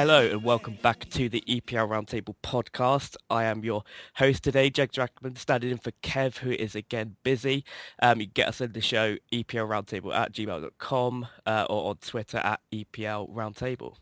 Hello 0.00 0.26
and 0.26 0.42
welcome 0.42 0.78
back 0.80 1.10
to 1.10 1.28
the 1.28 1.44
EPL 1.46 1.86
Roundtable 1.86 2.34
podcast. 2.42 3.16
I 3.28 3.44
am 3.44 3.62
your 3.62 3.84
host 4.14 4.42
today, 4.42 4.70
Jake 4.70 4.92
Drackman, 4.92 5.36
standing 5.36 5.72
in 5.72 5.76
for 5.76 5.90
Kev, 6.02 6.38
who 6.38 6.52
is 6.52 6.74
again 6.74 7.16
busy. 7.22 7.66
Um, 8.00 8.18
you 8.18 8.26
get 8.26 8.48
us 8.48 8.62
in 8.62 8.72
the 8.72 8.80
show, 8.80 9.16
EPL 9.30 9.68
Roundtable 9.68 10.16
at 10.16 10.32
gmail.com 10.32 11.26
uh, 11.44 11.66
or 11.68 11.90
on 11.90 11.96
Twitter 11.98 12.38
at 12.38 12.60
EPL 12.72 13.28
Roundtable. 13.28 13.96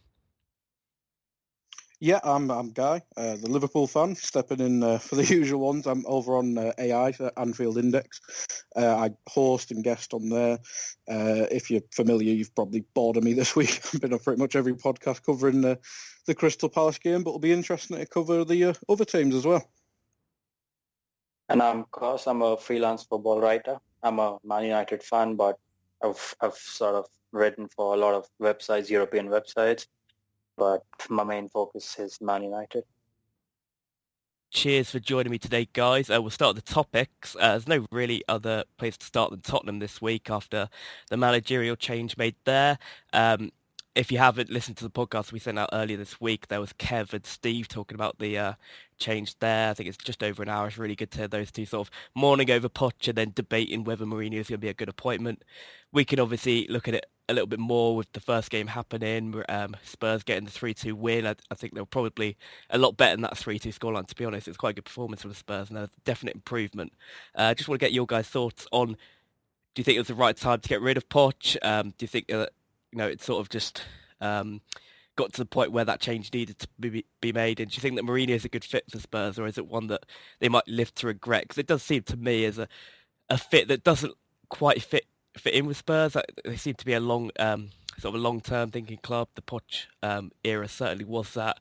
Yeah, 2.01 2.21
I'm 2.23 2.49
I'm 2.51 2.71
Guy, 2.71 3.03
uh, 3.17 3.37
the 3.37 3.51
Liverpool 3.51 3.89
fan, 3.89 4.15
stepping 4.15 4.61
in 4.61 4.85
uh, 4.85 4.99
for 4.99 5.17
the 5.17 5.25
usual 5.35 5.67
ones. 5.67 5.85
I'm 5.85 6.05
over 6.07 6.37
on 6.37 6.57
uh, 6.57 6.73
AI, 6.79 7.13
uh, 7.19 7.31
Anfield 7.37 7.77
Index. 7.77 8.21
Uh, 8.77 8.95
I 8.95 9.11
host 9.29 9.73
and 9.73 9.83
guest 9.83 10.15
on 10.15 10.29
there. 10.29 10.59
Uh, 11.11 11.47
if 11.51 11.73
you're 11.73 11.83
familiar, 11.93 12.33
you've 12.33 12.55
probably 12.55 12.85
bored 12.95 13.17
of 13.17 13.25
me 13.25 13.33
this 13.33 13.57
week. 13.57 13.81
I've 13.93 14.01
been 14.01 14.13
on 14.13 14.21
pretty 14.21 14.41
much 14.41 14.55
every 14.55 14.75
podcast 14.75 15.25
covering 15.25 15.61
the 15.61 15.79
the 16.27 16.37
Crystal 16.37 16.69
Palace 16.69 16.99
game, 16.99 17.25
but 17.25 17.31
it'll 17.31 17.41
be 17.41 17.53
interesting 17.53 17.97
to 17.97 18.07
cover 18.07 18.45
the 18.45 18.67
uh, 18.67 18.75
other 18.89 19.05
teams 19.05 19.35
as 19.35 19.45
well. 19.45 19.69
And 21.49 21.61
I'm 21.61 21.85
Cos. 21.85 22.29
I'm 22.29 22.43
a 22.43 22.57
freelance 22.57 23.03
football 23.03 23.41
writer. 23.41 23.79
I'm 24.05 24.21
a 24.21 24.39
Man 24.45 24.63
United 24.63 25.03
fan, 25.03 25.35
but 25.35 25.59
I've 26.05 26.37
I've 26.41 26.55
sort 26.55 26.95
of 26.95 27.07
written 27.33 27.69
for 27.75 27.95
a 27.95 27.97
lot 27.97 28.15
of 28.15 28.29
websites, 28.41 28.89
European 28.89 29.29
websites. 29.29 29.89
But 30.59 30.83
my 31.09 31.23
main 31.23 31.49
focus 31.49 31.99
is 31.99 32.21
Man 32.21 32.43
United. 32.43 32.85
Cheers 34.51 34.91
for 34.91 34.99
joining 34.99 35.31
me 35.31 35.39
today, 35.39 35.69
guys. 35.73 36.11
Uh, 36.11 36.21
we'll 36.21 36.31
start 36.31 36.57
with 36.57 36.65
the 36.65 36.73
topics. 36.73 37.37
Uh, 37.37 37.51
there's 37.51 37.69
no 37.69 37.87
really 37.93 38.25
other 38.29 38.65
place 38.77 38.97
to 38.97 39.07
start 39.07 39.31
than 39.31 39.41
Tottenham 39.41 39.79
this 39.79 40.03
week 40.03 40.31
after 40.31 40.69
the 41.11 41.17
managerial 41.17 41.77
change 41.77 42.17
made 42.17 42.35
there. 42.45 42.79
Um, 43.13 43.53
if 43.95 44.11
you 44.11 44.19
haven't 44.19 44.49
listened 44.49 44.77
to 44.79 44.85
the 44.85 44.91
podcast 44.91 45.33
we 45.33 45.39
sent 45.39 45.59
out 45.59 45.69
earlier 45.73 45.97
this 45.97 46.21
week, 46.21 46.49
there 46.49 46.61
was 46.61 46.73
Kev 46.73 47.13
and 47.13 47.27
Steve 47.27 47.69
talking 47.69 47.95
about 47.95 48.19
the 48.19 48.39
uh, 48.39 48.53
change 48.99 49.39
there. 49.41 49.71
I 49.71 49.75
think 49.75 49.89
it's 49.89 49.99
just 49.99 50.23
over 50.23 50.43
an 50.43 50.49
hour. 50.49 50.67
It's 50.67 50.79
really 50.79 50.97
good 50.97 51.11
to 51.13 51.19
hear 51.19 51.29
those 51.29 51.51
two 51.51 51.67
sort 51.67 51.87
of 51.87 51.95
mourning 52.15 52.51
over 52.51 52.69
Poch 52.69 53.07
and 53.07 53.19
then 53.19 53.33
debating 53.35 53.85
whether 53.85 54.07
Mourinho 54.07 54.35
is 54.35 54.49
going 54.49 54.59
to 54.61 54.65
be 54.65 54.69
a 54.69 54.75
good 54.75 54.89
appointment. 54.89 55.45
We 55.93 56.05
can 56.05 56.21
obviously 56.21 56.67
look 56.69 56.89
at 56.89 56.95
it 56.95 57.07
a 57.29 57.35
little 57.35 57.47
bit 57.47 57.59
more 57.59 57.95
with 57.95 58.11
the 58.13 58.21
first 58.21 58.51
game 58.51 58.69
happening. 58.69 59.43
Um, 59.49 59.77
Spurs 59.85 60.23
getting 60.23 60.45
the 60.45 60.51
3-2 60.51 60.95
win. 60.95 61.27
I, 61.27 61.35
I 61.51 61.55
think 61.55 61.75
they 61.75 61.81
were 61.81 61.87
probably 61.87 62.37
a 62.71 62.79
lot 62.79 62.97
better 62.97 63.15
than 63.15 63.23
that 63.23 63.35
3-2 63.35 63.79
scoreline, 63.79 64.07
to 64.07 64.15
be 64.15 64.25
honest. 64.25 64.49
It's 64.49 64.57
quite 64.57 64.71
a 64.71 64.75
good 64.75 64.87
performance 64.87 65.23
from 65.23 65.31
the 65.31 65.37
Spurs 65.37 65.69
and 65.69 65.79
a 65.79 65.91
definite 66.05 66.35
improvement. 66.35 66.93
I 67.35 67.51
uh, 67.51 67.55
just 67.55 67.69
want 67.69 67.81
to 67.81 67.85
get 67.87 67.93
your 67.93 68.07
guys' 68.07 68.29
thoughts 68.29 68.67
on, 68.73 68.89
do 68.89 68.97
you 69.77 69.85
think 69.85 69.97
it 69.97 70.01
was 70.01 70.09
the 70.09 70.15
right 70.15 70.37
time 70.37 70.61
to 70.61 70.69
get 70.69 70.81
rid 70.81 70.97
of 70.97 71.09
Poch? 71.09 71.57
Um, 71.63 71.91
do 71.91 72.05
you 72.05 72.09
think, 72.09 72.33
uh, 72.33 72.47
you 72.93 72.99
know, 72.99 73.07
it's 73.07 73.27
sort 73.27 73.41
of 73.41 73.51
just 73.51 73.83
um, 74.23 74.63
got 75.17 75.33
to 75.35 75.43
the 75.43 75.47
point 75.47 75.73
where 75.73 75.85
that 75.85 76.01
change 76.01 76.33
needed 76.33 76.59
to 76.61 76.69
be, 76.81 77.05
be 77.21 77.33
made? 77.33 77.61
And 77.61 77.71
do 77.71 77.75
you 77.75 77.83
think 77.83 77.97
that 77.97 78.07
Mourinho 78.07 78.31
is 78.31 78.47
a 78.47 78.49
good 78.49 78.65
fit 78.65 78.85
for 78.91 78.99
Spurs 78.99 79.39
or 79.39 79.47
is 79.47 79.59
it 79.59 79.67
one 79.67 79.89
that 79.89 80.07
they 80.41 80.49
might 80.49 80.67
live 80.67 80.95
to 80.97 81.07
regret? 81.09 81.43
Because 81.43 81.59
it 81.59 81.67
does 81.67 81.83
seem 81.83 82.05
to 82.05 82.17
me 82.17 82.47
as 82.47 82.59
a, 82.59 82.69
a 83.29 83.37
fit 83.37 83.69
that 83.69 83.85
doesn't 83.85 84.15
quite 84.49 84.83
fit 84.83 85.05
fit 85.39 85.55
in 85.55 85.67
with 85.67 85.77
Spurs. 85.77 86.17
They 86.45 86.57
seem 86.57 86.75
to 86.75 86.85
be 86.85 86.95
a 86.95 87.01
long, 87.01 87.31
um, 87.39 87.71
sort 87.99 88.15
of 88.15 88.21
a 88.21 88.23
long-term 88.23 88.71
thinking 88.71 88.99
club. 88.99 89.29
The 89.35 89.43
Poch 89.43 89.87
um, 90.03 90.33
era 90.45 90.69
certainly 90.69 91.05
was 91.05 91.35
that. 91.35 91.59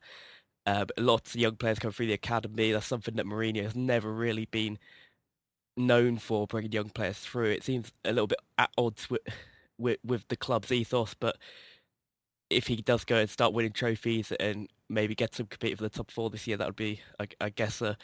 Uh, 0.66 0.86
lots 0.98 1.34
of 1.34 1.42
young 1.42 1.56
players 1.56 1.80
come 1.80 1.92
through 1.92 2.08
the 2.08 2.14
academy. 2.14 2.72
That's 2.72 2.86
something 2.86 3.16
that 3.16 3.26
Mourinho 3.26 3.64
has 3.64 3.76
never 3.76 4.12
really 4.12 4.46
been 4.46 4.78
known 5.78 6.18
for, 6.18 6.48
bringing 6.48 6.72
young 6.72 6.90
players 6.90 7.20
through. 7.20 7.52
It 7.52 7.64
seems 7.64 7.92
a 8.04 8.12
little 8.12 8.28
bit 8.28 8.40
at 8.58 8.72
odds 8.78 9.10
with, 9.10 9.22
with, 9.78 10.00
with 10.04 10.28
the 10.28 10.36
club's 10.36 10.72
ethos, 10.72 11.14
but 11.14 11.38
if 12.50 12.68
he 12.68 12.78
does 12.78 13.04
go 13.06 13.18
and 13.18 13.30
start 13.30 13.54
winning 13.54 13.74
trophies 13.74 14.32
and 14.34 14.70
maybe 14.90 15.16
get 15.16 15.36
some 15.36 15.46
compete 15.46 15.78
for 15.78 15.84
the 15.84 15.90
top 15.90 16.12
four 16.12 16.30
this 16.30 16.48
year, 16.48 16.58
that 16.58 16.68
would 16.68 16.76
be, 16.76 17.02
I, 17.20 17.28
I 17.40 17.50
guess, 17.50 17.82
a 17.82 17.98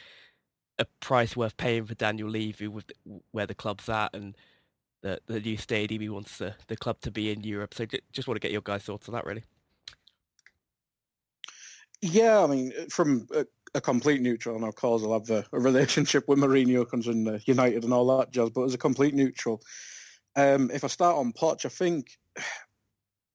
a 0.78 0.86
price 1.00 1.36
worth 1.36 1.56
paying 1.56 1.86
for 1.86 1.94
Daniel 1.94 2.28
Levy 2.28 2.68
with 2.68 2.90
where 3.30 3.46
the 3.46 3.54
club's 3.54 3.88
at 3.88 4.14
and 4.14 4.36
the 5.04 5.20
the 5.26 5.38
new 5.38 5.56
stadium 5.56 6.00
he 6.00 6.08
wants 6.08 6.38
the, 6.38 6.54
the 6.66 6.76
club 6.76 6.98
to 7.02 7.10
be 7.10 7.30
in 7.30 7.44
Europe. 7.44 7.74
So 7.74 7.86
just 8.12 8.26
want 8.26 8.36
to 8.36 8.40
get 8.40 8.52
your 8.52 8.62
guys' 8.62 8.82
thoughts 8.82 9.08
on 9.08 9.14
that, 9.14 9.26
really. 9.26 9.44
Yeah, 12.00 12.42
I 12.42 12.46
mean, 12.46 12.72
from 12.88 13.28
a, 13.34 13.46
a 13.74 13.80
complete 13.80 14.22
neutral, 14.22 14.56
and 14.56 14.64
of 14.64 14.74
course 14.74 15.02
I'll 15.02 15.12
have 15.12 15.30
a, 15.30 15.44
a 15.52 15.60
relationship 15.60 16.26
with 16.26 16.38
Mourinho 16.38 16.88
concerning 16.88 17.28
uh, 17.28 17.38
United 17.44 17.84
and 17.84 17.92
all 17.92 18.18
that 18.18 18.32
jazz, 18.32 18.50
but 18.50 18.64
as 18.64 18.74
a 18.74 18.78
complete 18.78 19.14
neutral, 19.14 19.62
um, 20.36 20.70
if 20.72 20.84
I 20.84 20.88
start 20.88 21.16
on 21.16 21.32
Poch, 21.32 21.64
I 21.64 21.68
think 21.68 22.18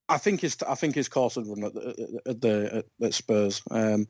I 0.09 0.18
think 0.18 0.42
his 0.42 0.58
I 0.68 0.74
think 0.74 0.96
his 0.96 1.08
course 1.08 1.36
had 1.36 1.47
run 1.47 1.64
at 1.64 1.74
the 1.74 2.22
at, 2.25 2.42
the, 2.42 2.84
at, 3.02 3.14
Spurs. 3.14 3.62
Um, 3.70 4.08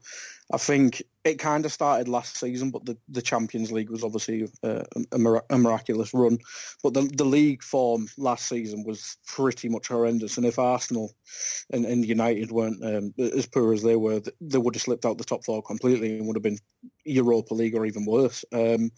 I 0.52 0.58
think 0.58 1.04
it 1.26 1.40
kind 1.40 1.66
of 1.66 1.74
started 1.74 2.08
last 2.08 2.38
season, 2.38 2.72
but 2.72 2.86
the, 2.86 2.98
the 3.10 3.22
Champions 3.22 3.72
League 3.72 3.90
was 3.90 4.04
obviously 4.04 4.48
uh, 4.64 4.84
a, 5.12 5.42
a, 5.50 5.58
miraculous 5.58 6.14
run. 6.14 6.40
But 6.82 6.94
the 6.94 7.02
the 7.02 7.26
league 7.26 7.62
form 7.62 8.08
last 8.18 8.48
season 8.48 8.86
was 8.86 9.18
pretty 9.28 9.68
much 9.68 9.90
horrendous. 9.90 10.38
And 10.38 10.46
if 10.46 10.58
Arsenal 10.58 11.12
and, 11.72 11.86
and 11.86 12.06
United 12.06 12.52
weren't 12.52 12.84
um, 12.84 13.14
as 13.20 13.46
poor 13.46 13.74
as 13.74 13.84
they 13.84 13.98
were, 13.98 14.22
they 14.40 14.58
would 14.58 14.76
have 14.76 14.82
slipped 14.82 15.06
out 15.06 15.18
the 15.18 15.26
top 15.26 15.44
four 15.44 15.62
completely 15.62 16.18
and 16.18 16.28
would 16.28 16.38
have 16.38 16.44
been 16.44 16.60
Europa 17.04 17.54
League 17.54 17.76
or 17.76 17.86
even 17.86 18.06
worse. 18.06 18.46
Um, 18.54 18.92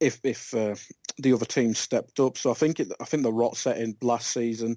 if 0.00 0.18
if 0.24 0.52
uh, 0.54 0.74
the 1.18 1.32
other 1.32 1.46
teams 1.46 1.78
stepped 1.78 2.18
up, 2.18 2.36
so 2.36 2.50
I 2.50 2.54
think 2.54 2.80
it, 2.80 2.92
I 3.00 3.04
think 3.04 3.22
the 3.22 3.32
rot 3.32 3.56
set 3.56 3.78
in 3.78 3.96
last 4.02 4.32
season. 4.32 4.76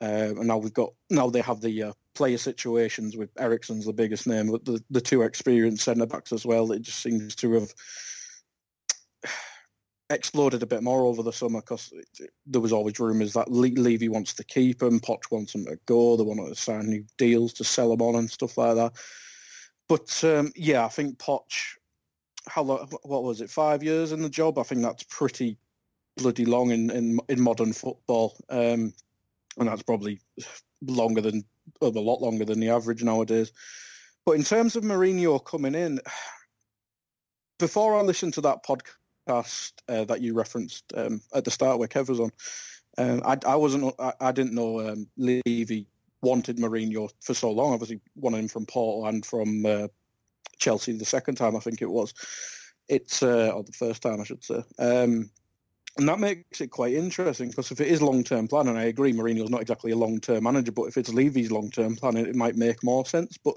Uh, 0.00 0.32
and 0.36 0.46
now 0.46 0.56
we've 0.56 0.72
got 0.72 0.92
now 1.10 1.28
they 1.28 1.42
have 1.42 1.60
the 1.60 1.82
uh, 1.82 1.92
player 2.14 2.38
situations 2.38 3.16
with 3.16 3.30
Eriksen's 3.38 3.84
the 3.86 3.92
biggest 3.92 4.26
name, 4.26 4.50
but 4.50 4.64
the, 4.64 4.82
the 4.90 5.00
two 5.00 5.22
experienced 5.22 5.84
centre 5.84 6.06
backs 6.06 6.32
as 6.32 6.46
well. 6.46 6.72
It 6.72 6.82
just 6.82 7.00
seems 7.00 7.34
to 7.36 7.52
have 7.54 7.74
exploded 10.10 10.62
a 10.62 10.66
bit 10.66 10.82
more 10.82 11.02
over 11.02 11.22
the 11.22 11.32
summer 11.32 11.60
because 11.60 11.92
there 12.46 12.60
was 12.60 12.72
always 12.72 12.98
rumours 12.98 13.34
that 13.34 13.50
Le- 13.50 13.80
Levy 13.80 14.08
wants 14.08 14.32
to 14.34 14.44
keep 14.44 14.82
him, 14.82 15.00
Poch 15.00 15.30
wants 15.30 15.54
him 15.54 15.66
to 15.66 15.78
go, 15.86 16.16
they 16.16 16.22
want 16.22 16.46
to 16.46 16.54
sign 16.54 16.86
new 16.86 17.04
deals 17.18 17.52
to 17.54 17.64
sell 17.64 17.92
him 17.92 18.02
on 18.02 18.16
and 18.16 18.30
stuff 18.30 18.56
like 18.56 18.76
that. 18.76 18.92
But 19.88 20.24
um, 20.24 20.52
yeah, 20.56 20.84
I 20.84 20.88
think 20.88 21.18
Poch, 21.18 21.76
how 22.48 22.62
long, 22.62 22.88
what 23.02 23.24
was 23.24 23.40
it, 23.40 23.50
five 23.50 23.82
years 23.82 24.12
in 24.12 24.22
the 24.22 24.30
job? 24.30 24.58
I 24.58 24.62
think 24.62 24.82
that's 24.82 25.02
pretty 25.04 25.58
bloody 26.16 26.44
long 26.44 26.70
in, 26.70 26.90
in, 26.90 27.18
in 27.28 27.40
modern 27.40 27.72
football. 27.72 28.36
Um, 28.48 28.94
and 29.58 29.68
that's 29.68 29.82
probably 29.82 30.20
longer 30.82 31.20
than 31.20 31.44
a 31.82 31.88
lot 31.88 32.20
longer 32.20 32.44
than 32.44 32.60
the 32.60 32.70
average 32.70 33.02
nowadays. 33.02 33.52
But 34.26 34.32
in 34.32 34.44
terms 34.44 34.76
of 34.76 34.84
Mourinho 34.84 35.44
coming 35.44 35.74
in, 35.74 36.00
before 37.58 37.96
I 37.96 38.02
listened 38.02 38.34
to 38.34 38.40
that 38.42 38.64
podcast 38.64 39.72
uh, 39.88 40.04
that 40.04 40.20
you 40.20 40.34
referenced 40.34 40.84
um, 40.96 41.20
at 41.34 41.44
the 41.44 41.50
start 41.50 41.78
where 41.78 41.88
Kev 41.88 42.08
was 42.08 42.20
on, 42.20 42.30
um, 42.98 43.22
I, 43.24 43.38
I, 43.46 43.56
wasn't, 43.56 43.94
I, 43.98 44.12
I 44.20 44.32
didn't 44.32 44.54
know 44.54 44.80
um, 44.88 45.06
Levy 45.16 45.86
wanted 46.22 46.58
Mourinho 46.58 47.10
for 47.20 47.34
so 47.34 47.50
long. 47.50 47.72
Obviously, 47.72 48.00
wanted 48.16 48.38
him 48.38 48.48
from 48.48 48.66
Porto 48.66 49.08
and 49.08 49.24
from 49.24 49.64
uh, 49.64 49.88
Chelsea 50.58 50.92
the 50.92 51.04
second 51.04 51.36
time, 51.36 51.56
I 51.56 51.60
think 51.60 51.82
it 51.82 51.90
was. 51.90 52.12
It's 52.88 53.22
uh, 53.22 53.52
or 53.54 53.62
the 53.62 53.72
first 53.72 54.02
time, 54.02 54.20
I 54.20 54.24
should 54.24 54.44
say. 54.44 54.62
Um, 54.78 55.30
and 55.98 56.08
that 56.08 56.20
makes 56.20 56.60
it 56.60 56.70
quite 56.70 56.94
interesting 56.94 57.50
because 57.50 57.70
if 57.70 57.80
it 57.80 57.88
is 57.88 58.00
long-term 58.00 58.48
plan, 58.48 58.68
and 58.68 58.78
I 58.78 58.84
agree 58.84 59.12
Mourinho's 59.12 59.50
not 59.50 59.62
exactly 59.62 59.90
a 59.90 59.96
long-term 59.96 60.44
manager, 60.44 60.72
but 60.72 60.84
if 60.84 60.96
it's 60.96 61.12
Levy's 61.12 61.50
long-term 61.50 61.96
plan, 61.96 62.16
it 62.16 62.34
might 62.34 62.56
make 62.56 62.82
more 62.84 63.04
sense. 63.04 63.36
But 63.42 63.56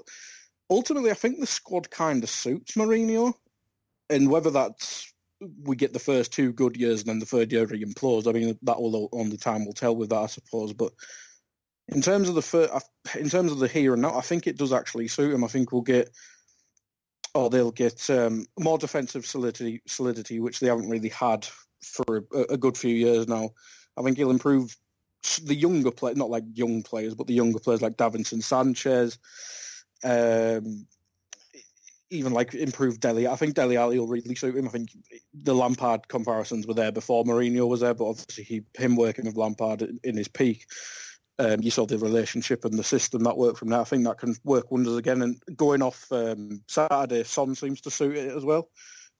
ultimately, 0.68 1.10
I 1.10 1.14
think 1.14 1.40
the 1.40 1.46
squad 1.46 1.90
kind 1.90 2.22
of 2.22 2.30
suits 2.30 2.74
Mourinho. 2.74 3.34
And 4.10 4.30
whether 4.30 4.50
that's 4.50 5.12
we 5.62 5.76
get 5.76 5.92
the 5.92 5.98
first 5.98 6.32
two 6.32 6.52
good 6.52 6.76
years 6.76 7.00
and 7.00 7.08
then 7.08 7.18
the 7.18 7.26
third 7.26 7.52
year 7.52 7.66
he 7.66 7.84
implodes, 7.84 8.28
I 8.28 8.32
mean, 8.32 8.58
that 8.62 8.80
will 8.80 9.08
only 9.12 9.36
time 9.36 9.64
will 9.64 9.72
tell 9.72 9.96
with 9.96 10.10
that, 10.10 10.16
I 10.16 10.26
suppose. 10.26 10.72
But 10.72 10.92
In 11.88 12.00
terms 12.00 12.28
of 12.28 12.34
the 12.34 12.82
in 13.18 13.28
terms 13.28 13.52
of 13.52 13.58
the 13.58 13.68
here 13.68 13.92
and 13.92 14.02
now, 14.02 14.16
I 14.16 14.22
think 14.22 14.46
it 14.46 14.58
does 14.58 14.72
actually 14.72 15.08
suit 15.08 15.34
him. 15.34 15.44
I 15.44 15.48
think 15.48 15.70
we'll 15.72 15.82
get, 15.82 16.10
or 17.34 17.50
they'll 17.50 17.72
get 17.72 18.08
um, 18.10 18.46
more 18.58 18.78
defensive 18.78 19.26
solidity, 19.26 19.82
solidity, 19.86 20.40
which 20.40 20.60
they 20.60 20.68
haven't 20.68 20.88
really 20.88 21.10
had 21.10 21.46
for 21.84 22.24
a, 22.32 22.54
a 22.54 22.56
good 22.56 22.76
few 22.76 22.94
years 22.94 23.28
now. 23.28 23.50
I 23.96 24.02
think 24.02 24.16
he'll 24.16 24.30
improve 24.30 24.76
the 25.44 25.54
younger 25.54 25.90
play, 25.90 26.14
not 26.14 26.30
like 26.30 26.44
young 26.52 26.82
players, 26.82 27.14
but 27.14 27.26
the 27.26 27.34
younger 27.34 27.58
players 27.58 27.82
like 27.82 27.96
Davinson 27.96 28.42
Sanchez, 28.42 29.18
um, 30.02 30.86
even 32.10 32.32
like 32.32 32.54
improved 32.54 33.00
Dele. 33.00 33.26
I 33.26 33.36
think 33.36 33.54
Dele 33.54 33.76
Alli 33.76 33.98
will 33.98 34.06
really 34.06 34.34
suit 34.34 34.56
him. 34.56 34.66
I 34.66 34.70
think 34.70 34.90
the 35.42 35.54
Lampard 35.54 36.08
comparisons 36.08 36.66
were 36.66 36.74
there 36.74 36.92
before 36.92 37.24
Mourinho 37.24 37.68
was 37.68 37.80
there, 37.80 37.94
but 37.94 38.06
obviously 38.06 38.44
he, 38.44 38.62
him 38.76 38.96
working 38.96 39.24
with 39.24 39.36
Lampard 39.36 39.82
in, 39.82 39.98
in 40.04 40.16
his 40.16 40.28
peak, 40.28 40.66
um, 41.38 41.60
you 41.62 41.70
saw 41.70 41.86
the 41.86 41.98
relationship 41.98 42.64
and 42.64 42.78
the 42.78 42.84
system 42.84 43.24
that 43.24 43.36
worked 43.36 43.58
from 43.58 43.70
there. 43.70 43.80
I 43.80 43.84
think 43.84 44.04
that 44.04 44.18
can 44.18 44.36
work 44.44 44.70
wonders 44.70 44.96
again. 44.96 45.22
And 45.22 45.40
going 45.56 45.82
off 45.82 46.06
um, 46.12 46.62
Saturday, 46.68 47.24
Son 47.24 47.54
seems 47.54 47.80
to 47.82 47.90
suit 47.90 48.16
it 48.16 48.36
as 48.36 48.44
well 48.44 48.68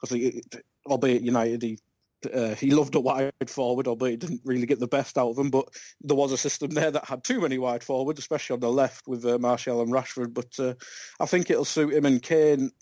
because 0.01 0.43
albeit 0.87 1.23
United, 1.23 1.63
he 1.63 1.79
uh, 2.27 2.55
he 2.55 2.71
loved 2.71 2.95
a 2.95 3.01
wide 3.01 3.33
forward, 3.47 3.87
albeit 3.87 4.23
he 4.23 4.29
didn't 4.29 4.43
really 4.45 4.67
get 4.67 4.81
the 4.81 4.87
best 4.87 5.19
out 5.19 5.31
of 5.31 5.39
him. 5.39 5.51
But 5.51 5.69
there 6.01 6.17
was 6.17 6.33
a 6.33 6.39
system 6.39 6.71
there 6.71 6.91
that 6.91 7.07
had 7.07 7.25
too 7.25 7.41
many 7.41 7.59
wide 7.59 7.85
forwards, 7.85 8.19
especially 8.19 8.55
on 8.55 8.61
the 8.61 8.71
left 8.71 9.07
with 9.07 9.25
uh, 9.25 9.39
Martial 9.39 9.83
and 9.83 9.93
Rashford. 9.93 10.35
But 10.35 10.59
uh, 10.59 10.75
I 11.21 11.27
think 11.27 11.51
it'll 11.51 11.65
suit 11.65 11.95
him 11.95 12.07
and 12.07 12.23
Kane. 12.23 12.71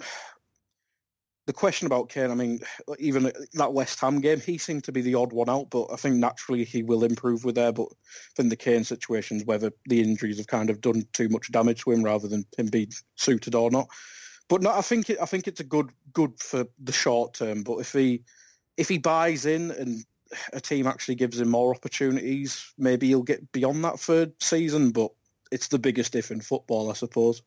The 1.45 1.53
question 1.53 1.87
about 1.87 2.09
Kane, 2.09 2.31
I 2.31 2.35
mean, 2.35 2.61
even 3.01 3.33
that 3.55 3.73
West 3.73 3.99
Ham 3.99 4.21
game, 4.21 4.41
he 4.41 4.59
seemed 4.59 4.85
to 4.85 4.93
be 4.93 5.01
the 5.01 5.17
odd 5.17 5.33
one 5.33 5.49
out, 5.51 5.71
but 5.71 5.89
I 5.93 5.97
think 5.97 6.15
naturally 6.15 6.63
he 6.63 6.85
will 6.85 7.03
improve 7.03 7.45
with 7.45 7.57
there. 7.57 7.73
But 7.73 7.89
I 7.91 8.33
think 8.37 8.51
the 8.51 8.55
Kane 8.55 8.85
situations, 8.85 9.45
whether 9.45 9.73
the 9.87 10.01
injuries 10.01 10.37
have 10.37 10.47
kind 10.47 10.71
of 10.71 10.81
done 10.81 11.03
too 11.13 11.29
much 11.29 11.51
damage 11.51 11.83
to 11.83 11.91
him 11.91 12.05
rather 12.05 12.29
than 12.29 12.47
him 12.57 12.69
being 12.69 12.93
suited 13.17 13.57
or 13.57 13.73
not. 13.73 13.89
But 14.49 14.61
no, 14.61 14.71
I 14.71 14.83
think 14.83 15.09
it, 15.09 15.19
I 15.21 15.25
think 15.25 15.49
it's 15.49 15.61
a 15.61 15.65
good 15.65 15.91
good 16.13 16.39
for 16.39 16.67
the 16.79 16.93
short 16.93 17.33
term. 17.33 17.63
But 17.63 17.79
if 17.79 17.93
he 17.93 18.23
if 18.77 18.89
he 18.89 18.99
buys 18.99 19.47
in 19.47 19.71
and 19.73 20.05
a 20.53 20.61
team 20.61 20.87
actually 20.87 21.15
gives 21.15 21.41
him 21.41 21.49
more 21.49 21.75
opportunities, 21.75 22.73
maybe 22.79 23.09
he'll 23.09 23.23
get 23.23 23.53
beyond 23.53 23.85
that 23.85 24.01
third 24.01 24.33
season. 24.41 24.91
But 24.91 25.11
it's 25.51 25.69
the 25.69 25.79
biggest 25.79 26.15
if 26.15 26.31
in 26.31 26.41
football, 26.41 26.91
I 26.91 26.95
suppose. 26.95 27.43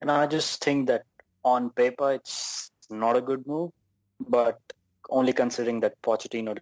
And 0.00 0.10
I 0.10 0.26
just 0.26 0.62
think 0.62 0.88
that 0.88 1.04
on 1.44 1.70
paper 1.70 2.12
it's 2.12 2.70
not 2.90 3.16
a 3.16 3.20
good 3.20 3.46
move, 3.46 3.70
but 4.28 4.60
only 5.10 5.32
considering 5.32 5.80
that 5.80 6.00
Pochettino 6.02 6.58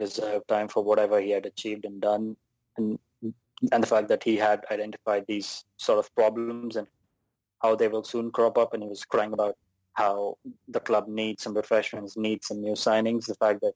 deserved 0.00 0.48
time 0.48 0.68
for 0.68 0.82
whatever 0.82 1.20
he 1.20 1.30
had 1.30 1.46
achieved 1.46 1.84
and 1.84 2.00
done, 2.00 2.36
and 2.76 2.98
and 3.72 3.82
the 3.82 3.86
fact 3.86 4.08
that 4.08 4.22
he 4.22 4.36
had 4.36 4.64
identified 4.70 5.24
these 5.28 5.64
sort 5.76 5.98
of 5.98 6.14
problems 6.14 6.76
and 6.76 6.86
how 7.62 7.74
they 7.74 7.88
will 7.88 8.02
soon 8.02 8.30
crop 8.30 8.58
up, 8.58 8.74
and 8.74 8.82
he 8.82 8.88
was 8.88 9.04
crying 9.04 9.32
about 9.32 9.56
how 9.94 10.36
the 10.68 10.80
club 10.80 11.08
needs 11.08 11.42
some 11.42 11.54
refreshments, 11.54 12.16
needs 12.16 12.48
some 12.48 12.60
new 12.60 12.72
signings. 12.72 13.26
The 13.26 13.34
fact 13.34 13.60
that 13.62 13.74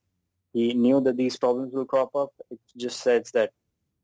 he 0.53 0.73
knew 0.73 1.01
that 1.01 1.17
these 1.17 1.37
problems 1.37 1.73
will 1.73 1.85
crop 1.85 2.15
up, 2.15 2.31
it 2.51 2.59
just 2.77 3.01
says 3.01 3.31
that 3.31 3.51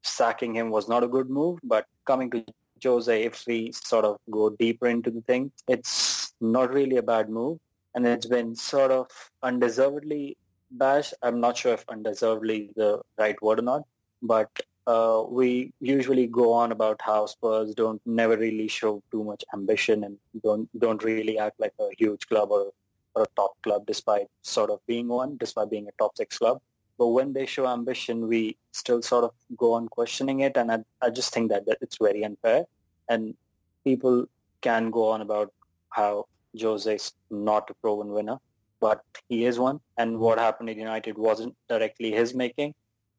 sacking 0.03 0.55
him 0.55 0.69
was 0.69 0.87
not 0.87 1.03
a 1.03 1.07
good 1.07 1.29
move. 1.29 1.59
But 1.63 1.85
coming 2.05 2.31
to 2.31 2.43
Jose, 2.83 3.23
if 3.23 3.45
we 3.47 3.71
sort 3.71 4.05
of 4.05 4.17
go 4.29 4.49
deeper 4.49 4.87
into 4.87 5.11
the 5.11 5.21
thing, 5.21 5.51
it's 5.67 6.33
not 6.39 6.73
really 6.73 6.97
a 6.97 7.03
bad 7.03 7.29
move. 7.29 7.59
And 7.93 8.05
it's 8.05 8.25
been 8.25 8.55
sort 8.55 8.91
of 8.91 9.07
undeservedly 9.41 10.37
bashed. 10.71 11.13
I'm 11.21 11.39
not 11.39 11.57
sure 11.57 11.73
if 11.73 11.85
undeservedly 11.87 12.71
the 12.75 13.01
right 13.17 13.41
word 13.41 13.59
or 13.59 13.63
not, 13.63 13.83
but 14.21 14.49
uh, 14.87 15.23
we 15.27 15.73
usually 15.79 16.27
go 16.27 16.53
on 16.53 16.71
about 16.71 17.01
how 17.01 17.25
Spurs 17.25 17.73
don't 17.73 18.01
never 18.05 18.37
really 18.37 18.67
show 18.67 19.01
too 19.11 19.23
much 19.23 19.43
ambition 19.53 20.03
and 20.03 20.17
don't 20.43 20.69
don't 20.79 21.03
really 21.03 21.39
act 21.39 21.59
like 21.59 21.73
a 21.79 21.89
huge 21.97 22.27
club 22.27 22.51
or, 22.51 22.71
or 23.15 23.23
a 23.23 23.27
top 23.35 23.53
club 23.63 23.85
despite 23.87 24.27
sort 24.43 24.69
of 24.69 24.79
being 24.85 25.07
one, 25.07 25.37
despite 25.37 25.69
being 25.69 25.87
a 25.87 25.91
top 25.97 26.15
six 26.17 26.37
club. 26.37 26.61
But 26.97 27.07
when 27.07 27.33
they 27.33 27.45
show 27.45 27.67
ambition, 27.67 28.27
we 28.27 28.57
still 28.71 29.01
sort 29.01 29.25
of 29.25 29.31
go 29.57 29.73
on 29.73 29.87
questioning 29.89 30.41
it, 30.41 30.55
and 30.55 30.71
I, 30.71 30.79
I 31.01 31.09
just 31.09 31.33
think 31.33 31.49
that, 31.51 31.65
that 31.65 31.79
it's 31.81 31.97
very 31.97 32.23
unfair. 32.23 32.65
And 33.09 33.35
people 33.83 34.25
can 34.61 34.91
go 34.91 35.09
on 35.09 35.21
about 35.21 35.51
how 35.89 36.27
Jose 36.59 36.95
is 36.95 37.11
not 37.29 37.69
a 37.69 37.73
proven 37.75 38.09
winner, 38.09 38.37
but 38.79 39.01
he 39.27 39.45
is 39.45 39.59
one. 39.59 39.81
And 39.97 40.19
what 40.19 40.39
happened 40.39 40.69
at 40.69 40.77
United 40.77 41.17
wasn't 41.17 41.55
directly 41.67 42.11
his 42.11 42.33
making. 42.33 42.73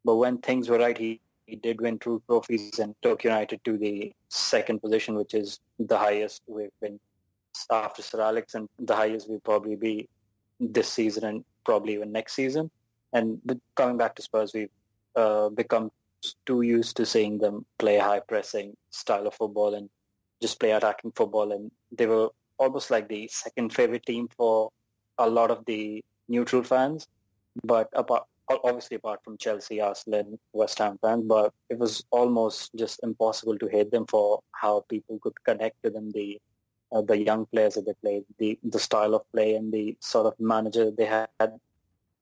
But 0.04 0.16
when 0.16 0.38
things 0.38 0.68
were 0.70 0.78
right, 0.78 0.96
he 0.96 1.20
he 1.46 1.56
did 1.56 1.80
win 1.80 1.98
two 1.98 2.22
trophies 2.28 2.78
and 2.78 2.94
took 3.02 3.24
United 3.24 3.64
to 3.64 3.78
the 3.78 4.12
second 4.28 4.80
position, 4.80 5.14
which 5.14 5.34
is 5.34 5.60
the 5.78 5.96
highest 5.96 6.42
we've 6.46 6.70
been 6.80 6.98
after 7.70 8.02
Sir 8.02 8.20
Alex, 8.20 8.54
and 8.54 8.68
the 8.78 8.94
highest 8.94 9.28
we'll 9.28 9.40
probably 9.40 9.76
be 9.76 10.08
this 10.60 10.88
season 10.88 11.24
and 11.24 11.44
probably 11.64 11.94
even 11.94 12.12
next 12.12 12.34
season. 12.34 12.70
And 13.12 13.40
coming 13.76 13.96
back 13.96 14.14
to 14.16 14.22
Spurs, 14.22 14.52
we've 14.52 14.70
uh, 15.14 15.48
become 15.48 15.90
too 16.44 16.62
used 16.62 16.96
to 16.96 17.06
seeing 17.06 17.38
them 17.38 17.64
play 17.78 17.98
high 17.98 18.20
pressing 18.20 18.76
style 18.90 19.26
of 19.26 19.34
football 19.34 19.74
and 19.74 19.88
just 20.42 20.58
play 20.58 20.72
attacking 20.72 21.12
football. 21.12 21.52
And 21.52 21.70
they 21.96 22.06
were 22.06 22.28
almost 22.58 22.90
like 22.90 23.08
the 23.08 23.28
second 23.28 23.72
favorite 23.72 24.04
team 24.04 24.28
for 24.36 24.70
a 25.18 25.28
lot 25.28 25.50
of 25.50 25.64
the 25.66 26.04
neutral 26.28 26.62
fans. 26.62 27.06
But 27.64 27.88
apart, 27.94 28.24
obviously 28.48 28.96
apart 28.96 29.22
from 29.24 29.36
Chelsea, 29.38 29.80
Arsenal, 29.80 30.38
West 30.52 30.78
Ham 30.78 30.98
fans, 31.02 31.24
but 31.26 31.52
it 31.68 31.78
was 31.78 32.04
almost 32.10 32.74
just 32.76 33.00
impossible 33.02 33.58
to 33.58 33.66
hate 33.66 33.90
them 33.90 34.06
for 34.06 34.42
how 34.52 34.84
people 34.88 35.18
could 35.18 35.42
connect 35.44 35.82
to 35.82 35.90
them, 35.90 36.10
the 36.12 36.40
uh, 36.92 37.02
the 37.02 37.18
young 37.18 37.46
players 37.46 37.74
that 37.74 37.86
they 37.86 37.94
played, 37.94 38.24
the 38.38 38.58
the 38.62 38.78
style 38.78 39.14
of 39.14 39.30
play, 39.32 39.56
and 39.56 39.72
the 39.72 39.96
sort 40.00 40.26
of 40.26 40.38
manager 40.38 40.90
they 40.90 41.06
had. 41.06 41.28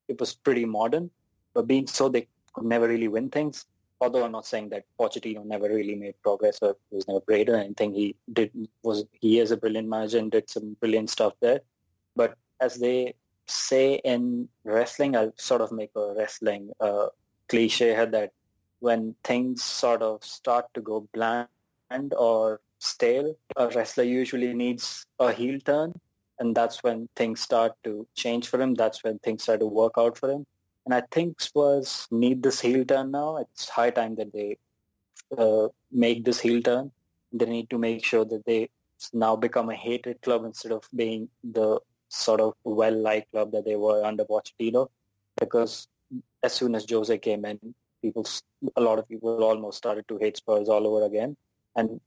It 0.07 0.19
was 0.19 0.33
pretty 0.35 0.65
modern, 0.65 1.09
but 1.53 1.67
being 1.67 1.87
so, 1.87 2.09
they 2.09 2.27
could 2.53 2.65
never 2.65 2.87
really 2.87 3.07
win 3.07 3.29
things. 3.29 3.65
Although 4.01 4.25
I'm 4.25 4.31
not 4.31 4.45
saying 4.45 4.69
that 4.69 4.83
Pochettino 4.99 5.45
never 5.45 5.69
really 5.69 5.95
made 5.95 6.21
progress 6.21 6.59
or 6.61 6.75
was 6.91 7.07
never 7.07 7.21
great 7.21 7.49
or 7.49 7.55
anything. 7.55 7.93
He 7.93 8.15
did 8.33 8.51
was 8.83 9.05
he 9.21 9.39
is 9.39 9.51
a 9.51 9.57
brilliant 9.57 9.87
manager 9.87 10.19
and 10.19 10.31
did 10.31 10.49
some 10.49 10.75
brilliant 10.79 11.09
stuff 11.09 11.33
there. 11.39 11.61
But 12.15 12.35
as 12.59 12.75
they 12.75 13.15
say 13.47 13.95
in 14.03 14.49
wrestling, 14.63 15.15
I'll 15.15 15.33
sort 15.37 15.61
of 15.61 15.71
make 15.71 15.91
a 15.95 16.13
wrestling 16.13 16.71
uh, 16.79 17.07
cliche 17.47 17.89
here 17.93 18.05
that 18.07 18.31
when 18.79 19.15
things 19.23 19.63
sort 19.63 20.01
of 20.01 20.23
start 20.23 20.65
to 20.73 20.81
go 20.81 21.07
bland 21.13 21.47
or 22.17 22.61
stale, 22.79 23.35
a 23.55 23.67
wrestler 23.69 24.03
usually 24.03 24.53
needs 24.53 25.05
a 25.19 25.31
heel 25.31 25.59
turn. 25.59 25.93
And 26.39 26.53
that's 26.53 26.83
when 26.83 27.07
things 27.15 27.39
start 27.39 27.73
to 27.85 28.05
change 28.15 28.47
for 28.49 28.59
him. 28.61 28.73
That's 28.73 29.03
when 29.03 29.19
things 29.19 29.43
start 29.43 29.61
to 29.61 29.67
work 29.67 29.93
out 29.97 30.17
for 30.17 30.29
him. 30.29 30.45
And 30.85 30.93
I 30.93 31.01
think 31.11 31.41
Spurs 31.41 32.07
need 32.11 32.43
this 32.43 32.59
heel 32.59 32.85
turn 32.85 33.11
now. 33.11 33.37
It's 33.37 33.69
high 33.69 33.89
time 33.89 34.15
that 34.15 34.33
they 34.33 34.57
uh, 35.37 35.69
make 35.91 36.25
this 36.25 36.39
heel 36.39 36.61
turn. 36.61 36.91
They 37.31 37.45
need 37.45 37.69
to 37.69 37.77
make 37.77 38.03
sure 38.03 38.25
that 38.25 38.45
they 38.45 38.69
now 39.13 39.35
become 39.35 39.69
a 39.69 39.75
hated 39.75 40.21
club 40.21 40.45
instead 40.45 40.71
of 40.71 40.87
being 40.95 41.29
the 41.43 41.79
sort 42.09 42.41
of 42.41 42.53
well-liked 42.63 43.31
club 43.31 43.51
that 43.51 43.65
they 43.65 43.75
were 43.75 44.03
under 44.03 44.25
Pochettino 44.25 44.89
because 45.39 45.87
as 46.43 46.53
soon 46.53 46.75
as 46.75 46.85
Jose 46.89 47.17
came 47.17 47.45
in, 47.45 47.59
people, 48.01 48.25
a 48.75 48.81
lot 48.81 48.99
of 48.99 49.07
people 49.07 49.43
almost 49.43 49.77
started 49.77 50.07
to 50.07 50.17
hate 50.17 50.37
Spurs 50.37 50.69
all 50.69 50.87
over 50.87 51.05
again. 51.05 51.35
And 51.75 51.99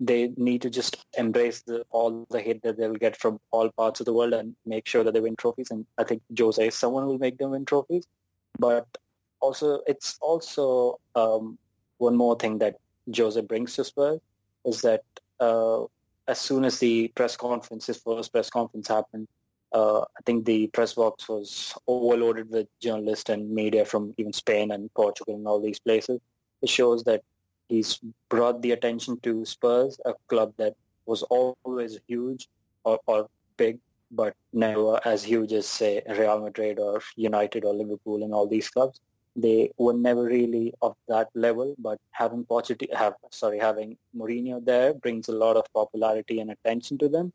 they 0.00 0.32
need 0.36 0.62
to 0.62 0.70
just 0.70 1.04
embrace 1.16 1.62
the, 1.62 1.84
all 1.90 2.26
the 2.30 2.40
hate 2.40 2.62
that 2.62 2.76
they'll 2.76 2.94
get 2.94 3.16
from 3.16 3.38
all 3.50 3.70
parts 3.70 4.00
of 4.00 4.06
the 4.06 4.12
world 4.12 4.32
and 4.32 4.56
make 4.66 4.86
sure 4.86 5.04
that 5.04 5.14
they 5.14 5.20
win 5.20 5.36
trophies. 5.36 5.70
And 5.70 5.86
I 5.98 6.04
think 6.04 6.22
Jose 6.36 6.66
is 6.66 6.74
someone 6.74 7.04
who 7.04 7.10
will 7.10 7.18
make 7.18 7.38
them 7.38 7.50
win 7.50 7.64
trophies. 7.64 8.06
But 8.58 8.86
also, 9.40 9.80
it's 9.86 10.18
also 10.20 10.98
um, 11.14 11.58
one 11.98 12.16
more 12.16 12.36
thing 12.36 12.58
that 12.58 12.76
Jose 13.16 13.40
brings 13.42 13.76
to 13.76 13.84
Spurs 13.84 14.20
is 14.64 14.80
that 14.82 15.04
uh, 15.38 15.84
as 16.28 16.40
soon 16.40 16.64
as 16.64 16.78
the 16.78 17.08
press 17.08 17.36
conference, 17.36 17.86
his 17.86 17.98
first 17.98 18.32
press 18.32 18.50
conference 18.50 18.88
happened, 18.88 19.28
uh, 19.72 20.00
I 20.00 20.20
think 20.26 20.44
the 20.44 20.66
press 20.68 20.94
box 20.94 21.28
was 21.28 21.74
overloaded 21.86 22.50
with 22.50 22.66
journalists 22.80 23.30
and 23.30 23.50
media 23.50 23.84
from 23.84 24.14
even 24.18 24.32
Spain 24.32 24.70
and 24.70 24.92
Portugal 24.94 25.34
and 25.34 25.46
all 25.46 25.60
these 25.60 25.78
places. 25.78 26.20
It 26.60 26.68
shows 26.68 27.02
that 27.04 27.22
he's 27.68 28.00
brought 28.28 28.62
the 28.62 28.72
attention 28.72 29.18
to 29.20 29.44
Spurs, 29.44 29.98
a 30.04 30.14
club 30.28 30.52
that 30.58 30.74
was 31.06 31.22
always 31.22 31.98
huge 32.06 32.48
or, 32.84 33.00
or 33.06 33.28
big, 33.56 33.78
but 34.10 34.34
never 34.52 35.00
as 35.06 35.24
huge 35.24 35.52
as, 35.52 35.66
say, 35.66 36.02
Real 36.08 36.40
Madrid 36.40 36.78
or 36.78 37.00
United 37.16 37.64
or 37.64 37.74
Liverpool 37.74 38.22
and 38.22 38.34
all 38.34 38.46
these 38.46 38.68
clubs. 38.68 39.00
They 39.34 39.70
were 39.78 39.94
never 39.94 40.24
really 40.24 40.74
of 40.82 40.94
that 41.08 41.30
level, 41.34 41.74
but 41.78 41.98
having 42.10 42.44
Pochettino, 42.44 42.94
have 42.94 43.14
sorry, 43.30 43.58
having 43.58 43.96
Mourinho 44.14 44.62
there 44.62 44.92
brings 44.92 45.28
a 45.28 45.32
lot 45.32 45.56
of 45.56 45.64
popularity 45.72 46.40
and 46.40 46.50
attention 46.50 46.98
to 46.98 47.08
them, 47.08 47.32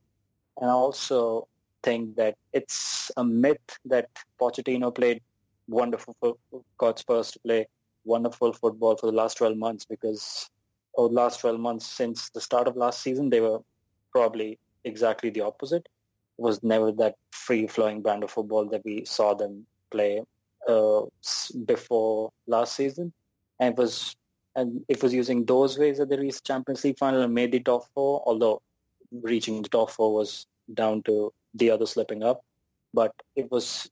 and 0.61 0.69
also 0.69 1.47
think 1.83 2.15
that 2.15 2.35
it's 2.53 3.11
a 3.17 3.23
myth 3.23 3.79
that 3.85 4.09
Pochettino 4.39 4.93
played 4.93 5.21
wonderful, 5.67 6.15
got 6.77 6.99
Spurs 6.99 7.31
to 7.31 7.39
play 7.39 7.67
wonderful 8.05 8.53
football 8.53 8.95
for 8.95 9.07
the 9.07 9.17
last 9.17 9.37
12 9.37 9.57
months 9.57 9.85
because 9.85 10.49
over 10.95 11.09
the 11.09 11.15
last 11.15 11.41
12 11.41 11.59
months 11.59 11.85
since 11.85 12.29
the 12.29 12.41
start 12.41 12.67
of 12.67 12.75
last 12.75 13.01
season, 13.01 13.29
they 13.29 13.41
were 13.41 13.59
probably 14.11 14.57
exactly 14.83 15.29
the 15.29 15.41
opposite. 15.41 15.87
It 16.37 16.41
was 16.41 16.63
never 16.63 16.91
that 16.93 17.15
free-flowing 17.31 18.01
brand 18.01 18.23
of 18.23 18.31
football 18.31 18.65
that 18.69 18.83
we 18.83 19.05
saw 19.05 19.33
them 19.33 19.65
play 19.91 20.21
uh, 20.67 21.01
before 21.65 22.31
last 22.47 22.75
season, 22.75 23.13
and 23.59 23.73
it 23.73 23.77
was 23.77 24.15
and 24.55 24.83
it 24.87 25.03
was 25.03 25.13
using 25.13 25.45
those 25.45 25.77
ways 25.77 25.99
that 25.99 26.09
they 26.09 26.17
reached 26.17 26.43
Champions 26.43 26.83
League 26.83 26.97
final 26.97 27.21
and 27.21 27.33
made 27.33 27.51
the 27.51 27.59
top 27.59 27.83
four. 27.93 28.23
Although 28.25 28.61
reaching 29.11 29.61
the 29.61 29.69
top 29.69 29.91
four 29.91 30.13
was 30.13 30.47
down 30.73 31.03
to 31.03 31.31
the 31.57 31.69
other 31.71 31.85
slipping 31.85 32.23
up, 32.23 32.43
but 32.93 33.13
it 33.35 33.51
was 33.51 33.89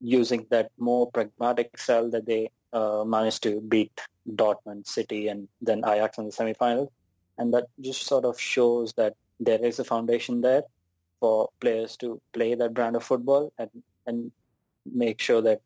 using 0.00 0.46
that 0.50 0.70
more 0.78 1.10
pragmatic 1.10 1.78
style 1.78 2.10
that 2.10 2.26
they 2.26 2.50
uh, 2.72 3.04
managed 3.06 3.42
to 3.44 3.60
beat 3.60 4.00
Dortmund, 4.34 4.86
City, 4.86 5.28
and 5.28 5.48
then 5.60 5.78
Ajax 5.86 6.18
in 6.18 6.26
the 6.26 6.32
semi-final, 6.32 6.92
and 7.38 7.52
that 7.54 7.66
just 7.80 8.06
sort 8.06 8.24
of 8.24 8.38
shows 8.40 8.92
that 8.94 9.14
there 9.40 9.64
is 9.64 9.78
a 9.78 9.84
foundation 9.84 10.40
there 10.40 10.62
for 11.20 11.48
players 11.60 11.96
to 11.98 12.20
play 12.32 12.54
that 12.54 12.74
brand 12.74 12.96
of 12.96 13.04
football 13.04 13.52
and 13.58 13.70
and 14.06 14.32
make 14.92 15.20
sure 15.20 15.40
that 15.40 15.60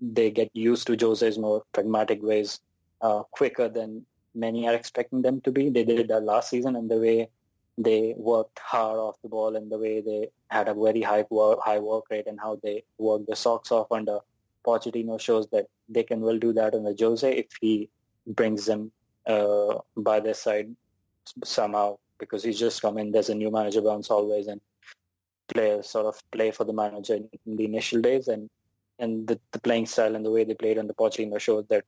they 0.00 0.30
get 0.30 0.50
used 0.54 0.86
to 0.86 0.96
Jose's 0.96 1.38
more 1.38 1.64
pragmatic 1.72 2.22
ways 2.22 2.60
uh, 3.00 3.22
quicker 3.32 3.68
than 3.68 4.06
many 4.34 4.68
are 4.68 4.74
expecting 4.74 5.22
them 5.22 5.40
to 5.40 5.50
be. 5.50 5.68
They 5.68 5.84
did 5.84 6.08
that 6.08 6.22
last 6.22 6.50
season, 6.50 6.76
and 6.76 6.90
the 6.90 6.98
way 6.98 7.28
they 7.78 8.14
worked 8.16 8.58
hard 8.58 8.98
off 8.98 9.16
the 9.22 9.28
ball 9.28 9.56
and 9.56 9.70
the 9.70 9.78
way 9.78 10.00
they 10.00 10.28
had 10.48 10.68
a 10.68 10.74
very 10.74 11.02
high 11.02 11.24
work, 11.30 11.58
high 11.62 11.78
work 11.78 12.04
rate 12.10 12.26
and 12.26 12.38
how 12.38 12.58
they 12.62 12.84
worked 12.98 13.26
the 13.26 13.36
socks 13.36 13.72
off 13.72 13.90
under 13.90 14.18
Pochettino 14.66 15.18
shows 15.20 15.46
that 15.48 15.66
they 15.88 16.02
can 16.02 16.20
well 16.20 16.38
do 16.38 16.52
that 16.52 16.74
under 16.74 16.94
Jose 16.98 17.32
if 17.32 17.46
he 17.60 17.88
brings 18.26 18.66
them 18.66 18.92
uh, 19.26 19.78
by 19.96 20.20
their 20.20 20.34
side 20.34 20.74
somehow 21.44 21.98
because 22.18 22.42
he's 22.42 22.58
just 22.58 22.82
come 22.82 22.98
in. 22.98 23.12
There's 23.12 23.30
a 23.30 23.34
new 23.34 23.50
manager 23.50 23.80
bounce 23.80 24.10
always 24.10 24.46
and 24.46 24.60
players 25.48 25.88
sort 25.88 26.06
of 26.06 26.22
play 26.30 26.50
for 26.50 26.64
the 26.64 26.72
manager 26.72 27.14
in, 27.14 27.28
in 27.46 27.56
the 27.56 27.64
initial 27.64 28.00
days 28.00 28.28
and 28.28 28.48
and 28.98 29.26
the, 29.26 29.40
the 29.52 29.58
playing 29.58 29.86
style 29.86 30.14
and 30.14 30.24
the 30.24 30.30
way 30.30 30.44
they 30.44 30.54
played 30.54 30.76
the 30.76 30.94
Pochettino 30.94 31.40
shows 31.40 31.64
that 31.68 31.84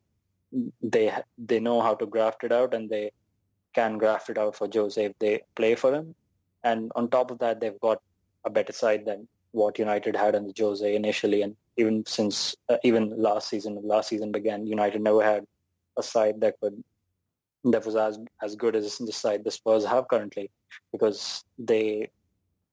they 0.83 1.12
they 1.39 1.61
know 1.61 1.81
how 1.81 1.95
to 1.95 2.07
graft 2.07 2.45
it 2.45 2.53
out 2.53 2.75
and 2.75 2.89
they 2.89 3.12
can 3.75 3.99
graft 3.99 4.31
it 4.31 4.38
out 4.38 4.57
for 4.57 4.69
Jose 4.73 5.05
if 5.05 5.19
they 5.19 5.43
play 5.55 5.75
for 5.75 5.95
him. 5.95 6.14
And 6.64 6.93
on 6.95 7.09
top 7.09 7.31
of 7.31 7.38
that, 7.41 7.61
they've 7.61 7.81
got 7.81 8.00
a 8.45 8.50
better 8.50 8.73
side 8.73 9.05
than 9.05 9.26
what 9.52 9.79
United 9.79 10.17
had 10.17 10.35
under 10.35 10.52
Jose 10.57 10.95
initially. 10.95 11.43
And 11.43 11.57
even 11.76 12.05
since 12.07 12.57
uh, 12.69 12.76
even 12.85 13.11
last 13.21 13.49
season, 13.49 13.81
last 13.83 14.09
season 14.09 14.33
began, 14.33 14.67
United 14.67 15.02
never 15.02 15.23
had 15.23 15.47
a 15.97 16.02
side 16.02 16.41
that 16.41 16.59
could 16.61 16.83
that 17.64 17.87
was 17.87 17.95
as 17.95 18.19
as 18.43 18.57
good 18.57 18.75
as 18.75 18.99
the 18.99 19.12
side 19.12 19.45
the 19.45 19.50
Spurs 19.50 19.85
have 19.85 20.09
currently, 20.09 20.50
because 20.91 21.45
they 21.59 22.11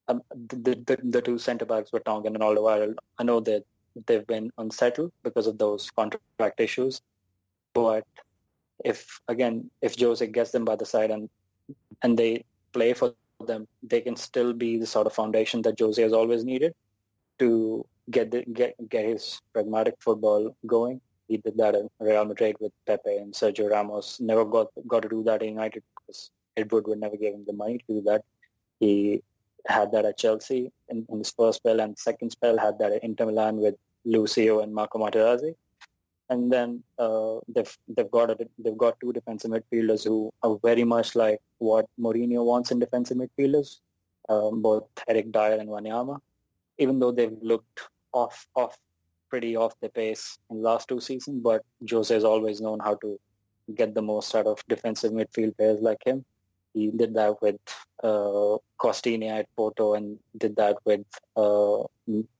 um, 0.08 0.22
the, 0.48 0.74
the 0.86 0.98
the 1.04 1.22
two 1.22 1.38
centre 1.38 1.64
backs 1.64 1.92
were 1.92 2.00
Tongan 2.00 2.34
and 2.34 2.42
Alderweireld. 2.42 2.96
I 3.18 3.22
know 3.22 3.40
that 3.40 3.64
they've 4.06 4.26
been 4.26 4.50
unsettled 4.58 5.12
because 5.22 5.46
of 5.46 5.58
those 5.58 5.90
contract 5.90 6.60
issues, 6.60 7.02
but 7.74 8.04
if 8.84 9.20
again 9.28 9.70
if 9.82 9.98
Jose 9.98 10.26
gets 10.26 10.50
them 10.50 10.64
by 10.64 10.76
the 10.76 10.86
side 10.86 11.10
and 11.10 11.28
and 12.02 12.18
they 12.18 12.44
play 12.72 12.92
for 12.92 13.14
them, 13.46 13.66
they 13.82 14.00
can 14.00 14.16
still 14.16 14.52
be 14.52 14.78
the 14.78 14.86
sort 14.86 15.06
of 15.06 15.12
foundation 15.12 15.62
that 15.62 15.78
Jose 15.78 16.02
has 16.02 16.12
always 16.12 16.44
needed 16.44 16.74
to 17.38 17.86
get 18.10 18.30
the, 18.30 18.44
get 18.52 18.74
get 18.88 19.04
his 19.04 19.40
pragmatic 19.52 19.96
football 20.00 20.54
going. 20.66 21.00
He 21.28 21.36
did 21.36 21.56
that 21.58 21.74
at 21.74 21.84
Real 22.00 22.24
Madrid 22.24 22.56
with 22.60 22.72
Pepe 22.86 23.16
and 23.16 23.32
Sergio 23.32 23.70
Ramos. 23.70 24.18
Never 24.20 24.44
got 24.44 24.68
got 24.86 25.02
to 25.02 25.08
do 25.08 25.22
that 25.24 25.42
in 25.42 25.50
United 25.50 25.82
because 25.94 26.30
Ed 26.56 26.70
Wood 26.72 26.86
would 26.88 27.00
never 27.00 27.16
give 27.16 27.34
him 27.34 27.44
the 27.46 27.52
money 27.52 27.78
to 27.78 27.84
do 27.94 28.02
that. 28.02 28.24
He 28.80 29.22
had 29.66 29.92
that 29.92 30.06
at 30.06 30.18
Chelsea 30.18 30.72
in, 30.88 31.06
in 31.10 31.18
his 31.18 31.30
first 31.30 31.58
spell 31.58 31.80
and 31.80 31.98
second 31.98 32.30
spell 32.30 32.58
had 32.58 32.78
that 32.78 32.92
at 32.92 33.04
Inter 33.04 33.26
Milan 33.26 33.56
with 33.56 33.74
Lucio 34.04 34.60
and 34.60 34.74
Marco 34.74 34.98
Materazzi 34.98 35.54
and 36.30 36.50
then 36.50 36.82
uh, 36.98 37.36
they've 37.48 37.76
they've 37.96 38.10
got 38.10 38.30
a, 38.30 38.48
they've 38.58 38.78
got 38.78 38.98
two 39.00 39.12
defensive 39.12 39.50
midfielders 39.50 40.04
who 40.04 40.32
are 40.42 40.56
very 40.62 40.84
much 40.84 41.14
like 41.16 41.40
what 41.58 41.86
Mourinho 41.98 42.44
wants 42.44 42.70
in 42.70 42.78
defensive 42.78 43.18
midfielders, 43.18 43.80
um, 44.28 44.62
both 44.62 44.84
Eric 45.08 45.32
Dier 45.32 45.58
and 45.58 45.68
Wanyama. 45.68 46.20
Even 46.78 46.98
though 46.98 47.10
they've 47.10 47.36
looked 47.42 47.80
off 48.12 48.46
off 48.54 48.78
pretty 49.28 49.56
off 49.56 49.74
the 49.80 49.88
pace 49.88 50.38
in 50.50 50.56
the 50.58 50.62
last 50.62 50.88
two 50.88 51.00
seasons, 51.00 51.42
but 51.42 51.62
Jose 51.90 52.14
has 52.14 52.24
always 52.24 52.60
known 52.60 52.78
how 52.80 52.94
to 52.96 53.18
get 53.74 53.94
the 53.94 54.02
most 54.02 54.34
out 54.34 54.46
of 54.46 54.62
defensive 54.68 55.12
midfield 55.12 55.56
players 55.56 55.80
like 55.80 56.02
him. 56.04 56.24
He 56.74 56.90
did 56.90 57.14
that 57.14 57.42
with 57.42 57.56
uh, 58.02 58.56
Costinha 58.80 59.40
at 59.40 59.56
Porto 59.56 59.94
and 59.94 60.18
did 60.38 60.54
that 60.56 60.76
with 60.84 61.04
uh, 61.36 61.82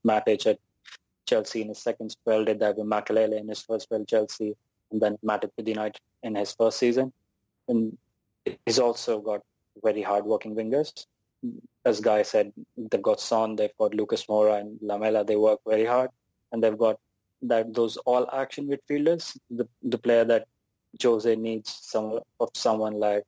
Matic 0.07 0.47
at 0.47 0.59
Chelsea 1.31 1.61
in 1.63 1.69
his 1.73 1.83
second 1.89 2.11
spell, 2.17 2.45
did 2.49 2.61
that 2.61 2.77
with 2.79 2.89
Makelele 2.95 3.39
in 3.43 3.49
his 3.53 3.63
first 3.69 3.85
spell 3.87 4.05
Chelsea, 4.13 4.51
and 4.91 5.01
then 5.03 5.17
Matip 5.31 5.53
with 5.57 5.69
United 5.77 6.01
in 6.29 6.35
his 6.43 6.53
first 6.61 6.79
season. 6.85 7.13
And 7.69 7.97
he's 8.67 8.81
also 8.87 9.21
got 9.31 9.41
very 9.89 10.03
hard-working 10.11 10.55
wingers. 10.61 10.91
As 11.91 12.01
Guy 12.07 12.23
said, 12.31 12.53
they've 12.91 13.09
got 13.11 13.21
Son, 13.21 13.57
they've 13.57 13.79
got 13.83 13.95
Lucas 14.01 14.27
Moura 14.27 14.61
and 14.61 14.79
Lamela. 14.91 15.25
They 15.25 15.37
work 15.37 15.61
very 15.75 15.87
hard, 15.95 16.11
and 16.51 16.63
they've 16.63 16.83
got 16.87 16.99
that 17.51 17.73
those 17.79 17.97
all-action 18.13 18.69
midfielders. 18.73 19.25
The 19.61 19.67
the 19.95 20.01
player 20.07 20.25
that 20.33 20.45
Jose 21.03 21.37
needs 21.49 21.71
some 21.93 22.07
of 22.45 22.51
someone 22.65 22.97
like 23.07 23.25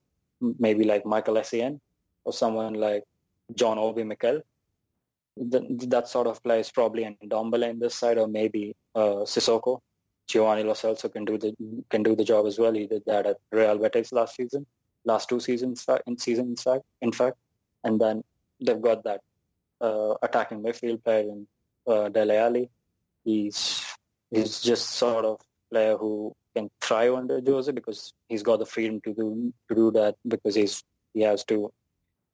maybe 0.67 0.85
like 0.93 1.07
Michael 1.15 1.41
Essien 1.43 1.79
or 2.25 2.33
someone 2.43 2.75
like 2.87 3.05
John 3.61 3.79
Obi 3.87 4.05
Mikel 4.11 4.43
the, 5.37 5.87
that 5.89 6.09
sort 6.09 6.27
of 6.27 6.43
player 6.43 6.61
is 6.61 6.71
probably 6.71 7.05
an 7.05 7.17
Ndombele 7.25 7.71
in 7.71 7.79
this 7.79 7.95
side, 7.95 8.19
or 8.19 8.29
maybe 8.29 8.77
uh, 8.95 9.25
Sissoko. 9.25 9.81
Giovanni 10.29 10.63
Lo 10.63 10.73
Celso 10.73 11.13
can 11.13 11.25
do 11.25 11.37
the 11.37 11.53
can 11.91 12.03
do 12.03 12.15
the 12.15 12.25
job 12.25 12.47
as 12.47 12.59
well. 12.59 12.73
He 12.73 12.87
did 12.87 13.03
that 13.07 13.27
at 13.27 13.37
Real 13.51 13.79
Betis 13.79 14.13
last 14.13 14.37
season, 14.37 14.65
last 15.05 15.29
two 15.29 15.41
seasons 15.41 15.85
in 16.07 16.17
season 16.19 16.47
in 16.47 16.57
fact, 16.57 16.85
in 17.01 17.13
fact, 17.13 17.37
and 17.85 18.01
then 18.01 18.23
they've 18.61 18.81
got 18.81 19.05
that 19.05 19.21
uh, 19.81 20.15
attacking 20.23 20.63
midfield 20.63 21.03
player 21.05 21.21
in 21.21 21.47
uh, 21.87 22.09
Dele 22.09 22.37
Alli. 22.37 22.71
He's 23.25 23.85
he's 24.31 24.61
just 24.61 24.91
sort 24.91 25.25
of 25.25 25.41
player 25.71 25.97
who 25.97 26.35
can 26.55 26.71
thrive 26.81 27.15
under 27.15 27.41
Jose 27.45 27.73
because 27.73 28.13
he's 28.29 28.43
got 28.43 28.59
the 28.59 28.67
freedom 28.67 29.01
to 29.03 29.15
do 29.15 29.53
to 29.69 29.75
do 29.75 29.91
that 29.93 30.15
because 30.29 30.55
he's 30.55 30.85
he 31.15 31.23
has 31.23 31.45
to 31.45 31.73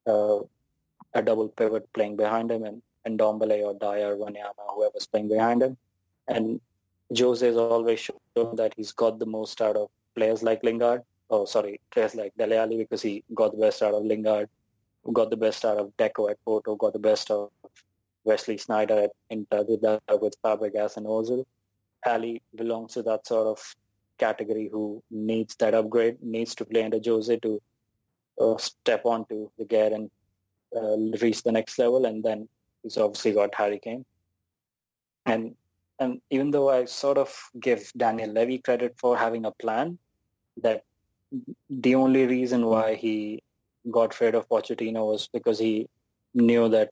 uh, 0.06 0.38
a 1.14 1.22
double 1.22 1.48
pivot 1.48 1.90
playing 1.92 2.16
behind 2.16 2.50
him 2.50 2.64
and 2.64 2.82
Ndombele 3.06 3.62
or 3.64 3.74
Dier, 3.74 4.16
Wanyama, 4.16 4.74
whoever's 4.74 5.06
playing 5.06 5.28
behind 5.28 5.62
him. 5.62 5.76
And 6.28 6.60
Jose 7.16 7.46
has 7.46 7.56
always 7.56 8.00
shown 8.00 8.56
that 8.56 8.74
he's 8.76 8.92
got 8.92 9.18
the 9.18 9.26
most 9.26 9.60
out 9.60 9.76
of 9.76 9.88
players 10.14 10.42
like 10.42 10.62
Lingard. 10.62 11.02
Oh, 11.30 11.44
sorry, 11.44 11.80
players 11.90 12.14
like 12.14 12.32
Dele 12.36 12.56
Alli 12.56 12.76
because 12.78 13.02
he 13.02 13.24
got 13.34 13.52
the 13.52 13.58
best 13.58 13.82
out 13.82 13.94
of 13.94 14.04
Lingard, 14.04 14.48
got 15.12 15.30
the 15.30 15.36
best 15.36 15.64
out 15.64 15.78
of 15.78 15.92
Deco 15.96 16.30
at 16.30 16.42
Porto, 16.44 16.74
got 16.76 16.92
the 16.92 16.98
best 16.98 17.30
of 17.30 17.50
Wesley 18.24 18.56
Sneijder 18.56 19.04
at 19.04 19.10
Inter, 19.30 19.64
with 20.20 20.40
Fabregas 20.42 20.96
and 20.96 21.06
Ozil. 21.06 21.44
Alli 22.04 22.42
belongs 22.54 22.94
to 22.94 23.02
that 23.02 23.26
sort 23.26 23.46
of 23.46 23.74
category 24.18 24.68
who 24.70 25.02
needs 25.10 25.54
that 25.56 25.74
upgrade, 25.74 26.22
needs 26.22 26.54
to 26.56 26.64
play 26.64 26.84
under 26.84 27.00
Jose 27.04 27.36
to 27.38 27.60
uh, 28.40 28.56
step 28.58 29.02
onto 29.04 29.50
the 29.58 29.64
gear 29.64 29.92
and 29.94 30.10
uh, 30.76 30.96
reach 31.20 31.42
the 31.42 31.52
next 31.52 31.78
level. 31.78 32.04
And 32.04 32.22
then 32.22 32.48
He's 32.82 32.96
obviously 32.96 33.32
got 33.32 33.54
Harry 33.54 33.78
Kane. 33.78 34.04
And 35.26 35.54
and 36.00 36.20
even 36.30 36.50
though 36.50 36.70
I 36.70 36.84
sort 36.84 37.18
of 37.18 37.34
give 37.60 37.92
Daniel 37.96 38.30
Levy 38.30 38.58
credit 38.58 38.94
for 38.98 39.16
having 39.16 39.44
a 39.46 39.50
plan, 39.50 39.98
that 40.62 40.84
the 41.68 41.94
only 41.94 42.26
reason 42.26 42.66
why 42.66 42.94
he 42.94 43.42
got 43.90 44.20
rid 44.20 44.34
of 44.34 44.48
Pochettino 44.48 45.06
was 45.06 45.28
because 45.28 45.58
he 45.58 45.88
knew 46.34 46.68
that 46.68 46.90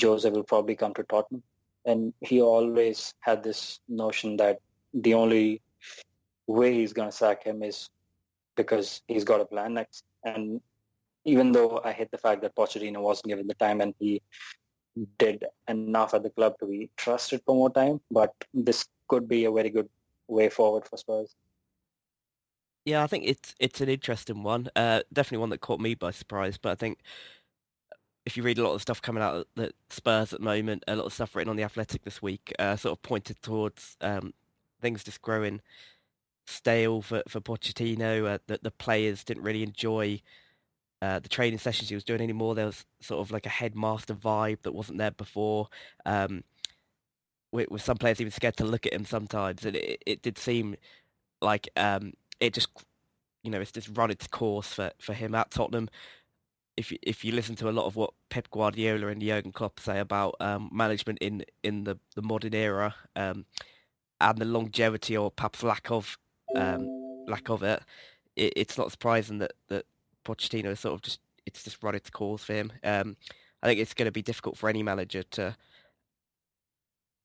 Jose 0.00 0.28
will 0.30 0.44
probably 0.44 0.76
come 0.76 0.94
to 0.94 1.02
Tottenham. 1.04 1.42
And 1.84 2.12
he 2.20 2.40
always 2.40 3.14
had 3.20 3.42
this 3.42 3.80
notion 3.88 4.36
that 4.36 4.60
the 4.94 5.14
only 5.14 5.60
way 6.46 6.74
he's 6.74 6.92
going 6.92 7.10
to 7.10 7.16
sack 7.16 7.44
him 7.44 7.62
is 7.62 7.90
because 8.56 9.02
he's 9.08 9.24
got 9.24 9.40
a 9.40 9.46
plan 9.46 9.74
next. 9.74 10.04
And 10.24 10.60
even 11.24 11.52
though 11.52 11.80
I 11.84 11.92
hate 11.92 12.10
the 12.10 12.18
fact 12.18 12.42
that 12.42 12.54
Pochettino 12.54 13.00
wasn't 13.00 13.28
given 13.28 13.46
the 13.46 13.54
time 13.54 13.80
and 13.80 13.94
he 13.98 14.22
did 15.18 15.44
enough 15.68 16.14
at 16.14 16.22
the 16.22 16.30
club 16.30 16.58
to 16.60 16.66
be 16.66 16.90
trusted 16.96 17.42
for 17.44 17.54
more 17.54 17.70
time, 17.70 18.00
but 18.10 18.32
this 18.52 18.86
could 19.08 19.28
be 19.28 19.44
a 19.44 19.52
very 19.52 19.70
good 19.70 19.88
way 20.26 20.48
forward 20.48 20.86
for 20.86 20.96
Spurs. 20.96 21.34
Yeah, 22.84 23.02
I 23.02 23.06
think 23.06 23.24
it's 23.26 23.54
it's 23.58 23.80
an 23.80 23.88
interesting 23.88 24.42
one. 24.42 24.68
Uh, 24.74 25.02
definitely 25.12 25.38
one 25.38 25.50
that 25.50 25.60
caught 25.60 25.80
me 25.80 25.94
by 25.94 26.10
surprise. 26.10 26.56
But 26.56 26.70
I 26.70 26.74
think 26.74 27.00
if 28.24 28.36
you 28.36 28.42
read 28.42 28.58
a 28.58 28.62
lot 28.62 28.74
of 28.74 28.82
stuff 28.82 29.02
coming 29.02 29.22
out 29.22 29.46
the 29.56 29.72
Spurs 29.90 30.32
at 30.32 30.40
the 30.40 30.44
moment, 30.44 30.84
a 30.88 30.96
lot 30.96 31.06
of 31.06 31.12
stuff 31.12 31.34
written 31.34 31.50
on 31.50 31.56
the 31.56 31.64
Athletic 31.64 32.04
this 32.04 32.22
week, 32.22 32.52
uh, 32.58 32.76
sort 32.76 32.92
of 32.92 33.02
pointed 33.02 33.42
towards 33.42 33.96
um, 34.00 34.32
things 34.80 35.04
just 35.04 35.22
growing 35.22 35.60
stale 36.46 37.02
for 37.02 37.22
for 37.28 37.40
Pochettino. 37.40 38.26
Uh, 38.26 38.38
that 38.46 38.62
the 38.62 38.70
players 38.70 39.22
didn't 39.22 39.44
really 39.44 39.62
enjoy 39.62 40.22
uh, 41.00 41.18
the 41.18 41.28
training 41.28 41.58
sessions 41.58 41.88
he 41.88 41.94
was 41.94 42.04
doing 42.04 42.20
anymore. 42.20 42.54
There 42.54 42.66
was 42.66 42.84
sort 43.00 43.20
of 43.20 43.30
like 43.30 43.46
a 43.46 43.50
headmaster 43.50 44.14
vibe 44.14 44.62
that 44.62 44.74
wasn't 44.74 44.98
there 44.98 45.10
before. 45.10 45.68
Um, 46.04 46.44
with, 47.52 47.70
with, 47.70 47.82
some 47.82 47.96
players 47.96 48.20
even 48.20 48.30
scared 48.30 48.56
to 48.58 48.64
look 48.64 48.84
at 48.84 48.92
him 48.92 49.04
sometimes, 49.04 49.64
and 49.64 49.76
it, 49.76 50.02
it 50.04 50.22
did 50.22 50.36
seem 50.38 50.76
like 51.40 51.68
um, 51.76 52.12
it 52.40 52.52
just 52.52 52.68
you 53.42 53.50
know 53.50 53.60
it's 53.60 53.72
just 53.72 53.96
run 53.96 54.10
its 54.10 54.26
course 54.26 54.74
for, 54.74 54.90
for 54.98 55.14
him 55.14 55.34
at 55.34 55.50
Tottenham. 55.50 55.88
If 56.76 56.92
you, 56.92 56.98
if 57.02 57.24
you 57.24 57.32
listen 57.32 57.56
to 57.56 57.68
a 57.68 57.72
lot 57.72 57.86
of 57.86 57.96
what 57.96 58.12
Pep 58.28 58.50
Guardiola 58.50 59.08
and 59.08 59.20
Jurgen 59.20 59.52
Klopp 59.52 59.80
say 59.80 59.98
about 59.98 60.36
um, 60.40 60.68
management 60.72 61.18
in 61.20 61.44
in 61.62 61.84
the, 61.84 61.98
the 62.14 62.22
modern 62.22 62.54
era 62.54 62.94
um, 63.16 63.46
and 64.20 64.38
the 64.38 64.44
longevity 64.44 65.16
or 65.16 65.30
perhaps 65.30 65.62
lack 65.62 65.90
of 65.90 66.18
um, 66.54 66.86
lack 67.26 67.48
of 67.48 67.62
it, 67.62 67.82
it, 68.36 68.52
it's 68.56 68.78
not 68.78 68.90
surprising 68.90 69.38
that 69.38 69.52
that 69.68 69.86
Pochettino 70.28 70.76
sort 70.76 70.94
of 70.94 71.02
just 71.02 71.20
it's 71.46 71.64
just 71.64 71.82
run 71.82 71.94
its 71.94 72.10
course 72.10 72.44
for 72.44 72.52
him. 72.52 72.72
Um, 72.84 73.16
I 73.62 73.66
think 73.66 73.80
it's 73.80 73.94
going 73.94 74.06
to 74.06 74.12
be 74.12 74.22
difficult 74.22 74.56
for 74.56 74.68
any 74.68 74.82
manager 74.82 75.22
to 75.22 75.56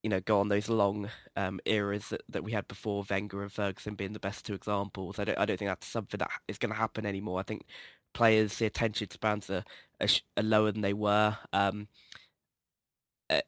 you 0.03 0.09
know, 0.09 0.19
go 0.19 0.39
on 0.39 0.49
those 0.49 0.67
long 0.67 1.09
um, 1.37 1.61
eras 1.65 2.09
that, 2.09 2.21
that 2.27 2.43
we 2.43 2.51
had 2.51 2.67
before 2.67 3.05
Wenger 3.09 3.41
and 3.41 3.51
Ferguson 3.51 3.95
being 3.95 4.11
the 4.11 4.19
best 4.19 4.45
two 4.45 4.53
examples. 4.53 5.17
I 5.17 5.23
don't, 5.23 5.39
I 5.39 5.45
don't 5.45 5.57
think 5.57 5.69
that's 5.69 5.87
something 5.87 6.17
that 6.17 6.29
is 6.47 6.57
going 6.57 6.71
to 6.71 6.77
happen 6.77 7.05
anymore. 7.05 7.39
I 7.39 7.43
think 7.43 7.65
players, 8.13 8.61
attention 8.61 9.09
spans 9.09 9.49
are, 9.49 9.63
are, 10.01 10.07
are 10.35 10.43
lower 10.43 10.73
than 10.73 10.81
they 10.81 10.93
were. 10.93 11.37
Um, 11.53 11.87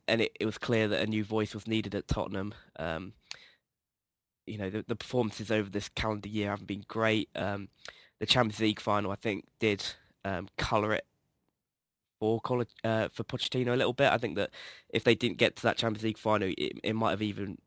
and 0.08 0.22
it, 0.22 0.32
it 0.40 0.46
was 0.46 0.58
clear 0.58 0.88
that 0.88 1.02
a 1.02 1.08
new 1.08 1.26
voice 1.26 1.54
was 1.54 1.68
needed 1.68 1.94
at 1.94 2.08
Tottenham. 2.08 2.54
Um, 2.80 3.14
you 4.48 4.58
know, 4.58 4.70
the, 4.70 4.86
the, 4.88 4.96
performances 4.96 5.52
over 5.52 5.70
this 5.70 5.90
calendar 5.90 6.30
year 6.30 6.52
haven't 6.52 6.68
been 6.68 6.86
great. 6.88 7.30
Um, 7.36 7.68
the 8.20 8.26
Champions 8.26 8.60
League 8.60 8.80
final, 8.80 9.12
I 9.12 9.16
think, 9.16 9.46
did 9.60 9.84
um, 10.24 10.48
colour 10.58 10.94
it 10.94 11.06
for 12.20 12.42
uh, 12.84 13.10
for 13.10 13.24
Pochettino 13.24 13.74
a 13.74 13.76
little 13.76 13.94
bit. 13.94 14.12
I 14.12 14.18
think 14.18 14.36
that 14.36 14.52
if 14.90 15.04
they 15.04 15.16
didn't 15.16 15.38
get 15.38 15.56
to 15.58 15.64
that 15.64 15.78
Champions 15.78 16.04
League 16.04 16.18
final, 16.18 16.50
it, 16.58 16.80
it 16.84 16.94
might 16.94 17.12
have 17.12 17.22
even 17.22 17.58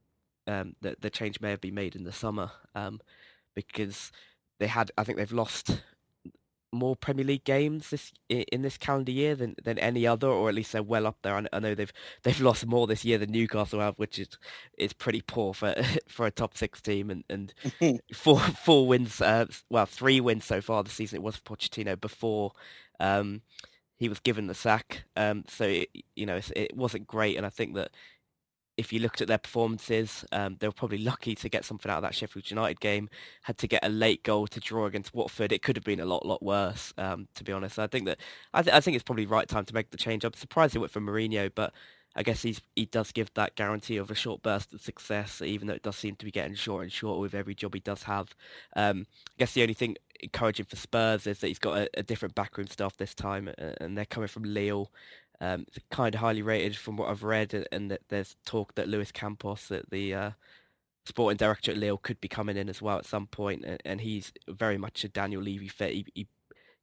um, 0.46 0.74
the 0.80 0.96
the 1.00 1.10
change 1.10 1.40
may 1.40 1.50
have 1.50 1.60
been 1.60 1.74
made 1.74 1.94
in 1.94 2.04
the 2.04 2.12
summer 2.12 2.50
um, 2.74 3.00
because 3.54 4.10
they 4.58 4.66
had. 4.66 4.90
I 4.96 5.04
think 5.04 5.18
they've 5.18 5.32
lost 5.32 5.82
more 6.72 6.96
Premier 6.96 7.24
League 7.24 7.44
games 7.44 7.90
this 7.90 8.12
in 8.28 8.62
this 8.62 8.76
calendar 8.76 9.12
year 9.12 9.34
than, 9.34 9.54
than 9.62 9.78
any 9.78 10.06
other, 10.06 10.28
or 10.28 10.48
at 10.48 10.54
least 10.54 10.72
they're 10.72 10.82
well 10.82 11.06
up 11.06 11.18
there. 11.22 11.34
I, 11.36 11.46
I 11.52 11.60
know 11.60 11.74
they've 11.74 11.92
they've 12.22 12.40
lost 12.48 12.66
more 12.66 12.86
this 12.86 13.04
year 13.04 13.18
than 13.18 13.30
Newcastle 13.30 13.80
have, 13.80 13.94
which 13.96 14.18
is 14.18 14.28
is 14.76 14.92
pretty 14.92 15.22
poor 15.22 15.54
for 15.54 15.74
for 16.08 16.26
a 16.26 16.30
top 16.30 16.56
six 16.56 16.80
team. 16.80 17.10
And, 17.10 17.24
and 17.80 18.00
four 18.14 18.38
four 18.40 18.86
wins, 18.86 19.20
uh, 19.20 19.46
well, 19.70 19.86
three 19.86 20.20
wins 20.20 20.44
so 20.44 20.60
far 20.60 20.82
this 20.82 20.94
season. 20.94 21.16
It 21.16 21.22
was 21.22 21.36
for 21.36 21.56
Pochettino 21.56 22.00
before 22.00 22.52
um, 23.00 23.42
he 23.96 24.08
was 24.08 24.20
given 24.20 24.46
the 24.46 24.54
sack. 24.54 25.04
Um, 25.16 25.44
so 25.48 25.64
it, 25.64 25.88
you 26.14 26.26
know 26.26 26.40
it 26.54 26.76
wasn't 26.76 27.06
great, 27.06 27.36
and 27.36 27.46
I 27.46 27.50
think 27.50 27.74
that 27.74 27.90
if 28.78 28.92
you 28.92 29.00
looked 29.00 29.20
at 29.20 29.26
their 29.26 29.38
performances, 29.38 30.24
um, 30.30 30.56
they 30.60 30.68
were 30.68 30.72
probably 30.72 30.98
lucky 30.98 31.34
to 31.34 31.48
get 31.48 31.64
something 31.64 31.90
out 31.90 31.98
of 31.98 32.02
that 32.02 32.14
Sheffield 32.14 32.48
United 32.48 32.78
game. 32.78 33.10
Had 33.42 33.58
to 33.58 33.66
get 33.66 33.84
a 33.84 33.88
late 33.88 34.22
goal 34.22 34.46
to 34.46 34.60
draw 34.60 34.86
against 34.86 35.12
Watford. 35.12 35.52
It 35.52 35.62
could 35.62 35.74
have 35.76 35.84
been 35.84 35.98
a 35.98 36.06
lot, 36.06 36.24
lot 36.24 36.42
worse, 36.42 36.94
um, 36.96 37.26
to 37.34 37.42
be 37.42 37.52
honest. 37.52 37.78
I 37.80 37.88
think 37.88 38.06
that 38.06 38.18
I, 38.54 38.62
th- 38.62 38.74
I, 38.74 38.80
think 38.80 38.94
it's 38.94 39.02
probably 39.02 39.26
right 39.26 39.48
time 39.48 39.64
to 39.64 39.74
make 39.74 39.90
the 39.90 39.96
change. 39.96 40.24
I'm 40.24 40.32
surprised 40.32 40.76
it 40.76 40.78
went 40.78 40.92
for 40.92 41.00
Mourinho, 41.00 41.50
but 41.52 41.72
I 42.14 42.22
guess 42.22 42.42
he's 42.42 42.60
he 42.76 42.86
does 42.86 43.10
give 43.10 43.34
that 43.34 43.56
guarantee 43.56 43.96
of 43.96 44.12
a 44.12 44.14
short 44.14 44.42
burst 44.42 44.72
of 44.72 44.80
success, 44.80 45.42
even 45.42 45.66
though 45.66 45.74
it 45.74 45.82
does 45.82 45.96
seem 45.96 46.14
to 46.16 46.24
be 46.24 46.30
getting 46.30 46.54
shorter 46.54 46.84
and 46.84 46.92
shorter 46.92 47.20
with 47.20 47.34
every 47.34 47.56
job 47.56 47.74
he 47.74 47.80
does 47.80 48.04
have. 48.04 48.34
Um, 48.76 49.06
I 49.30 49.34
guess 49.38 49.54
the 49.54 49.62
only 49.62 49.74
thing 49.74 49.96
encouraging 50.20 50.66
for 50.66 50.76
Spurs 50.76 51.26
is 51.26 51.40
that 51.40 51.48
he's 51.48 51.58
got 51.58 51.78
a, 51.78 51.90
a 51.96 52.02
different 52.04 52.34
backroom 52.36 52.68
staff 52.68 52.96
this 52.96 53.14
time, 53.14 53.50
and 53.58 53.98
they're 53.98 54.04
coming 54.04 54.28
from 54.28 54.44
Lille. 54.44 54.90
Um, 55.40 55.66
it's 55.68 55.78
kind 55.90 56.14
of 56.14 56.20
highly 56.20 56.42
rated 56.42 56.76
from 56.76 56.96
what 56.96 57.08
I've 57.08 57.22
read, 57.22 57.66
and 57.70 57.90
that 57.90 58.02
there's 58.08 58.36
talk 58.44 58.74
that 58.74 58.88
Luis 58.88 59.12
Campos, 59.12 59.68
that 59.68 59.90
the 59.90 60.14
uh, 60.14 60.30
sporting 61.06 61.36
director 61.36 61.70
at 61.70 61.78
Lille, 61.78 61.98
could 61.98 62.20
be 62.20 62.28
coming 62.28 62.56
in 62.56 62.68
as 62.68 62.82
well 62.82 62.98
at 62.98 63.06
some 63.06 63.26
point, 63.26 63.64
and, 63.64 63.80
and 63.84 64.00
he's 64.00 64.32
very 64.48 64.78
much 64.78 65.04
a 65.04 65.08
Daniel 65.08 65.42
Levy 65.42 65.68
fit. 65.68 65.92
He, 65.92 66.06
he 66.14 66.26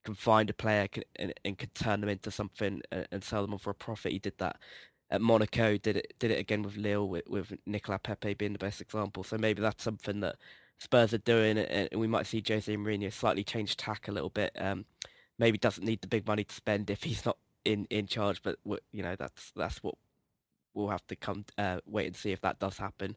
can 0.06 0.16
find 0.16 0.50
a 0.50 0.54
player 0.54 0.88
can, 0.88 1.04
and, 1.18 1.34
and 1.44 1.58
can 1.58 1.70
turn 1.74 2.00
them 2.02 2.10
into 2.10 2.32
something 2.32 2.82
and, 2.92 3.08
and 3.12 3.24
sell 3.24 3.42
them 3.42 3.54
on 3.54 3.60
for 3.60 3.72
a 3.72 3.76
profit. 3.76 4.14
He 4.14 4.20
did 4.20 4.38
that 4.38 4.58
at 5.12 5.22
Monaco, 5.22 5.78
did 5.78 5.98
it 5.98 6.14
did 6.18 6.32
it 6.32 6.40
again 6.40 6.64
with 6.64 6.78
Lille, 6.78 7.08
with, 7.08 7.28
with 7.28 7.54
Nicolas 7.66 8.00
Pepe 8.04 8.34
being 8.36 8.54
the 8.54 8.60
best 8.60 8.82
example. 8.82 9.24
So 9.24 9.38
maybe 9.38 9.62
that's 9.62 9.84
something 9.84 10.22
that 10.22 10.38
Spurs 10.80 11.14
are 11.14 11.20
doing, 11.20 11.58
and 11.58 11.90
we 11.96 12.08
might 12.08 12.28
see 12.28 12.44
Jose 12.48 12.76
Mourinho 12.76 13.12
slightly 13.12 13.44
change 13.44 13.78
tack 13.78 14.08
a 14.08 14.12
little 14.12 14.30
bit. 14.30 14.52
Um, 14.58 14.86
maybe 15.38 15.58
doesn't 15.58 15.86
need 15.86 16.02
the 16.02 16.08
big 16.08 16.26
money 16.26 16.44
to 16.44 16.56
spend 16.56 16.90
if 16.90 17.04
he's 17.04 17.26
not 17.26 17.38
in, 17.66 17.86
in 17.90 18.08
charge, 18.08 18.42
but 18.44 18.58
you 18.92 19.04
know 19.04 19.16
that's 19.16 19.52
that's 19.56 19.84
what 19.84 19.96
we'll 20.74 20.90
have 20.90 21.06
to 21.08 21.16
come 21.16 21.46
uh, 21.58 21.80
wait 21.86 22.08
and 22.08 22.16
see 22.16 22.32
if 22.32 22.42
that 22.42 22.60
does 22.60 22.78
happen. 22.78 23.16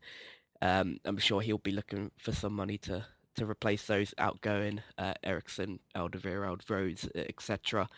Um, 0.61 0.99
I'm 1.05 1.19
sure 1.19 1.41
he'll 1.41 1.59
be 1.59 1.73
looking 1.73 2.11
for 2.17 2.33
some 2.33 2.55
money 2.55 2.79
to 2.79 3.07
to 3.37 3.47
replace 3.47 3.87
those 3.87 4.15
outgoing 4.19 4.83
uh, 4.99 5.15
Eriksen, 5.23 5.79
Alderweireld, 5.95 6.69
Rose, 6.69 7.09
etc. 7.15 7.89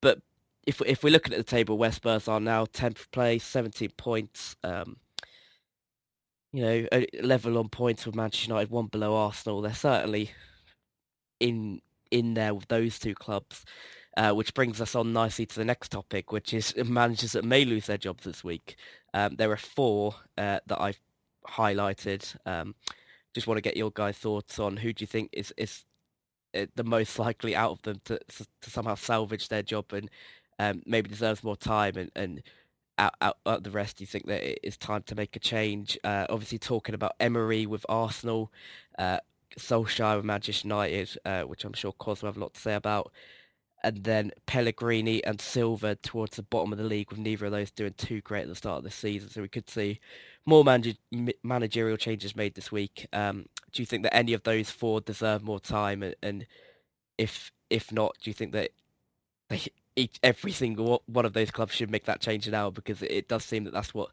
But 0.00 0.20
if 0.66 0.80
if 0.82 1.02
we're 1.04 1.10
looking 1.12 1.32
at 1.32 1.38
the 1.38 1.44
table, 1.44 1.78
West 1.78 1.96
Spurs 1.96 2.28
are 2.28 2.40
now 2.40 2.64
tenth 2.64 3.10
place, 3.10 3.44
17 3.44 3.90
points. 3.96 4.56
Um, 4.64 4.96
you 6.52 6.62
know, 6.62 6.86
level 7.22 7.56
on 7.56 7.70
points 7.70 8.04
with 8.04 8.14
Manchester 8.14 8.48
United, 8.48 8.70
one 8.70 8.86
below 8.86 9.14
Arsenal. 9.14 9.62
They're 9.62 9.72
certainly 9.74 10.32
in 11.40 11.80
in 12.10 12.34
there 12.34 12.54
with 12.54 12.68
those 12.68 12.98
two 12.98 13.14
clubs, 13.14 13.64
uh, 14.16 14.32
which 14.32 14.54
brings 14.54 14.80
us 14.80 14.94
on 14.94 15.12
nicely 15.12 15.46
to 15.46 15.56
the 15.56 15.64
next 15.64 15.90
topic, 15.90 16.32
which 16.32 16.52
is 16.52 16.74
managers 16.84 17.32
that 17.32 17.44
may 17.44 17.64
lose 17.64 17.86
their 17.86 17.98
jobs 17.98 18.24
this 18.24 18.44
week. 18.44 18.76
Um, 19.14 19.36
there 19.36 19.50
are 19.50 19.56
four 19.56 20.16
uh, 20.38 20.60
that 20.66 20.80
I've 20.80 21.00
highlighted. 21.48 22.36
Um, 22.46 22.74
just 23.34 23.46
want 23.46 23.58
to 23.58 23.62
get 23.62 23.76
your 23.76 23.90
guys' 23.90 24.18
thoughts 24.18 24.58
on 24.58 24.76
who 24.78 24.92
do 24.92 25.02
you 25.02 25.06
think 25.06 25.30
is 25.32 25.52
is 25.56 25.84
uh, 26.54 26.66
the 26.74 26.84
most 26.84 27.18
likely 27.26 27.56
out 27.56 27.72
of 27.72 27.82
them 27.82 28.00
to 28.04 28.18
to 28.28 28.70
somehow 28.70 28.94
salvage 28.94 29.48
their 29.48 29.62
job 29.62 29.92
and 29.92 30.10
um, 30.58 30.82
maybe 30.86 31.08
deserves 31.08 31.42
more 31.42 31.56
time 31.56 31.96
and, 31.96 32.10
and 32.14 32.42
out, 32.98 33.14
out, 33.20 33.38
out 33.46 33.64
the 33.64 33.70
rest, 33.70 33.96
do 33.96 34.02
you 34.02 34.06
think 34.06 34.26
that 34.26 34.42
it 34.42 34.60
is 34.62 34.76
time 34.76 35.02
to 35.04 35.14
make 35.14 35.34
a 35.34 35.38
change? 35.38 35.98
Uh, 36.04 36.26
obviously, 36.28 36.58
talking 36.58 36.94
about 36.94 37.14
Emery 37.18 37.66
with 37.66 37.86
Arsenal, 37.88 38.52
uh, 38.98 39.18
Solskjaer 39.58 40.16
with 40.16 40.24
Manchester 40.24 40.68
United, 40.68 41.16
uh, 41.24 41.42
which 41.42 41.64
I'm 41.64 41.72
sure 41.72 41.92
Cos 41.92 42.22
will 42.22 42.28
have 42.28 42.36
a 42.36 42.40
lot 42.40 42.54
to 42.54 42.60
say 42.60 42.74
about, 42.74 43.10
and 43.82 44.04
then 44.04 44.32
Pellegrini 44.46 45.22
and 45.24 45.40
Silva 45.40 45.96
towards 45.96 46.36
the 46.36 46.42
bottom 46.42 46.72
of 46.72 46.78
the 46.78 46.84
league, 46.84 47.10
with 47.10 47.18
neither 47.18 47.46
of 47.46 47.52
those 47.52 47.70
doing 47.70 47.94
too 47.96 48.20
great 48.20 48.42
at 48.42 48.48
the 48.48 48.54
start 48.54 48.78
of 48.78 48.84
the 48.84 48.90
season. 48.90 49.28
So 49.28 49.42
we 49.42 49.48
could 49.48 49.68
see 49.68 50.00
more 50.44 50.64
manage- 50.64 50.98
managerial 51.42 51.96
changes 51.96 52.36
made 52.36 52.54
this 52.54 52.72
week. 52.72 53.06
Um, 53.12 53.46
do 53.72 53.82
you 53.82 53.86
think 53.86 54.02
that 54.04 54.14
any 54.14 54.32
of 54.32 54.42
those 54.42 54.70
four 54.70 55.00
deserve 55.00 55.42
more 55.42 55.60
time? 55.60 56.02
And, 56.02 56.14
and 56.22 56.46
if 57.18 57.52
if 57.70 57.90
not, 57.90 58.16
do 58.22 58.30
you 58.30 58.34
think 58.34 58.52
that 58.52 58.70
they 59.48 59.62
each 59.96 60.18
every 60.22 60.52
single 60.52 61.02
one 61.06 61.24
of 61.24 61.32
those 61.32 61.50
clubs 61.50 61.74
should 61.74 61.90
make 61.90 62.04
that 62.04 62.20
change 62.20 62.48
now 62.48 62.70
because 62.70 63.02
it 63.02 63.28
does 63.28 63.44
seem 63.44 63.64
that 63.64 63.72
that's 63.72 63.92
what 63.92 64.10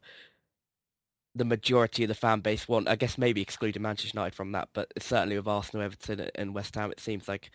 the 1.34 1.44
majority 1.44 2.04
of 2.04 2.08
the 2.08 2.14
fan 2.14 2.40
base 2.40 2.68
want. 2.68 2.88
I 2.88 2.96
guess 2.96 3.16
maybe 3.16 3.40
excluding 3.40 3.82
Manchester 3.82 4.16
United 4.16 4.34
from 4.34 4.52
that, 4.52 4.68
but 4.72 4.92
certainly 4.98 5.36
with 5.36 5.46
Arsenal, 5.46 5.84
Everton, 5.84 6.28
and 6.34 6.54
West 6.54 6.74
Ham, 6.74 6.90
it 6.90 7.00
seems 7.00 7.28
like 7.28 7.50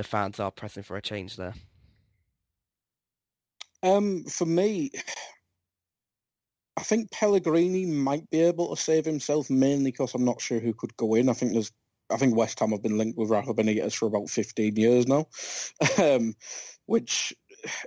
the 0.00 0.04
fans 0.04 0.40
are 0.40 0.50
pressing 0.50 0.82
for 0.82 0.96
a 0.96 1.02
change 1.02 1.36
there. 1.36 1.52
Um, 3.82 4.24
for 4.24 4.46
me, 4.46 4.90
I 6.78 6.82
think 6.82 7.10
Pellegrini 7.10 7.84
might 7.84 8.28
be 8.30 8.40
able 8.40 8.74
to 8.74 8.80
save 8.80 9.04
himself 9.04 9.50
mainly 9.50 9.90
because 9.90 10.14
I'm 10.14 10.24
not 10.24 10.40
sure 10.40 10.58
who 10.58 10.72
could 10.72 10.96
go 10.96 11.16
in. 11.16 11.28
I 11.28 11.34
think 11.34 11.52
there's, 11.52 11.70
I 12.10 12.16
think 12.16 12.34
West 12.34 12.58
Ham 12.60 12.70
have 12.70 12.82
been 12.82 12.96
linked 12.96 13.18
with 13.18 13.28
Rafa 13.28 13.52
Benitez 13.52 13.94
for 13.94 14.06
about 14.06 14.30
15 14.30 14.74
years 14.76 15.06
now, 15.06 15.26
um, 15.98 16.34
which 16.86 17.34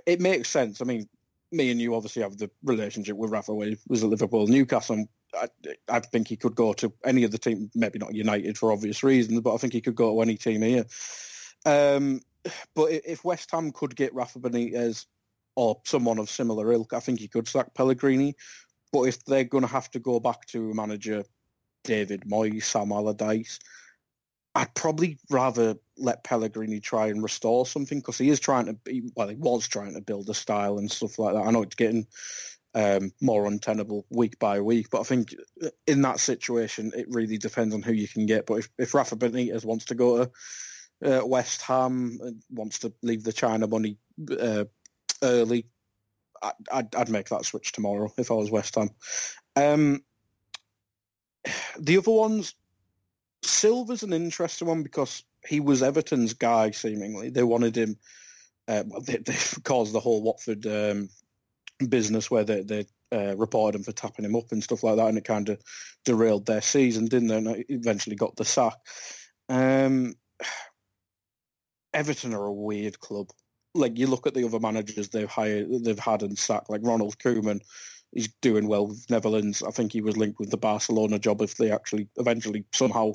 it 0.06 0.20
makes 0.20 0.48
sense. 0.48 0.80
I 0.80 0.84
mean, 0.84 1.08
me 1.50 1.72
and 1.72 1.80
you 1.80 1.96
obviously 1.96 2.22
have 2.22 2.36
the 2.36 2.48
relationship 2.62 3.16
with 3.16 3.32
Rafa 3.32 3.52
when 3.52 3.70
he 3.70 3.76
was 3.88 4.04
at 4.04 4.10
Liverpool, 4.10 4.46
Newcastle. 4.46 5.04
I, 5.34 5.48
I, 5.88 5.98
think 5.98 6.28
he 6.28 6.36
could 6.36 6.54
go 6.54 6.74
to 6.74 6.92
any 7.04 7.24
of 7.24 7.32
the 7.32 7.38
team, 7.38 7.72
maybe 7.74 7.98
not 7.98 8.14
United 8.14 8.56
for 8.56 8.70
obvious 8.70 9.02
reasons, 9.02 9.40
but 9.40 9.52
I 9.52 9.56
think 9.56 9.72
he 9.72 9.80
could 9.80 9.96
go 9.96 10.14
to 10.14 10.22
any 10.22 10.36
team 10.36 10.62
here. 10.62 10.84
Um, 11.64 12.20
but 12.74 12.90
if 12.90 13.24
West 13.24 13.50
Ham 13.50 13.72
could 13.72 13.96
get 13.96 14.14
Rafa 14.14 14.38
Benitez 14.38 15.06
or 15.56 15.80
someone 15.84 16.18
of 16.18 16.28
similar 16.28 16.72
ilk, 16.72 16.92
I 16.92 17.00
think 17.00 17.20
he 17.20 17.28
could 17.28 17.48
sack 17.48 17.74
Pellegrini. 17.74 18.34
But 18.92 19.02
if 19.02 19.24
they're 19.24 19.44
going 19.44 19.64
to 19.64 19.68
have 19.68 19.90
to 19.92 19.98
go 19.98 20.20
back 20.20 20.46
to 20.48 20.74
manager 20.74 21.24
David 21.84 22.22
Moyes, 22.22 22.64
Sam 22.64 22.92
Allardyce, 22.92 23.58
I'd 24.54 24.72
probably 24.74 25.18
rather 25.30 25.74
let 25.96 26.22
Pellegrini 26.22 26.78
try 26.78 27.08
and 27.08 27.22
restore 27.22 27.66
something 27.66 27.98
because 27.98 28.18
he 28.18 28.28
is 28.28 28.38
trying 28.38 28.66
to 28.66 28.74
be, 28.74 29.10
well, 29.16 29.28
he 29.28 29.34
was 29.34 29.66
trying 29.66 29.94
to 29.94 30.00
build 30.00 30.28
a 30.28 30.34
style 30.34 30.78
and 30.78 30.90
stuff 30.90 31.18
like 31.18 31.34
that. 31.34 31.44
I 31.44 31.50
know 31.50 31.62
it's 31.62 31.74
getting 31.74 32.06
um, 32.74 33.12
more 33.20 33.46
untenable 33.46 34.06
week 34.10 34.38
by 34.38 34.60
week. 34.60 34.90
But 34.90 35.00
I 35.00 35.04
think 35.04 35.34
in 35.86 36.02
that 36.02 36.20
situation, 36.20 36.92
it 36.96 37.06
really 37.08 37.38
depends 37.38 37.74
on 37.74 37.82
who 37.82 37.92
you 37.92 38.08
can 38.08 38.26
get. 38.26 38.46
But 38.46 38.60
if, 38.60 38.68
if 38.78 38.94
Rafa 38.94 39.16
Benitez 39.16 39.64
wants 39.64 39.84
to 39.86 39.94
go 39.94 40.24
to 40.24 40.30
uh, 41.04 41.22
West 41.24 41.62
Ham, 41.62 42.18
wants 42.50 42.78
to 42.80 42.92
leave 43.02 43.24
the 43.24 43.32
China 43.32 43.66
money 43.66 43.96
uh, 44.38 44.64
early, 45.22 45.66
I, 46.44 46.52
I'd, 46.72 46.94
I'd 46.94 47.08
make 47.08 47.28
that 47.30 47.44
switch 47.44 47.72
tomorrow 47.72 48.12
if 48.18 48.30
I 48.30 48.34
was 48.34 48.50
West 48.50 48.74
Ham. 48.74 48.90
Um, 49.56 50.04
the 51.78 51.98
other 51.98 52.10
ones, 52.10 52.54
Silva's 53.42 54.02
an 54.02 54.12
interesting 54.12 54.68
one 54.68 54.82
because 54.82 55.24
he 55.46 55.60
was 55.60 55.82
Everton's 55.82 56.34
guy. 56.34 56.70
Seemingly, 56.70 57.30
they 57.30 57.42
wanted 57.42 57.76
him. 57.76 57.96
Uh, 58.68 58.84
well, 58.86 59.00
they, 59.00 59.18
they 59.18 59.36
caused 59.64 59.92
the 59.92 60.00
whole 60.00 60.22
Watford 60.22 60.66
um, 60.66 61.08
business 61.88 62.30
where 62.30 62.44
they 62.44 62.62
they 62.62 62.86
uh, 63.12 63.36
reported 63.36 63.78
him 63.78 63.84
for 63.84 63.92
tapping 63.92 64.24
him 64.24 64.36
up 64.36 64.52
and 64.52 64.62
stuff 64.62 64.82
like 64.82 64.96
that, 64.96 65.08
and 65.08 65.18
it 65.18 65.24
kind 65.24 65.48
of 65.48 65.60
derailed 66.04 66.46
their 66.46 66.62
season, 66.62 67.06
didn't 67.06 67.28
they? 67.28 67.36
And 67.36 67.64
eventually 67.68 68.16
got 68.16 68.36
the 68.36 68.44
sack. 68.44 68.76
Um, 69.48 70.14
Everton 71.94 72.34
are 72.34 72.46
a 72.46 72.52
weird 72.52 73.00
club. 73.00 73.30
Like 73.74 73.98
you 73.98 74.06
look 74.06 74.26
at 74.26 74.34
the 74.34 74.44
other 74.44 74.60
managers 74.60 75.08
they've 75.08 75.30
hired, 75.30 75.68
they've 75.84 75.98
had 75.98 76.22
and 76.22 76.38
sacked, 76.38 76.70
like 76.70 76.80
Ronald 76.84 77.18
Koeman. 77.18 77.60
He's 78.12 78.28
doing 78.42 78.68
well 78.68 78.86
with 78.86 79.10
Netherlands. 79.10 79.62
I 79.62 79.70
think 79.70 79.92
he 79.92 80.00
was 80.00 80.16
linked 80.16 80.38
with 80.38 80.50
the 80.50 80.56
Barcelona 80.56 81.18
job 81.18 81.42
if 81.42 81.56
they 81.56 81.72
actually 81.72 82.08
eventually 82.16 82.64
somehow 82.72 83.12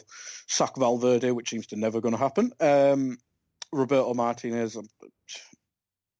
sack 0.47 0.75
Valverde, 0.75 1.31
which 1.31 1.49
seems 1.49 1.67
to 1.67 1.77
never 1.77 2.01
going 2.01 2.13
to 2.13 2.17
happen. 2.17 2.51
Um, 2.59 3.17
Roberto 3.71 4.13
Martinez, 4.13 4.75
um, 4.75 4.87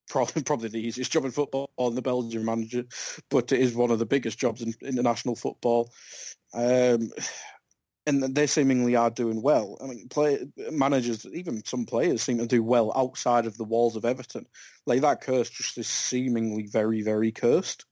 probably 0.10 0.44
probably 0.44 0.70
the 0.70 0.86
easiest 0.86 1.12
job 1.12 1.26
in 1.26 1.32
football 1.32 1.70
on 1.78 1.96
the 1.96 2.02
Belgian 2.02 2.46
manager, 2.46 2.86
but 3.30 3.52
it 3.52 3.60
is 3.60 3.76
one 3.76 3.92
of 3.92 4.00
the 4.00 4.06
biggest 4.06 4.40
jobs 4.40 4.62
in 4.62 4.74
international 4.82 5.36
football. 5.36 5.92
Um, 6.54 7.12
and 8.10 8.36
they 8.36 8.48
seemingly 8.48 8.96
are 8.96 9.12
doing 9.12 9.42
well. 9.42 9.78
I 9.82 9.86
mean, 9.86 10.08
play, 10.10 10.40
managers, 10.72 11.28
even 11.28 11.64
some 11.64 11.86
players, 11.86 12.24
seem 12.24 12.40
to 12.40 12.48
do 12.48 12.64
well 12.64 12.92
outside 12.96 13.46
of 13.46 13.56
the 13.58 13.64
walls 13.64 13.96
of 13.96 14.04
Everton. 14.04 14.48
Like 14.88 15.02
that 15.02 15.22
curse 15.22 15.50
just 15.50 15.78
is 15.78 15.88
seemingly 15.88 16.66
very, 16.66 17.04
very 17.04 17.32
cursed. 17.32 17.86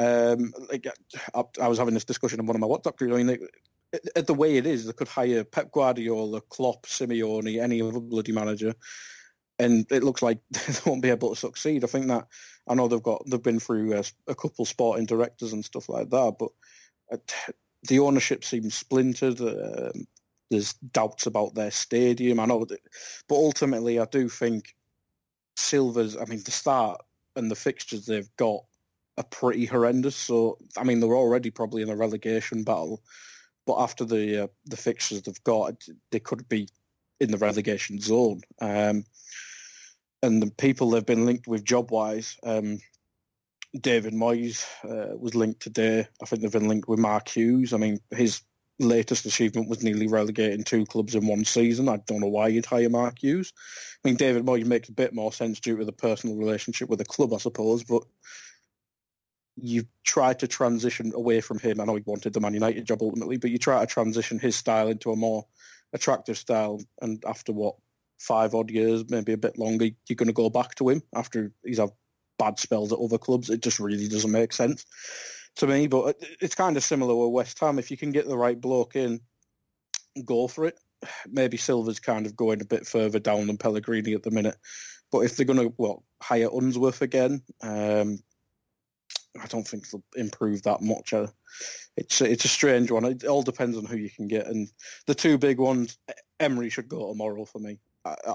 Um, 0.00 0.52
like 0.68 0.88
I, 1.32 1.44
I 1.62 1.68
was 1.68 1.78
having 1.78 1.94
this 1.94 2.04
discussion 2.04 2.40
in 2.40 2.46
one 2.46 2.56
of 2.56 2.60
my 2.60 2.66
WhatsApp 2.66 2.96
groups. 2.96 3.14
I 3.14 3.22
mean, 3.22 3.26
they, 3.28 4.22
the 4.22 4.34
way 4.34 4.56
it 4.56 4.66
is, 4.66 4.84
they 4.86 4.92
could 4.92 5.06
hire 5.06 5.44
Pep 5.44 5.70
Guardiola, 5.70 6.40
Klopp, 6.40 6.86
Simeone, 6.86 7.62
any 7.62 7.80
other 7.80 8.00
bloody 8.00 8.32
manager, 8.32 8.74
and 9.60 9.86
it 9.92 10.02
looks 10.02 10.22
like 10.22 10.40
they 10.50 10.74
won't 10.84 11.02
be 11.02 11.10
able 11.10 11.30
to 11.30 11.40
succeed. 11.40 11.84
I 11.84 11.86
think 11.86 12.08
that 12.08 12.26
I 12.68 12.74
know 12.74 12.88
they've 12.88 13.00
got 13.00 13.22
they've 13.28 13.40
been 13.40 13.60
through 13.60 13.94
a, 13.94 14.02
a 14.26 14.34
couple 14.34 14.64
sporting 14.64 15.06
directors 15.06 15.52
and 15.52 15.64
stuff 15.64 15.88
like 15.88 16.10
that, 16.10 16.34
but 16.36 16.48
uh, 17.12 17.52
the 17.88 17.98
ownership 17.98 18.44
seems 18.44 18.74
splintered. 18.74 19.40
Um, 19.40 20.06
there's 20.50 20.74
doubts 20.92 21.26
about 21.26 21.54
their 21.54 21.70
stadium. 21.70 22.40
I 22.40 22.46
know, 22.46 22.64
that, 22.64 22.80
but 23.28 23.36
ultimately, 23.36 23.98
I 23.98 24.06
do 24.06 24.28
think 24.28 24.74
Silva's. 25.56 26.16
I 26.16 26.24
mean, 26.26 26.42
the 26.44 26.50
start 26.50 27.00
and 27.36 27.50
the 27.50 27.56
fixtures 27.56 28.06
they've 28.06 28.36
got 28.36 28.60
are 29.18 29.24
pretty 29.24 29.64
horrendous. 29.64 30.16
So, 30.16 30.58
I 30.76 30.84
mean, 30.84 31.00
they're 31.00 31.16
already 31.16 31.50
probably 31.50 31.82
in 31.82 31.90
a 31.90 31.96
relegation 31.96 32.62
battle, 32.64 33.02
but 33.66 33.80
after 33.80 34.04
the 34.04 34.44
uh, 34.44 34.46
the 34.66 34.76
fixtures 34.76 35.22
they've 35.22 35.44
got, 35.44 35.74
they 36.10 36.20
could 36.20 36.48
be 36.48 36.68
in 37.20 37.30
the 37.30 37.38
relegation 37.38 38.00
zone. 38.00 38.40
Um, 38.60 39.04
and 40.22 40.42
the 40.42 40.50
people 40.52 40.90
they've 40.90 41.04
been 41.04 41.26
linked 41.26 41.46
with 41.46 41.64
job 41.64 41.90
wise, 41.90 42.36
um, 42.44 42.78
David 43.80 44.14
Moyes 44.14 44.64
uh, 44.84 45.16
was 45.16 45.34
linked 45.34 45.60
today. 45.60 46.06
I 46.22 46.26
think 46.26 46.42
they've 46.42 46.52
been 46.52 46.68
linked 46.68 46.88
with 46.88 46.98
Mark 46.98 47.28
Hughes. 47.28 47.72
I 47.72 47.76
mean, 47.76 47.98
his 48.10 48.42
latest 48.78 49.24
achievement 49.26 49.68
was 49.68 49.82
nearly 49.82 50.06
relegating 50.06 50.64
two 50.64 50.84
clubs 50.86 51.14
in 51.14 51.26
one 51.26 51.44
season. 51.44 51.88
I 51.88 51.98
don't 52.06 52.20
know 52.20 52.28
why 52.28 52.48
you'd 52.48 52.66
hire 52.66 52.88
Mark 52.88 53.18
Hughes. 53.20 53.52
I 54.04 54.08
mean, 54.08 54.16
David 54.16 54.44
Moyes 54.44 54.66
makes 54.66 54.88
a 54.88 54.92
bit 54.92 55.14
more 55.14 55.32
sense 55.32 55.60
due 55.60 55.76
to 55.76 55.84
the 55.84 55.92
personal 55.92 56.36
relationship 56.36 56.88
with 56.88 56.98
the 56.98 57.04
club, 57.04 57.32
I 57.32 57.38
suppose, 57.38 57.84
but 57.84 58.02
you 59.56 59.84
tried 60.04 60.40
to 60.40 60.48
transition 60.48 61.12
away 61.14 61.40
from 61.40 61.58
him. 61.58 61.80
I 61.80 61.84
know 61.84 61.94
he 61.94 62.02
wanted 62.06 62.32
the 62.32 62.40
Man 62.40 62.54
United 62.54 62.86
job 62.86 63.02
ultimately, 63.02 63.36
but 63.36 63.50
you 63.50 63.58
try 63.58 63.80
to 63.80 63.86
transition 63.86 64.38
his 64.38 64.56
style 64.56 64.88
into 64.88 65.12
a 65.12 65.16
more 65.16 65.46
attractive 65.92 66.36
style. 66.36 66.80
And 67.00 67.22
after 67.24 67.52
what, 67.52 67.76
five 68.18 68.54
odd 68.54 68.70
years, 68.70 69.04
maybe 69.08 69.32
a 69.32 69.38
bit 69.38 69.58
longer, 69.58 69.86
you're 70.08 70.16
going 70.16 70.28
to 70.28 70.32
go 70.32 70.50
back 70.50 70.74
to 70.76 70.88
him 70.88 71.02
after 71.14 71.52
he's 71.64 71.78
had 71.78 71.90
bad 72.44 72.58
spells 72.58 72.92
at 72.92 72.98
other 72.98 73.18
clubs. 73.18 73.50
It 73.50 73.62
just 73.62 73.80
really 73.80 74.08
doesn't 74.08 74.30
make 74.30 74.52
sense 74.52 74.84
to 75.56 75.66
me. 75.66 75.86
But 75.86 76.16
it's 76.40 76.54
kind 76.54 76.76
of 76.76 76.84
similar 76.84 77.14
with 77.14 77.32
West 77.32 77.58
Ham. 77.60 77.78
If 77.78 77.90
you 77.90 77.96
can 77.96 78.12
get 78.12 78.26
the 78.26 78.36
right 78.36 78.60
bloke 78.60 78.96
in, 78.96 79.20
go 80.24 80.48
for 80.48 80.66
it. 80.66 80.78
Maybe 81.30 81.56
Silva's 81.56 82.00
kind 82.00 82.26
of 82.26 82.36
going 82.36 82.60
a 82.60 82.66
bit 82.66 82.86
further 82.86 83.18
down 83.18 83.46
than 83.46 83.58
Pellegrini 83.58 84.14
at 84.14 84.22
the 84.22 84.30
minute. 84.30 84.56
But 85.10 85.20
if 85.20 85.36
they're 85.36 85.46
going 85.46 85.58
to 85.58 85.74
well 85.78 86.04
hire 86.22 86.48
Unsworth 86.52 87.02
again, 87.02 87.42
um, 87.62 88.18
I 89.40 89.46
don't 89.46 89.66
think 89.66 89.88
they'll 89.88 90.04
improve 90.16 90.62
that 90.62 90.80
much. 90.80 91.12
Uh, 91.12 91.26
it's 91.96 92.20
it's 92.20 92.44
a 92.44 92.48
strange 92.48 92.90
one. 92.90 93.04
It 93.04 93.24
all 93.24 93.42
depends 93.42 93.76
on 93.76 93.84
who 93.84 93.96
you 93.96 94.10
can 94.10 94.28
get. 94.28 94.46
And 94.46 94.68
the 95.06 95.14
two 95.14 95.38
big 95.38 95.58
ones, 95.58 95.98
Emery 96.40 96.70
should 96.70 96.88
go 96.88 97.10
tomorrow 97.10 97.44
for 97.44 97.58
me. 97.58 97.78
I, 98.04 98.16
I, 98.26 98.34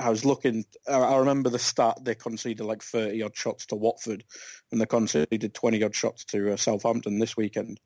I 0.00 0.10
was 0.10 0.24
looking. 0.24 0.64
I 0.88 1.16
remember 1.16 1.50
the 1.50 1.58
start. 1.58 2.04
They 2.04 2.14
conceded 2.14 2.64
like 2.64 2.82
thirty 2.82 3.22
odd 3.22 3.36
shots 3.36 3.66
to 3.66 3.76
Watford, 3.76 4.24
and 4.72 4.80
they 4.80 4.86
conceded 4.86 5.54
twenty 5.54 5.82
odd 5.82 5.94
shots 5.94 6.24
to 6.26 6.52
uh, 6.52 6.56
Southampton 6.56 7.18
this 7.18 7.36
weekend. 7.36 7.80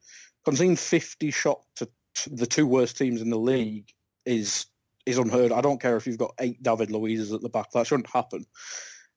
Conceding 0.44 0.76
fifty 0.76 1.30
shots 1.30 1.66
to, 1.76 1.88
to, 2.14 2.30
the 2.30 2.46
two 2.46 2.66
worst 2.66 2.96
teams 2.96 3.20
in 3.20 3.30
the 3.30 3.38
league 3.38 3.90
is 4.24 4.66
is 5.06 5.18
unheard. 5.18 5.52
I 5.52 5.60
don't 5.60 5.80
care 5.80 5.96
if 5.96 6.06
you've 6.06 6.18
got 6.18 6.34
eight 6.40 6.62
David 6.62 6.90
Luiz's 6.90 7.32
at 7.32 7.42
the 7.42 7.48
back. 7.48 7.70
That 7.72 7.86
shouldn't 7.86 8.10
happen. 8.10 8.46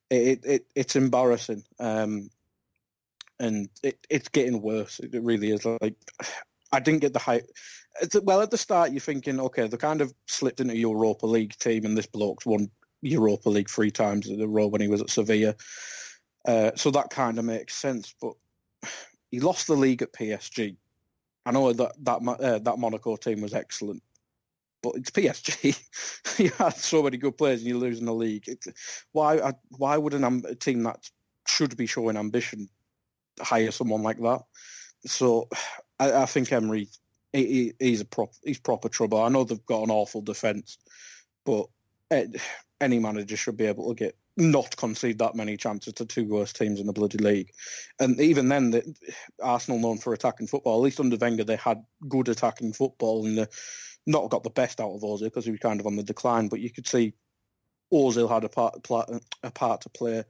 It, 0.10 0.46
it 0.46 0.66
it's 0.76 0.96
embarrassing, 0.96 1.64
um, 1.80 2.30
and 3.40 3.70
it, 3.84 4.00
it's 4.10 4.30
getting 4.30 4.62
worse. 4.62 5.00
It 5.00 5.22
really 5.22 5.52
is. 5.52 5.66
Like 5.66 5.96
I 6.72 6.80
didn't 6.80 7.02
get 7.02 7.14
the 7.14 7.20
hype. 7.20 7.46
Well, 8.24 8.42
at 8.42 8.52
the 8.52 8.58
start, 8.58 8.92
you're 8.92 9.00
thinking, 9.00 9.40
okay, 9.40 9.68
they 9.68 9.78
kind 9.78 10.02
of 10.02 10.14
slipped 10.28 10.60
into 10.60 10.78
Europa 10.78 11.26
League 11.26 11.58
team, 11.58 11.84
and 11.84 11.98
this 11.98 12.06
bloke's 12.06 12.46
won 12.46 12.70
Europa 13.02 13.50
League 13.50 13.70
three 13.70 13.92
times 13.92 14.28
in 14.28 14.42
a 14.42 14.48
row 14.48 14.68
when 14.68 14.82
he 14.82 14.88
was 14.88 15.02
at 15.02 15.10
Sevilla. 15.10 15.56
Uh, 16.46 16.72
so 16.76 16.92
that 16.92 17.10
kind 17.10 17.38
of 17.38 17.46
makes 17.46 17.76
sense. 17.76 18.14
But 18.22 18.34
he 19.32 19.40
lost 19.40 19.68
the 19.68 19.76
league 19.76 20.02
at 20.02 20.14
PSG. 20.14 20.76
I 21.46 21.52
know 21.52 21.72
that 21.72 21.94
that 22.04 22.22
uh, 22.28 22.60
that 22.60 22.80
Monaco 22.80 23.16
team 23.16 23.42
was 23.42 23.54
excellent, 23.54 24.04
but 24.82 24.96
it's 24.96 25.12
PSG. 25.12 26.40
you 26.40 26.52
had 26.58 26.76
so 26.76 27.04
many 27.04 27.18
good 27.18 27.38
players 27.38 27.62
and 27.62 27.70
you're 27.70 27.78
losing 27.78 28.06
the 28.06 28.14
league. 28.14 28.46
Why 29.14 29.54
why 29.78 29.98
would 29.98 30.14
an, 30.14 30.44
a 30.46 30.56
team 30.56 30.84
that 30.84 31.10
should 31.48 31.78
be 31.78 31.86
showing 31.86 32.18
ambition 32.18 32.68
hire 33.40 33.72
someone 33.72 34.04
like 34.04 34.18
that? 34.18 34.42
So 35.06 35.48
I, 36.00 36.24
I 36.24 36.26
think 36.26 36.52
Emery 36.52 36.90
he, 37.34 37.74
he's 37.80 38.02
a 38.02 38.06
prop, 38.06 38.30
he's 38.44 38.60
proper 38.60 38.90
trouble. 38.90 39.22
I 39.22 39.30
know 39.30 39.44
they've 39.44 39.66
got 39.66 39.84
an 39.84 39.92
awful 39.92 40.22
defence, 40.22 40.78
but 41.46 41.68
any 42.82 43.00
manager 43.00 43.38
should 43.38 43.58
be 43.58 43.66
able 43.66 43.88
to 43.90 43.96
get 43.96 44.16
not 44.38 44.78
concede 44.78 45.18
that 45.18 45.36
many 45.36 45.58
chances 45.58 45.94
to 45.94 46.06
two 46.06 46.26
worst 46.26 46.56
teams 46.56 46.80
in 46.80 46.86
the 46.86 46.94
bloody 46.94 47.18
league. 47.18 47.52
And 48.00 48.20
even 48.20 48.50
then, 48.50 48.70
the, 48.70 48.96
Arsenal 49.42 49.80
known 49.80 49.98
for 49.98 50.14
attacking 50.14 50.48
football. 50.48 50.78
At 50.78 50.84
least 50.84 51.00
under 51.00 51.18
Wenger, 51.18 51.44
they 51.44 51.56
had 51.56 51.84
good 52.08 52.30
attacking 52.30 52.74
football, 52.74 53.26
and 53.26 53.38
they 53.40 53.48
not 54.06 54.30
got 54.30 54.44
the 54.44 54.52
best 54.52 54.80
out 54.80 54.92
of 54.92 55.02
Ozil 55.02 55.24
because 55.24 55.46
he 55.46 55.52
was 55.52 55.60
kind 55.60 55.80
of 55.80 55.88
on 55.88 55.96
the 55.96 56.04
decline. 56.04 56.50
But 56.50 56.60
you 56.60 56.70
could 56.70 56.88
see 56.88 57.14
Ozil 57.92 58.30
had 58.30 58.44
a 58.44 58.50
part 58.50 58.76
a 59.44 59.52
part 59.52 59.82
to 59.82 59.90
play. 59.90 60.24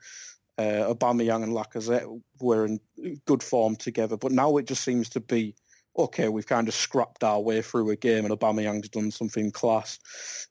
Uh, 0.57 0.93
Aubameyang 0.93 1.43
and 1.43 1.53
Lacazette 1.53 2.21
were 2.39 2.65
in 2.65 2.79
good 3.25 3.43
form 3.43 3.75
together, 3.75 4.17
but 4.17 4.31
now 4.31 4.57
it 4.57 4.67
just 4.67 4.83
seems 4.83 5.07
to 5.09 5.19
be 5.19 5.53
okay, 5.99 6.29
we've 6.29 6.47
kind 6.47 6.67
of 6.67 6.73
scrapped 6.73 7.23
our 7.23 7.39
way 7.39 7.61
through 7.61 7.89
a 7.89 7.95
game 7.95 8.23
and 8.25 8.33
Aubameyang's 8.33 8.89
done 8.89 9.11
something 9.11 9.51
class. 9.51 9.99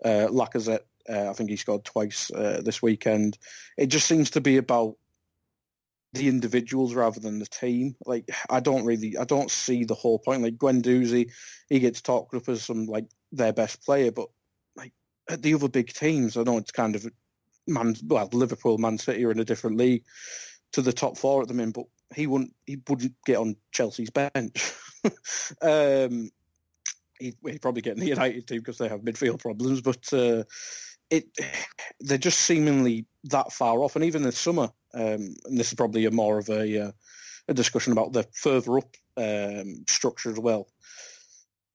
Uh, 0.04 0.26
Lacazette 0.28 0.80
uh, 1.08 1.30
I 1.30 1.32
think 1.32 1.50
he 1.50 1.56
scored 1.56 1.84
twice 1.84 2.30
uh, 2.30 2.62
this 2.64 2.82
weekend. 2.82 3.38
It 3.76 3.86
just 3.86 4.06
seems 4.06 4.30
to 4.30 4.40
be 4.40 4.56
about 4.56 4.96
the 6.12 6.28
individuals 6.28 6.94
rather 6.94 7.20
than 7.20 7.38
the 7.38 7.46
team. 7.46 7.94
Like 8.06 8.30
I 8.50 8.60
don't 8.60 8.84
really, 8.84 9.16
I 9.16 9.24
don't 9.24 9.50
see 9.50 9.84
the 9.84 9.94
whole 9.94 10.18
point. 10.18 10.42
Like 10.42 10.56
Guendouzi, 10.56 11.30
he 11.68 11.78
gets 11.78 12.00
talked 12.00 12.34
up 12.34 12.48
as 12.48 12.64
some 12.64 12.86
like 12.86 13.06
their 13.32 13.52
best 13.52 13.84
player, 13.84 14.10
but 14.10 14.28
like 14.76 14.92
at 15.30 15.42
the 15.42 15.54
other 15.54 15.68
big 15.68 15.92
teams, 15.92 16.36
I 16.36 16.42
know 16.42 16.58
it's 16.58 16.72
kind 16.72 16.96
of 16.96 17.06
man. 17.66 17.94
Well, 18.04 18.28
Liverpool, 18.32 18.78
Man 18.78 18.98
City 18.98 19.24
are 19.24 19.30
in 19.30 19.40
a 19.40 19.44
different 19.44 19.76
league 19.76 20.04
to 20.72 20.82
the 20.82 20.92
top 20.92 21.16
four 21.16 21.42
at 21.42 21.48
the 21.48 21.54
minute, 21.54 21.74
but 21.74 21.86
he 22.14 22.26
wouldn't, 22.26 22.54
he 22.66 22.78
wouldn't 22.88 23.14
get 23.24 23.38
on 23.38 23.56
Chelsea's 23.72 24.10
bench. 24.10 24.72
um, 25.62 26.30
he'd, 27.18 27.36
he'd, 27.44 27.62
probably 27.62 27.82
get 27.82 27.94
in 27.94 28.00
the 28.00 28.06
United 28.06 28.46
team 28.46 28.58
because 28.58 28.78
they 28.78 28.88
have 28.88 29.02
midfield 29.02 29.40
problems, 29.40 29.80
but. 29.80 30.12
Uh, 30.12 30.44
it 31.10 31.26
they're 32.00 32.18
just 32.18 32.40
seemingly 32.40 33.06
that 33.24 33.52
far 33.52 33.78
off. 33.80 33.96
And 33.96 34.04
even 34.04 34.22
this 34.22 34.38
summer, 34.38 34.70
um, 34.94 35.34
and 35.44 35.58
this 35.58 35.68
is 35.68 35.74
probably 35.74 36.04
a 36.06 36.10
more 36.10 36.38
of 36.38 36.48
a 36.48 36.86
uh, 36.86 36.92
a 37.48 37.54
discussion 37.54 37.92
about 37.92 38.12
the 38.12 38.26
further 38.32 38.78
up 38.78 38.96
um, 39.16 39.84
structure 39.86 40.30
as 40.30 40.38
well. 40.38 40.68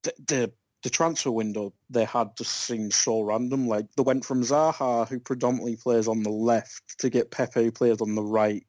The, 0.03 0.13
the 0.27 0.53
the 0.83 0.89
transfer 0.89 1.29
window 1.29 1.73
they 1.91 2.05
had 2.05 2.35
just 2.37 2.51
seemed 2.51 2.93
so 2.93 3.21
random. 3.21 3.67
Like 3.67 3.85
they 3.95 4.03
went 4.03 4.25
from 4.25 4.41
Zaha, 4.41 5.07
who 5.07 5.19
predominantly 5.19 5.75
plays 5.75 6.07
on 6.07 6.23
the 6.23 6.31
left, 6.31 6.99
to 6.99 7.09
get 7.09 7.31
Pepe, 7.31 7.63
who 7.63 7.71
plays 7.71 8.01
on 8.01 8.15
the 8.15 8.23
right, 8.23 8.65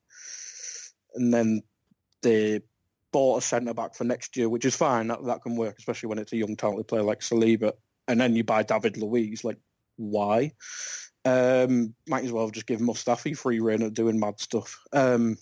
and 1.15 1.33
then 1.33 1.63
they 2.23 2.61
bought 3.13 3.39
a 3.39 3.43
centre 3.43 3.75
back 3.75 3.95
for 3.95 4.05
next 4.05 4.37
year, 4.37 4.49
which 4.49 4.65
is 4.65 4.77
fine. 4.77 5.09
That 5.09 5.25
that 5.25 5.43
can 5.43 5.57
work, 5.57 5.77
especially 5.79 6.09
when 6.09 6.19
it's 6.19 6.33
a 6.33 6.37
young 6.37 6.57
talented 6.57 6.89
player 6.89 7.03
like 7.03 7.21
Saliba. 7.21 7.73
And 8.09 8.21
then 8.21 8.35
you 8.35 8.43
buy 8.43 8.65
David 8.65 8.97
Luiz. 8.97 9.45
Like, 9.45 9.59
why? 9.97 10.53
Um, 11.25 11.95
might 12.09 12.25
as 12.25 12.33
well 12.33 12.51
just 12.51 12.67
give 12.67 12.81
Mustafi 12.81 13.37
free 13.37 13.61
reign 13.61 13.83
of 13.83 13.95
doing 13.95 14.19
mad 14.19 14.41
stuff. 14.41 14.81
Um, 14.93 15.37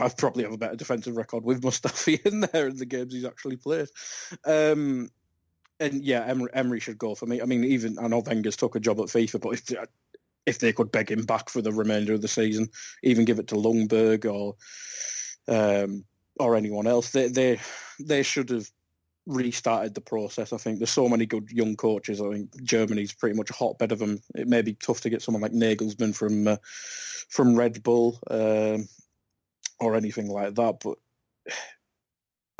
I've 0.00 0.16
probably 0.16 0.44
have 0.44 0.52
a 0.52 0.58
better 0.58 0.76
defensive 0.76 1.16
record 1.16 1.44
with 1.44 1.62
Mustafi 1.62 2.20
in 2.26 2.40
there 2.40 2.68
in 2.68 2.76
the 2.76 2.86
games 2.86 3.12
he's 3.12 3.24
actually 3.24 3.56
played. 3.56 3.88
Um, 4.44 5.10
and 5.80 6.04
yeah, 6.04 6.24
Emery, 6.26 6.50
Emery, 6.52 6.80
should 6.80 6.98
go 6.98 7.14
for 7.14 7.26
me. 7.26 7.40
I 7.40 7.44
mean, 7.44 7.64
even 7.64 7.98
I 7.98 8.08
know 8.08 8.22
Wenger's 8.26 8.56
took 8.56 8.74
a 8.74 8.80
job 8.80 8.98
at 8.98 9.06
FIFA, 9.06 9.40
but 9.40 9.50
if 9.50 9.88
if 10.46 10.58
they 10.58 10.72
could 10.72 10.90
beg 10.90 11.10
him 11.10 11.24
back 11.24 11.50
for 11.50 11.60
the 11.60 11.72
remainder 11.72 12.14
of 12.14 12.22
the 12.22 12.28
season, 12.28 12.68
even 13.02 13.24
give 13.24 13.38
it 13.38 13.48
to 13.48 13.54
Ljungberg 13.54 14.24
or 14.24 14.56
um, 15.46 16.04
or 16.40 16.56
anyone 16.56 16.86
else, 16.86 17.10
they 17.10 17.28
they 17.28 17.60
they 18.00 18.22
should 18.22 18.50
have 18.50 18.68
restarted 19.28 19.94
the 19.94 20.00
process. 20.00 20.52
I 20.52 20.56
think 20.56 20.78
there's 20.78 20.90
so 20.90 21.08
many 21.08 21.26
good 21.26 21.50
young 21.52 21.76
coaches. 21.76 22.20
I 22.20 22.30
think 22.32 22.62
Germany's 22.64 23.12
pretty 23.12 23.36
much 23.36 23.50
a 23.50 23.54
hotbed 23.54 23.92
of 23.92 24.00
them. 24.00 24.20
It 24.34 24.48
may 24.48 24.62
be 24.62 24.74
tough 24.74 25.02
to 25.02 25.10
get 25.10 25.22
someone 25.22 25.42
like 25.42 25.52
Nagelsmann 25.52 26.16
from 26.16 26.48
uh, 26.48 26.56
from 27.28 27.54
Red 27.54 27.82
Bull 27.82 28.18
um, 28.30 28.88
or 29.78 29.94
anything 29.94 30.28
like 30.28 30.54
that, 30.54 30.80
but. 30.82 30.98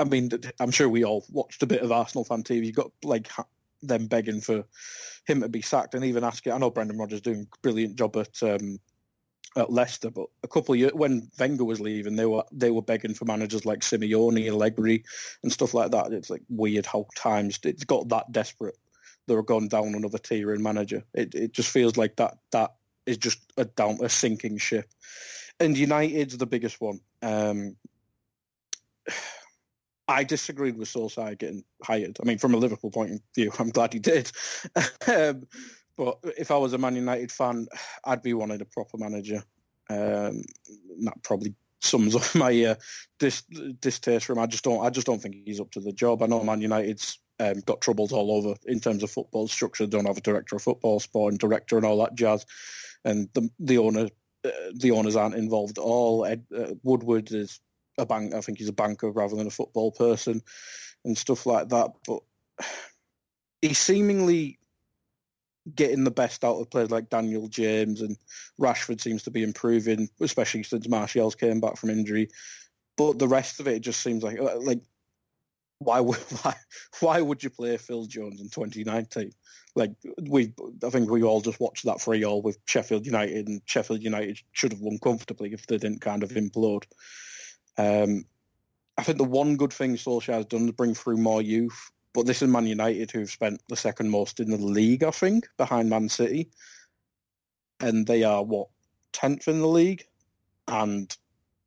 I 0.00 0.04
mean, 0.04 0.31
I'm 0.61 0.70
sure 0.70 0.88
we 0.88 1.04
all 1.04 1.26
watched 1.28 1.61
a 1.64 1.66
bit 1.66 1.83
of 1.83 1.90
Arsenal 1.90 2.22
fan 2.22 2.44
TV. 2.44 2.66
You 2.66 2.72
got 2.72 2.92
like 3.02 3.28
them 3.83 4.07
begging 4.07 4.40
for 4.40 4.64
him 5.26 5.40
to 5.40 5.48
be 5.48 5.61
sacked, 5.61 5.94
and 5.94 6.04
even 6.04 6.22
asking. 6.22 6.52
I 6.52 6.59
know 6.59 6.70
Brendan 6.70 6.98
Rodgers 6.98 7.20
doing 7.20 7.48
a 7.52 7.59
brilliant 7.62 7.96
job 7.96 8.16
at 8.16 8.40
um, 8.44 8.78
at 9.58 9.72
Leicester, 9.72 10.10
but 10.10 10.26
a 10.42 10.48
couple 10.48 10.72
of 10.72 10.78
years 10.78 10.92
when 10.94 11.28
Wenger 11.38 11.64
was 11.64 11.80
leaving, 11.80 12.16
they 12.16 12.26
were 12.26 12.44
they 12.52 12.70
were 12.70 12.82
begging 12.82 13.14
for 13.14 13.24
managers 13.24 13.66
like 13.66 13.80
Simeone, 13.80 14.48
Allegri, 14.48 15.04
and 15.42 15.52
stuff 15.52 15.74
like 15.74 15.90
that. 15.90 16.12
It's 16.12 16.30
like 16.30 16.42
weird 16.48 16.86
how 16.86 17.06
times 17.16 17.58
it's 17.64 17.84
got 17.84 18.08
that 18.08 18.30
desperate. 18.32 18.76
They're 19.26 19.42
gone 19.42 19.68
down 19.68 19.94
another 19.94 20.18
tier 20.18 20.54
in 20.54 20.62
manager. 20.62 21.04
It 21.14 21.34
it 21.34 21.52
just 21.52 21.70
feels 21.70 21.96
like 21.96 22.16
that 22.16 22.38
that 22.52 22.74
is 23.06 23.18
just 23.18 23.52
a 23.56 23.64
down 23.64 23.98
a 24.02 24.08
sinking 24.08 24.58
ship. 24.58 24.86
And 25.60 25.76
United's 25.76 26.38
the 26.38 26.46
biggest 26.46 26.80
one. 26.80 27.00
Um, 27.22 27.76
I 30.10 30.24
disagreed 30.24 30.78
with 30.78 30.88
Solskjaer 30.88 31.38
getting 31.38 31.64
hired. 31.82 32.16
I 32.22 32.24
mean, 32.24 32.38
from 32.38 32.54
a 32.54 32.56
Liverpool 32.56 32.90
point 32.90 33.12
of 33.12 33.20
view, 33.34 33.52
I'm 33.58 33.68
glad 33.68 33.92
he 33.92 33.98
did. 33.98 34.32
um, 35.06 35.46
but 35.98 36.18
if 36.38 36.52
I 36.52 36.56
was 36.56 36.72
a 36.72 36.78
Man 36.78 36.94
United 36.94 37.32
fan, 37.32 37.66
I'd 38.04 38.22
be 38.22 38.32
wanting 38.32 38.62
a 38.62 38.64
proper 38.64 38.96
manager. 38.96 39.42
Um, 39.90 40.42
that 41.02 41.22
probably 41.24 41.54
sums 41.80 42.14
up 42.14 42.22
my 42.34 42.64
uh, 42.64 42.74
dis- 43.18 43.42
distaste 43.80 44.26
for 44.26 44.32
him. 44.32 44.38
I 44.38 44.46
just 44.46 44.64
don't. 44.64 44.84
I 44.84 44.90
just 44.90 45.06
don't 45.06 45.20
think 45.20 45.34
he's 45.44 45.61
up 45.61 45.72
to 45.72 45.80
the 45.80 45.92
job. 45.92 46.22
I 46.22 46.26
know 46.26 46.44
Man 46.44 46.61
United's 46.61 47.18
um, 47.40 47.61
got 47.66 47.80
troubles 47.80 48.12
all 48.12 48.30
over 48.30 48.54
in 48.66 48.78
terms 48.78 49.02
of 49.02 49.11
football 49.11 49.48
structure. 49.48 49.84
They 49.84 49.90
don't 49.90 50.06
have 50.06 50.16
a 50.16 50.22
director 50.22 50.56
of 50.56 50.62
football, 50.62 51.00
sport 51.00 51.32
and 51.32 51.40
director, 51.40 51.76
and 51.76 51.84
all 51.84 51.98
that 51.98 52.14
jazz. 52.14 52.46
And 53.04 53.28
the 53.34 53.50
the 53.58 53.78
owner, 53.78 54.08
uh, 54.44 54.50
the 54.74 54.92
owners 54.92 55.16
aren't 55.16 55.34
involved 55.34 55.78
at 55.78 55.82
all. 55.82 56.24
Ed, 56.24 56.44
uh, 56.56 56.74
Woodward 56.84 57.32
is 57.32 57.61
a 57.98 58.06
bank. 58.06 58.34
I 58.34 58.40
think 58.40 58.58
he's 58.58 58.68
a 58.68 58.72
banker 58.72 59.11
rather 59.11 59.34
than 59.34 59.48
a 59.48 59.50
football 59.50 59.90
person, 59.90 60.42
and 61.04 61.18
stuff 61.18 61.44
like 61.44 61.70
that. 61.70 61.90
But 62.06 62.22
he 63.62 63.74
seemingly 63.74 64.61
getting 65.74 66.04
the 66.04 66.11
best 66.11 66.44
out 66.44 66.59
of 66.59 66.70
players 66.70 66.90
like 66.90 67.11
Daniel 67.11 67.48
James 67.48 68.00
and 68.00 68.16
Rashford 68.61 69.00
seems 69.00 69.22
to 69.24 69.31
be 69.31 69.42
improving, 69.42 70.09
especially 70.20 70.62
since 70.62 70.88
Martial's 70.88 71.35
came 71.35 71.61
back 71.61 71.76
from 71.76 71.90
injury. 71.90 72.28
But 72.96 73.18
the 73.18 73.28
rest 73.28 73.61
of 73.61 73.68
it 73.68 73.81
just 73.81 74.00
seems 74.00 74.22
like 74.22 74.38
like 74.40 74.81
why 75.78 76.00
would 76.00 76.16
why, 76.42 76.54
why 77.00 77.20
would 77.20 77.42
you 77.42 77.50
play 77.50 77.76
Phil 77.76 78.07
Jones 78.07 78.40
in 78.40 78.48
2019? 78.48 79.33
Like 79.74 79.92
we, 80.22 80.52
I 80.85 80.90
think 80.90 81.11
we 81.11 81.22
all 81.22 81.40
just 81.40 81.61
watched 81.61 81.85
that 81.85 82.00
free 82.00 82.24
all 82.24 82.42
with 82.42 82.59
Sheffield 82.66 83.07
United, 83.07 83.48
and 83.48 83.62
Sheffield 83.64 84.02
United 84.02 84.40
should 84.52 84.72
have 84.72 84.81
won 84.81 84.98
comfortably 84.98 85.52
if 85.52 85.66
they 85.66 85.78
didn't 85.78 86.00
kind 86.00 86.22
of 86.22 86.31
implode. 86.31 86.85
Um, 87.76 88.24
I 88.96 89.04
think 89.04 89.18
the 89.18 89.24
one 89.24 89.57
good 89.57 89.72
thing 89.72 89.94
Solskjaer 89.94 90.35
has 90.35 90.46
done 90.46 90.64
is 90.64 90.72
bring 90.72 90.94
through 90.94 91.18
more 91.18 91.40
youth. 91.40 91.92
But 92.14 92.26
this 92.26 92.42
is 92.42 92.48
Man 92.48 92.66
United 92.66 93.10
who've 93.10 93.30
spent 93.30 93.62
the 93.68 93.76
second 93.76 94.10
most 94.10 94.40
in 94.40 94.50
the 94.50 94.56
league, 94.56 95.04
I 95.04 95.10
think, 95.10 95.48
behind 95.56 95.90
Man 95.90 96.08
City. 96.08 96.50
And 97.80 98.06
they 98.06 98.24
are, 98.24 98.42
what, 98.42 98.68
10th 99.12 99.48
in 99.48 99.60
the 99.60 99.68
league? 99.68 100.04
And 100.66 101.14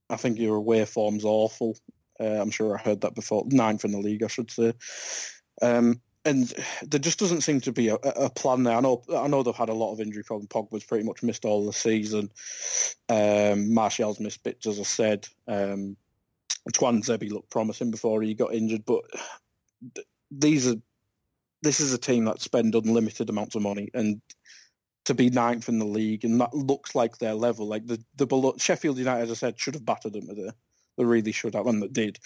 I 0.09 0.15
think 0.17 0.37
your 0.37 0.57
away 0.57 0.85
form's 0.85 1.23
awful. 1.23 1.77
Uh, 2.19 2.39
I'm 2.41 2.51
sure 2.51 2.77
I 2.77 2.81
heard 2.81 3.01
that 3.01 3.15
before. 3.15 3.45
Ninth 3.47 3.85
in 3.85 3.91
the 3.91 3.99
league, 3.99 4.23
I 4.23 4.27
should 4.27 4.51
say. 4.51 4.73
Um, 5.61 6.01
and 6.23 6.53
there 6.83 6.99
just 6.99 7.17
doesn't 7.17 7.41
seem 7.41 7.61
to 7.61 7.71
be 7.71 7.87
a, 7.87 7.95
a, 7.95 8.29
plan 8.29 8.63
there. 8.63 8.77
I 8.77 8.79
know, 8.79 9.01
I 9.15 9.27
know 9.27 9.41
they've 9.41 9.55
had 9.55 9.69
a 9.69 9.73
lot 9.73 9.91
of 9.91 9.99
injury 9.99 10.23
problems. 10.23 10.49
Pogba's 10.49 10.83
pretty 10.83 11.03
much 11.03 11.23
missed 11.23 11.45
all 11.45 11.65
the 11.65 11.73
season. 11.73 12.29
Um, 13.09 13.73
Martial's 13.73 14.19
missed 14.19 14.43
bits, 14.43 14.67
as 14.67 14.79
I 14.79 14.83
said. 14.83 15.27
Um, 15.47 15.97
Tuanzebe 16.73 17.31
looked 17.31 17.49
promising 17.49 17.89
before 17.89 18.21
he 18.21 18.35
got 18.35 18.53
injured, 18.53 18.85
but 18.85 19.03
these 20.31 20.67
are 20.67 20.75
this 21.61 21.79
is 21.79 21.93
a 21.93 21.97
team 21.97 22.25
that 22.25 22.41
spend 22.41 22.73
unlimited 22.73 23.29
amounts 23.29 23.55
of 23.55 23.61
money 23.61 23.89
and 23.93 24.19
to 25.05 25.13
be 25.13 25.29
ninth 25.29 25.69
in 25.69 25.79
the 25.79 25.85
league 25.85 26.23
and 26.23 26.39
that 26.39 26.53
looks 26.53 26.95
like 26.95 27.17
their 27.17 27.33
level. 27.33 27.67
Like 27.67 27.85
the 27.85 28.03
the 28.15 28.25
below, 28.25 28.55
Sheffield 28.57 28.97
United, 28.97 29.23
as 29.23 29.31
I 29.31 29.35
said, 29.35 29.59
should 29.59 29.75
have 29.75 29.85
battered 29.85 30.13
them 30.13 30.27
there. 30.27 30.53
They 30.97 31.05
really 31.05 31.31
should 31.31 31.55
have, 31.55 31.67
and 31.67 31.81
they 31.81 31.87
did. 31.87 32.19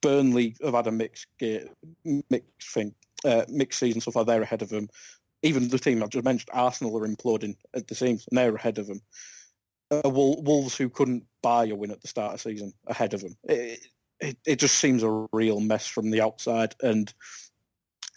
Burnley 0.00 0.56
have 0.62 0.74
had 0.74 0.86
a 0.86 0.92
mixed 0.92 1.26
mixed 2.04 2.72
thing, 2.72 2.94
uh, 3.24 3.44
mixed 3.48 3.78
season 3.78 4.00
so 4.00 4.10
far. 4.10 4.24
They're 4.24 4.42
ahead 4.42 4.62
of 4.62 4.68
them. 4.68 4.88
Even 5.42 5.68
the 5.68 5.78
team 5.78 6.02
I 6.02 6.06
just 6.06 6.24
mentioned, 6.24 6.50
Arsenal 6.52 6.96
are 6.98 7.06
imploding 7.06 7.56
at 7.74 7.86
the 7.86 7.94
seams, 7.94 8.26
and 8.28 8.38
they're 8.38 8.54
ahead 8.54 8.78
of 8.78 8.86
them. 8.86 9.00
Uh, 9.90 10.08
Wolves, 10.10 10.76
who 10.76 10.90
couldn't 10.90 11.24
buy 11.42 11.66
a 11.66 11.74
win 11.74 11.90
at 11.90 12.02
the 12.02 12.08
start 12.08 12.34
of 12.34 12.40
season, 12.40 12.72
ahead 12.88 13.14
of 13.14 13.22
them. 13.22 13.36
It, 13.44 13.80
it, 14.20 14.36
it 14.44 14.56
just 14.58 14.78
seems 14.78 15.02
a 15.02 15.26
real 15.32 15.60
mess 15.60 15.86
from 15.86 16.10
the 16.10 16.20
outside, 16.20 16.74
and 16.82 17.12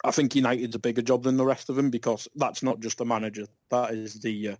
I 0.04 0.10
think 0.10 0.34
United's 0.34 0.74
a 0.74 0.80
bigger 0.80 1.02
job 1.02 1.22
than 1.22 1.36
the 1.36 1.44
rest 1.44 1.68
of 1.68 1.76
them 1.76 1.90
because 1.90 2.26
that's 2.34 2.62
not 2.62 2.80
just 2.80 2.98
the 2.98 3.04
manager. 3.04 3.46
That 3.70 3.92
is 3.92 4.20
the 4.20 4.48
uh, 4.48 4.56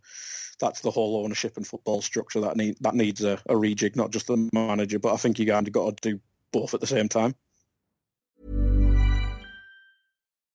that's 0.60 0.80
the 0.80 0.90
whole 0.90 1.24
ownership 1.24 1.56
and 1.56 1.66
football 1.66 2.00
structure 2.00 2.40
that 2.40 2.56
need 2.56 2.76
that 2.80 2.94
needs 2.94 3.24
a, 3.24 3.34
a 3.46 3.54
rejig, 3.54 3.96
not 3.96 4.10
just 4.10 4.28
the 4.28 4.48
manager. 4.52 4.98
But 4.98 5.14
I 5.14 5.16
think 5.16 5.38
you 5.38 5.46
kind 5.46 5.66
of 5.66 5.72
got 5.72 5.96
to 5.96 6.10
do 6.10 6.20
both 6.52 6.74
at 6.74 6.80
the 6.80 6.86
same 6.86 7.08
time. 7.08 7.34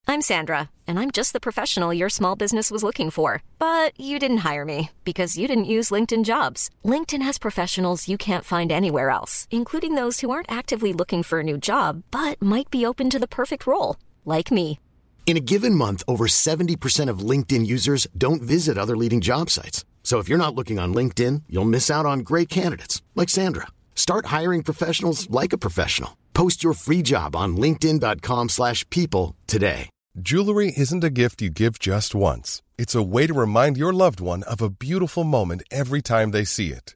I'm 0.10 0.22
Sandra, 0.22 0.70
and 0.88 0.98
I'm 0.98 1.12
just 1.12 1.34
the 1.34 1.42
professional 1.42 1.94
your 1.94 2.08
small 2.08 2.38
business 2.38 2.72
was 2.72 2.82
looking 2.82 3.10
for. 3.10 3.44
But 3.60 4.00
you 4.00 4.20
didn't 4.20 4.46
hire 4.50 4.64
me 4.64 4.92
because 5.04 5.38
you 5.38 5.50
didn't 5.50 5.66
use 5.66 5.90
LinkedIn 5.90 6.24
Jobs. 6.24 6.70
LinkedIn 6.86 7.22
has 7.24 7.38
professionals 7.38 8.08
you 8.08 8.18
can't 8.18 8.46
find 8.46 8.72
anywhere 8.72 9.10
else, 9.10 9.50
including 9.52 9.96
those 9.96 10.22
who 10.22 10.30
aren't 10.32 10.52
actively 10.52 10.94
looking 10.94 11.24
for 11.24 11.42
a 11.42 11.44
new 11.44 11.58
job 11.58 12.04
but 12.10 12.42
might 12.42 12.72
be 12.72 12.86
open 12.86 13.10
to 13.10 13.20
the 13.20 13.28
perfect 13.28 13.68
role 13.68 13.98
like 14.28 14.52
me. 14.52 14.80
In 15.26 15.36
a 15.36 15.42
given 15.42 15.76
month, 15.76 16.04
over 16.08 16.26
70% 16.28 17.10
of 17.10 17.20
LinkedIn 17.20 17.68
users 17.68 18.08
don't 18.18 18.42
visit 18.42 18.78
other 18.78 18.96
leading 18.96 19.20
job 19.20 19.50
sites. 19.50 19.84
So 20.04 20.20
if 20.20 20.30
you're 20.30 20.38
not 20.46 20.56
looking 20.56 20.80
on 20.80 20.94
LinkedIn, 20.94 21.44
you'll 21.50 21.74
miss 21.76 21.92
out 21.92 22.06
on 22.06 22.20
great 22.20 22.48
candidates 22.48 23.02
like 23.14 23.28
Sandra. 23.28 23.68
Start 23.94 24.28
hiring 24.28 24.64
professionals 24.64 25.30
like 25.30 25.52
a 25.52 25.58
professional. 25.58 26.18
Post 26.34 26.64
your 26.64 26.74
free 26.74 27.02
job 27.02 27.36
on 27.36 27.58
linkedin.com/people 27.58 29.36
today. 29.48 29.90
Jewelry 30.20 30.74
isn't 30.76 31.04
a 31.04 31.12
gift 31.12 31.42
you 31.44 31.52
give 31.52 31.78
just 31.78 32.16
once. 32.16 32.64
It's 32.78 32.96
a 32.96 33.04
way 33.04 33.28
to 33.28 33.34
remind 33.34 33.78
your 33.78 33.94
loved 33.94 34.20
one 34.20 34.42
of 34.50 34.62
a 34.64 34.70
beautiful 34.70 35.24
moment 35.24 35.62
every 35.70 36.02
time 36.02 36.32
they 36.32 36.44
see 36.46 36.72
it. 36.72 36.96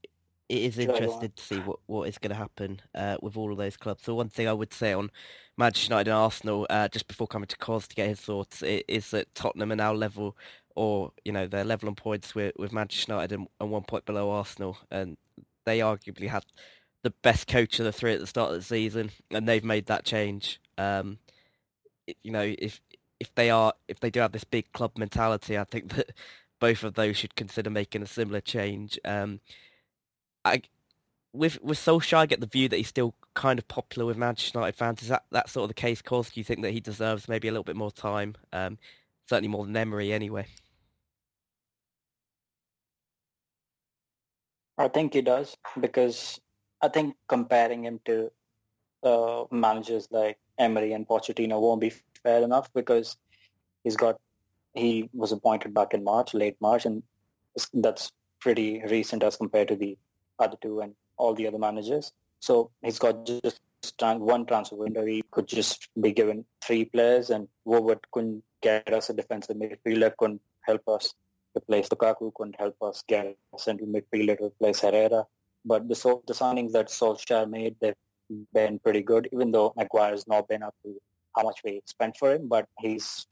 It 0.51 0.63
is 0.63 0.77
interesting 0.77 1.31
to 1.33 1.41
see 1.41 1.59
what, 1.59 1.79
what 1.85 2.09
is 2.09 2.17
going 2.17 2.31
to 2.31 2.35
happen 2.35 2.81
uh, 2.93 3.15
with 3.21 3.37
all 3.37 3.53
of 3.53 3.57
those 3.57 3.77
clubs. 3.77 4.03
So 4.03 4.15
one 4.15 4.27
thing 4.27 4.49
I 4.49 4.53
would 4.53 4.73
say 4.73 4.91
on 4.91 5.09
Manchester 5.57 5.93
United 5.93 6.09
and 6.09 6.19
Arsenal, 6.19 6.67
uh, 6.69 6.89
just 6.89 7.07
before 7.07 7.25
coming 7.25 7.47
to 7.47 7.57
Cos 7.57 7.87
to 7.87 7.95
get 7.95 8.09
his 8.09 8.19
thoughts, 8.19 8.61
is 8.61 9.11
that 9.11 9.33
Tottenham 9.33 9.71
are 9.71 9.77
now 9.77 9.93
level, 9.93 10.35
or 10.75 11.13
you 11.23 11.31
know 11.31 11.47
they're 11.47 11.63
level 11.63 11.87
on 11.87 11.95
points 11.95 12.35
with, 12.35 12.51
with 12.59 12.73
Manchester 12.73 13.13
United 13.13 13.33
and, 13.33 13.47
and 13.61 13.71
one 13.71 13.83
point 13.83 14.03
below 14.03 14.29
Arsenal, 14.29 14.77
and 14.91 15.15
they 15.65 15.79
arguably 15.79 16.27
had 16.27 16.43
the 17.01 17.11
best 17.21 17.47
coach 17.47 17.79
of 17.79 17.85
the 17.85 17.93
three 17.93 18.13
at 18.13 18.19
the 18.19 18.27
start 18.27 18.49
of 18.49 18.57
the 18.57 18.61
season, 18.61 19.11
and 19.29 19.47
they've 19.47 19.63
made 19.63 19.85
that 19.85 20.03
change. 20.03 20.59
Um, 20.77 21.19
you 22.23 22.31
know, 22.31 22.53
if 22.59 22.81
if 23.21 23.33
they 23.35 23.49
are 23.49 23.71
if 23.87 24.01
they 24.01 24.09
do 24.09 24.19
have 24.19 24.33
this 24.33 24.43
big 24.43 24.69
club 24.73 24.97
mentality, 24.97 25.57
I 25.57 25.63
think 25.63 25.93
that 25.95 26.11
both 26.59 26.83
of 26.83 26.95
those 26.95 27.15
should 27.15 27.35
consider 27.35 27.69
making 27.69 28.03
a 28.03 28.07
similar 28.07 28.41
change. 28.41 28.99
Um, 29.05 29.39
I 30.43 30.61
with 31.33 31.61
with 31.61 31.77
Solskjaer, 31.77 32.17
I 32.17 32.25
get 32.25 32.41
the 32.41 32.47
view 32.47 32.67
that 32.69 32.77
he's 32.77 32.87
still 32.87 33.15
kind 33.33 33.57
of 33.59 33.67
popular 33.67 34.05
with 34.05 34.17
Manchester 34.17 34.59
United 34.59 34.75
fans. 34.75 35.01
Is 35.01 35.07
that 35.07 35.23
that 35.31 35.49
sort 35.49 35.63
of 35.63 35.69
the 35.69 35.73
case? 35.73 36.01
Cause 36.01 36.29
do 36.29 36.39
you 36.39 36.43
think 36.43 36.61
that 36.61 36.71
he 36.71 36.79
deserves 36.79 37.29
maybe 37.29 37.47
a 37.47 37.51
little 37.51 37.63
bit 37.63 37.75
more 37.75 37.91
time? 37.91 38.35
Um, 38.51 38.77
certainly 39.27 39.47
more 39.47 39.65
than 39.65 39.75
Emery, 39.75 40.11
anyway. 40.11 40.47
I 44.77 44.87
think 44.87 45.13
he 45.13 45.21
does 45.21 45.55
because 45.79 46.39
I 46.81 46.87
think 46.87 47.15
comparing 47.27 47.85
him 47.85 47.99
to 48.05 48.31
uh, 49.03 49.45
managers 49.51 50.07
like 50.11 50.39
Emery 50.57 50.93
and 50.93 51.07
Pochettino 51.07 51.61
won't 51.61 51.81
be 51.81 51.93
fair 52.23 52.43
enough 52.43 52.73
because 52.73 53.17
he's 53.83 53.95
got 53.95 54.19
he 54.73 55.09
was 55.13 55.31
appointed 55.31 55.73
back 55.73 55.93
in 55.93 56.03
March, 56.03 56.33
late 56.33 56.55
March, 56.61 56.85
and 56.85 57.03
that's 57.73 58.11
pretty 58.39 58.81
recent 58.89 59.21
as 59.23 59.35
compared 59.35 59.67
to 59.67 59.75
the 59.75 59.97
other 60.39 60.57
two 60.61 60.81
and 60.81 60.93
all 61.17 61.33
the 61.33 61.47
other 61.47 61.59
managers. 61.59 62.13
So 62.39 62.71
he's 62.81 62.99
got 62.99 63.25
just 63.25 63.59
one 63.99 64.45
transfer 64.45 64.75
window. 64.75 65.05
He 65.05 65.23
could 65.31 65.47
just 65.47 65.89
be 65.99 66.11
given 66.11 66.45
three 66.63 66.85
players, 66.85 67.29
and 67.29 67.47
Woodward 67.65 67.99
couldn't 68.11 68.43
get 68.61 68.93
us 68.93 69.09
a 69.09 69.13
defensive 69.13 69.57
midfielder, 69.57 70.15
couldn't 70.17 70.41
help 70.61 70.87
us 70.87 71.13
replace 71.55 71.89
Lukaku, 71.89 72.33
couldn't 72.33 72.59
help 72.59 72.75
us 72.81 73.03
get 73.07 73.35
a 73.53 73.59
central 73.59 73.89
midfielder 73.89 74.37
to 74.37 74.45
replace 74.45 74.81
Herrera. 74.81 75.25
But 75.65 75.87
the 75.87 75.95
so 75.95 76.23
the 76.27 76.33
signings 76.33 76.71
that 76.71 76.87
Solskjaer 76.87 77.49
made, 77.49 77.75
they've 77.79 77.95
been 78.53 78.79
pretty 78.79 79.01
good, 79.01 79.29
even 79.31 79.51
though 79.51 79.73
Maguire's 79.77 80.27
not 80.27 80.47
been 80.47 80.63
up 80.63 80.75
to 80.83 80.95
how 81.35 81.43
much 81.43 81.61
we 81.63 81.81
spent 81.85 82.17
for 82.17 82.33
him, 82.33 82.47
but 82.47 82.67
he's 82.79 83.27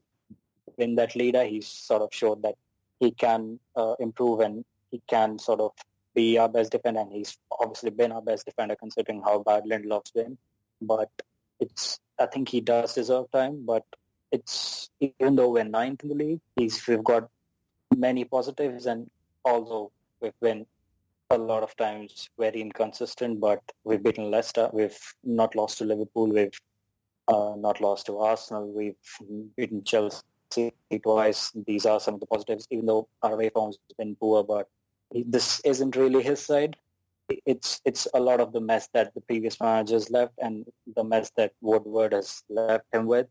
been 0.78 0.96
that 0.96 1.16
leader. 1.16 1.44
He's 1.44 1.68
sort 1.68 2.02
of 2.02 2.10
showed 2.12 2.42
that 2.44 2.56
he 3.00 3.12
can 3.12 3.60
uh, 3.76 3.96
improve 4.00 4.42
and 4.42 4.64
he 4.92 5.02
can 5.08 5.40
sort 5.40 5.60
of 5.60 5.72
be 6.16 6.38
our 6.38 6.50
best 6.50 6.72
defender. 6.72 7.02
And 7.02 7.12
he's 7.12 7.38
obviously 7.60 7.92
been 7.92 8.12
our 8.12 8.22
best 8.22 8.46
defender 8.46 8.76
considering 8.76 9.22
how 9.22 9.40
bad 9.40 9.64
Lindelof's 9.66 10.12
been. 10.12 10.38
But 10.82 11.10
it's 11.60 12.00
I 12.20 12.26
think 12.26 12.50
he 12.50 12.62
does 12.62 12.94
deserve 12.94 13.32
time. 13.32 13.66
But 13.66 13.84
it's 14.32 14.90
even 15.00 15.36
though 15.36 15.50
we're 15.50 15.64
ninth 15.64 16.04
in 16.04 16.10
the 16.10 16.16
league, 16.16 16.42
he's 16.56 16.86
we've 16.88 17.04
got 17.04 17.30
many 17.96 18.26
positives, 18.26 18.86
and 18.86 19.10
although 19.46 19.92
we've 20.22 20.40
been 20.42 20.66
a 21.32 21.38
lot 21.38 21.64
of 21.64 21.76
times 21.78 22.30
very 22.40 22.62
inconsistent, 22.62 23.40
but 23.40 23.60
we've 23.84 24.04
beaten 24.04 24.32
Leicester, 24.32 24.70
we've 24.74 24.98
not 25.24 25.56
lost 25.56 25.78
to 25.78 25.86
Liverpool, 25.86 26.28
we've 26.28 26.60
uh, 27.28 27.54
not 27.58 27.82
lost 27.82 28.08
to 28.08 28.18
Arsenal, 28.18 28.72
we've 28.72 28.96
beaten 29.56 29.84
Chelsea 29.84 30.24
twice. 31.04 31.52
These 31.68 31.86
are 31.86 32.00
some 32.00 32.16
of 32.16 32.20
the 32.20 32.26
positives, 32.26 32.68
even 32.72 32.88
though 32.88 33.08
our 33.22 33.34
away 33.34 33.50
form 33.50 33.68
has 33.68 33.78
been 33.98 34.16
poor, 34.16 34.44
but 34.44 34.68
this 35.12 35.60
isn't 35.62 35.96
really 35.96 36.22
his 36.22 36.46
side. 36.46 36.76
It's 37.46 37.82
it's 37.86 38.08
a 38.14 38.20
lot 38.20 38.40
of 38.40 38.54
the 38.54 38.62
mess 38.62 38.90
that 38.94 39.14
the 39.14 39.22
previous 39.22 39.60
managers 39.60 40.10
left 40.10 40.34
and 40.40 40.66
the 40.96 41.04
mess 41.04 41.32
that 41.38 41.54
Woodward 41.62 42.14
has 42.14 42.44
left 42.50 42.86
him 42.92 43.06
with, 43.06 43.28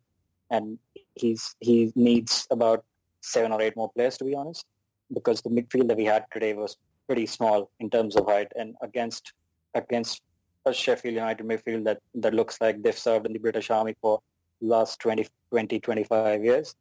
and 0.51 0.79
he's 1.17 1.57
he 1.61 1.93
needs 1.97 2.47
about 2.51 2.85
seven 3.21 3.53
or 3.53 3.61
eight 3.61 3.77
more 3.77 3.91
players 3.91 4.17
to 4.19 4.25
be 4.25 4.37
honest, 4.37 4.67
because 5.13 5.43
the 5.43 5.51
midfield 5.51 5.89
that 5.89 5.97
we 5.97 6.05
had 6.05 6.25
today 6.33 6.55
was 6.55 6.77
pretty 7.07 7.27
small 7.27 7.71
in 7.81 7.91
terms 7.91 8.15
of 8.15 8.27
height, 8.27 8.53
and 8.55 8.77
against 8.83 9.33
against 9.75 10.23
a 10.65 10.73
Sheffield 10.73 11.15
United 11.15 11.45
midfield 11.45 11.85
that 11.85 12.01
that 12.15 12.35
looks 12.35 12.61
like 12.61 12.81
they've 12.83 12.97
served 12.97 13.27
in 13.27 13.33
the 13.33 13.41
British 13.41 13.71
Army 13.71 13.97
for 14.01 14.21
last 14.61 15.01
20, 15.01 15.27
20 15.51 15.81
25 15.81 16.45
years. 16.45 16.75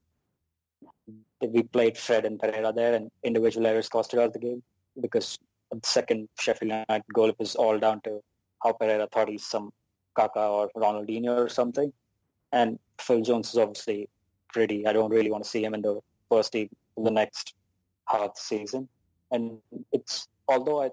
We 1.41 1.63
played 1.63 1.97
Fred 1.97 2.25
and 2.25 2.39
Pereira 2.39 2.73
there, 2.73 2.93
and 2.93 3.09
individual 3.23 3.65
errors 3.65 3.89
costed 3.89 4.19
us 4.19 4.33
the 4.33 4.39
game 4.39 4.63
because 5.01 5.37
the 5.71 5.79
second 5.83 6.29
Sheffield 6.39 6.71
United 6.71 7.03
goal 7.13 7.33
was 7.39 7.55
all 7.55 7.77
down 7.77 8.01
to 8.01 8.21
how 8.63 8.73
Pereira 8.73 9.07
thought 9.11 9.29
he's 9.29 9.45
some 9.45 9.71
Kaka 10.15 10.39
or 10.39 10.69
Ronaldinho 10.75 11.37
or 11.45 11.49
something. 11.49 11.91
And 12.51 12.79
Phil 12.99 13.21
Jones 13.21 13.49
is 13.49 13.57
obviously 13.57 14.09
pretty. 14.49 14.87
I 14.87 14.93
don't 14.93 15.11
really 15.11 15.31
want 15.31 15.43
to 15.43 15.49
see 15.49 15.63
him 15.63 15.73
in 15.73 15.81
the 15.81 15.99
first 16.29 16.53
team 16.53 16.69
in 16.97 17.03
the 17.03 17.11
next 17.11 17.53
half 18.07 18.37
season. 18.37 18.87
And 19.31 19.59
it's 19.91 20.27
although 20.47 20.81
I 20.83 20.89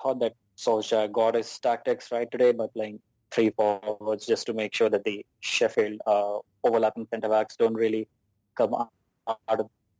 thought 0.00 0.20
that 0.20 0.34
Solskjaer 0.56 1.10
got 1.10 1.34
his 1.34 1.58
tactics 1.58 2.12
right 2.12 2.30
today 2.30 2.52
by 2.52 2.66
playing 2.66 3.00
three 3.30 3.50
forwards 3.50 4.26
just 4.26 4.46
to 4.46 4.52
make 4.52 4.74
sure 4.74 4.90
that 4.90 5.04
the 5.04 5.24
Sheffield 5.40 6.00
uh, 6.06 6.38
overlapping 6.64 7.06
centre 7.10 7.28
backs 7.28 7.56
don't 7.56 7.74
really 7.74 8.08
come 8.56 8.74
out 8.74 8.90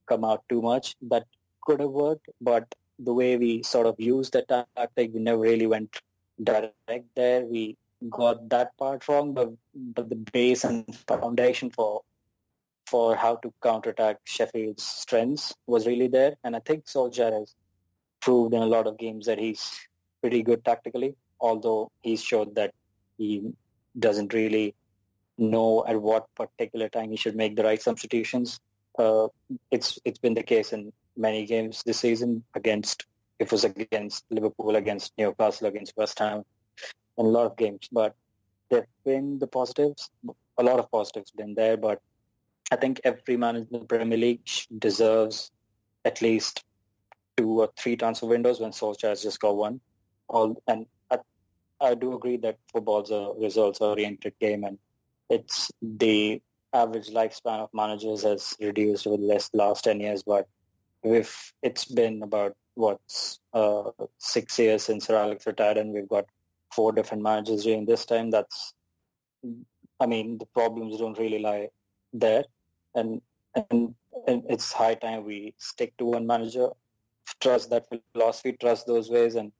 come 0.08 0.24
out 0.24 0.42
too 0.48 0.62
much. 0.62 0.96
That 1.02 1.24
could 1.62 1.80
have 1.80 1.90
worked, 1.90 2.28
but 2.40 2.74
the 2.98 3.12
way 3.12 3.36
we 3.36 3.62
sort 3.62 3.86
of 3.86 3.94
used 3.98 4.32
the 4.32 4.42
tactic, 4.42 5.12
we 5.14 5.20
never 5.20 5.40
really 5.40 5.66
went 5.66 5.96
direct 6.42 6.74
there. 7.14 7.44
We 7.44 7.76
got 8.10 8.48
that 8.50 8.76
part 8.76 9.08
wrong, 9.08 9.34
but 9.34 9.52
but 9.74 10.08
the 10.08 10.16
base 10.16 10.64
and 10.64 10.84
foundation 11.06 11.70
for 11.70 12.02
for 12.86 13.16
how 13.16 13.36
to 13.36 13.52
counterattack 13.62 14.18
Sheffield's 14.24 14.82
strengths 14.82 15.54
was 15.66 15.86
really 15.86 16.08
there. 16.08 16.36
And 16.42 16.56
I 16.56 16.60
think 16.60 16.86
Solskjaer 16.86 17.32
has 17.38 17.54
proved 18.20 18.54
in 18.54 18.62
a 18.62 18.66
lot 18.66 18.86
of 18.86 18.98
games 18.98 19.26
that 19.26 19.38
he's 19.38 19.78
pretty 20.20 20.42
good 20.42 20.64
tactically, 20.64 21.14
although 21.40 21.90
he's 22.00 22.22
showed 22.22 22.54
that 22.54 22.72
he 23.18 23.52
doesn't 23.98 24.32
really 24.32 24.74
know 25.36 25.84
at 25.86 26.00
what 26.00 26.34
particular 26.34 26.88
time 26.88 27.10
he 27.10 27.16
should 27.16 27.36
make 27.36 27.56
the 27.56 27.62
right 27.62 27.80
substitutions. 27.80 28.58
Uh, 28.98 29.28
it's 29.70 29.98
it's 30.04 30.18
been 30.18 30.34
the 30.34 30.42
case 30.42 30.72
in 30.72 30.92
many 31.18 31.44
games 31.44 31.82
this 31.84 32.00
season 32.00 32.44
against 32.54 33.06
it 33.38 33.52
was 33.52 33.64
against 33.64 34.24
Liverpool, 34.30 34.76
against 34.76 35.12
Newcastle, 35.16 35.68
against 35.68 35.96
West 35.96 36.18
Ham, 36.18 36.44
in 37.16 37.26
a 37.26 37.28
lot 37.28 37.46
of 37.46 37.56
games. 37.56 37.88
But 37.92 38.14
there've 38.68 38.86
been 39.04 39.38
the 39.38 39.46
positives, 39.46 40.10
a 40.58 40.62
lot 40.62 40.78
of 40.78 40.90
positives 40.90 41.30
been 41.30 41.54
there. 41.54 41.76
But 41.76 42.00
I 42.72 42.76
think 42.76 43.00
every 43.04 43.36
man 43.36 43.56
in 43.56 43.66
the 43.70 43.80
Premier 43.80 44.18
League 44.18 44.48
deserves 44.76 45.50
at 46.04 46.20
least 46.20 46.64
two 47.36 47.60
or 47.60 47.70
three 47.76 47.96
transfer 47.96 48.26
windows 48.26 48.60
when 48.60 48.72
Solskjaer 48.72 49.10
has 49.10 49.22
just 49.22 49.40
got 49.40 49.56
one. 49.56 49.80
All 50.28 50.60
and 50.66 50.86
I, 51.10 51.18
I 51.80 51.94
do 51.94 52.14
agree 52.14 52.36
that 52.38 52.58
football's 52.72 53.10
a 53.10 53.32
results-oriented 53.38 54.34
game, 54.40 54.64
and 54.64 54.78
it's 55.30 55.70
the 55.80 56.42
average 56.72 57.08
lifespan 57.08 57.60
of 57.60 57.70
managers 57.72 58.24
has 58.24 58.54
reduced 58.60 59.06
over 59.06 59.16
the 59.16 59.22
last, 59.22 59.54
last 59.54 59.84
10 59.84 60.00
years, 60.00 60.22
but 60.22 60.48
if 61.02 61.52
it's 61.62 61.84
been 61.84 62.22
about 62.22 62.56
what 62.74 63.00
uh, 63.52 63.90
six 64.18 64.58
years 64.58 64.84
since 64.84 65.06
Sir 65.06 65.16
Alex 65.16 65.46
retired, 65.46 65.76
and 65.76 65.92
we've 65.92 66.08
got 66.08 66.26
four 66.72 66.92
different 66.92 67.22
managers 67.22 67.64
during 67.64 67.86
this 67.86 68.06
time. 68.06 68.30
That's, 68.30 68.74
I 70.00 70.06
mean, 70.06 70.38
the 70.38 70.46
problems 70.46 70.98
don't 70.98 71.18
really 71.18 71.40
lie 71.40 71.68
there, 72.12 72.44
and 72.94 73.20
and, 73.54 73.94
and 74.26 74.42
it's 74.48 74.72
high 74.72 74.94
time 74.94 75.24
we 75.24 75.54
stick 75.58 75.96
to 75.98 76.04
one 76.04 76.26
manager, 76.26 76.68
trust 77.40 77.70
that 77.70 77.86
philosophy, 78.12 78.56
trust 78.60 78.86
those 78.86 79.10
ways, 79.10 79.34
and 79.34 79.52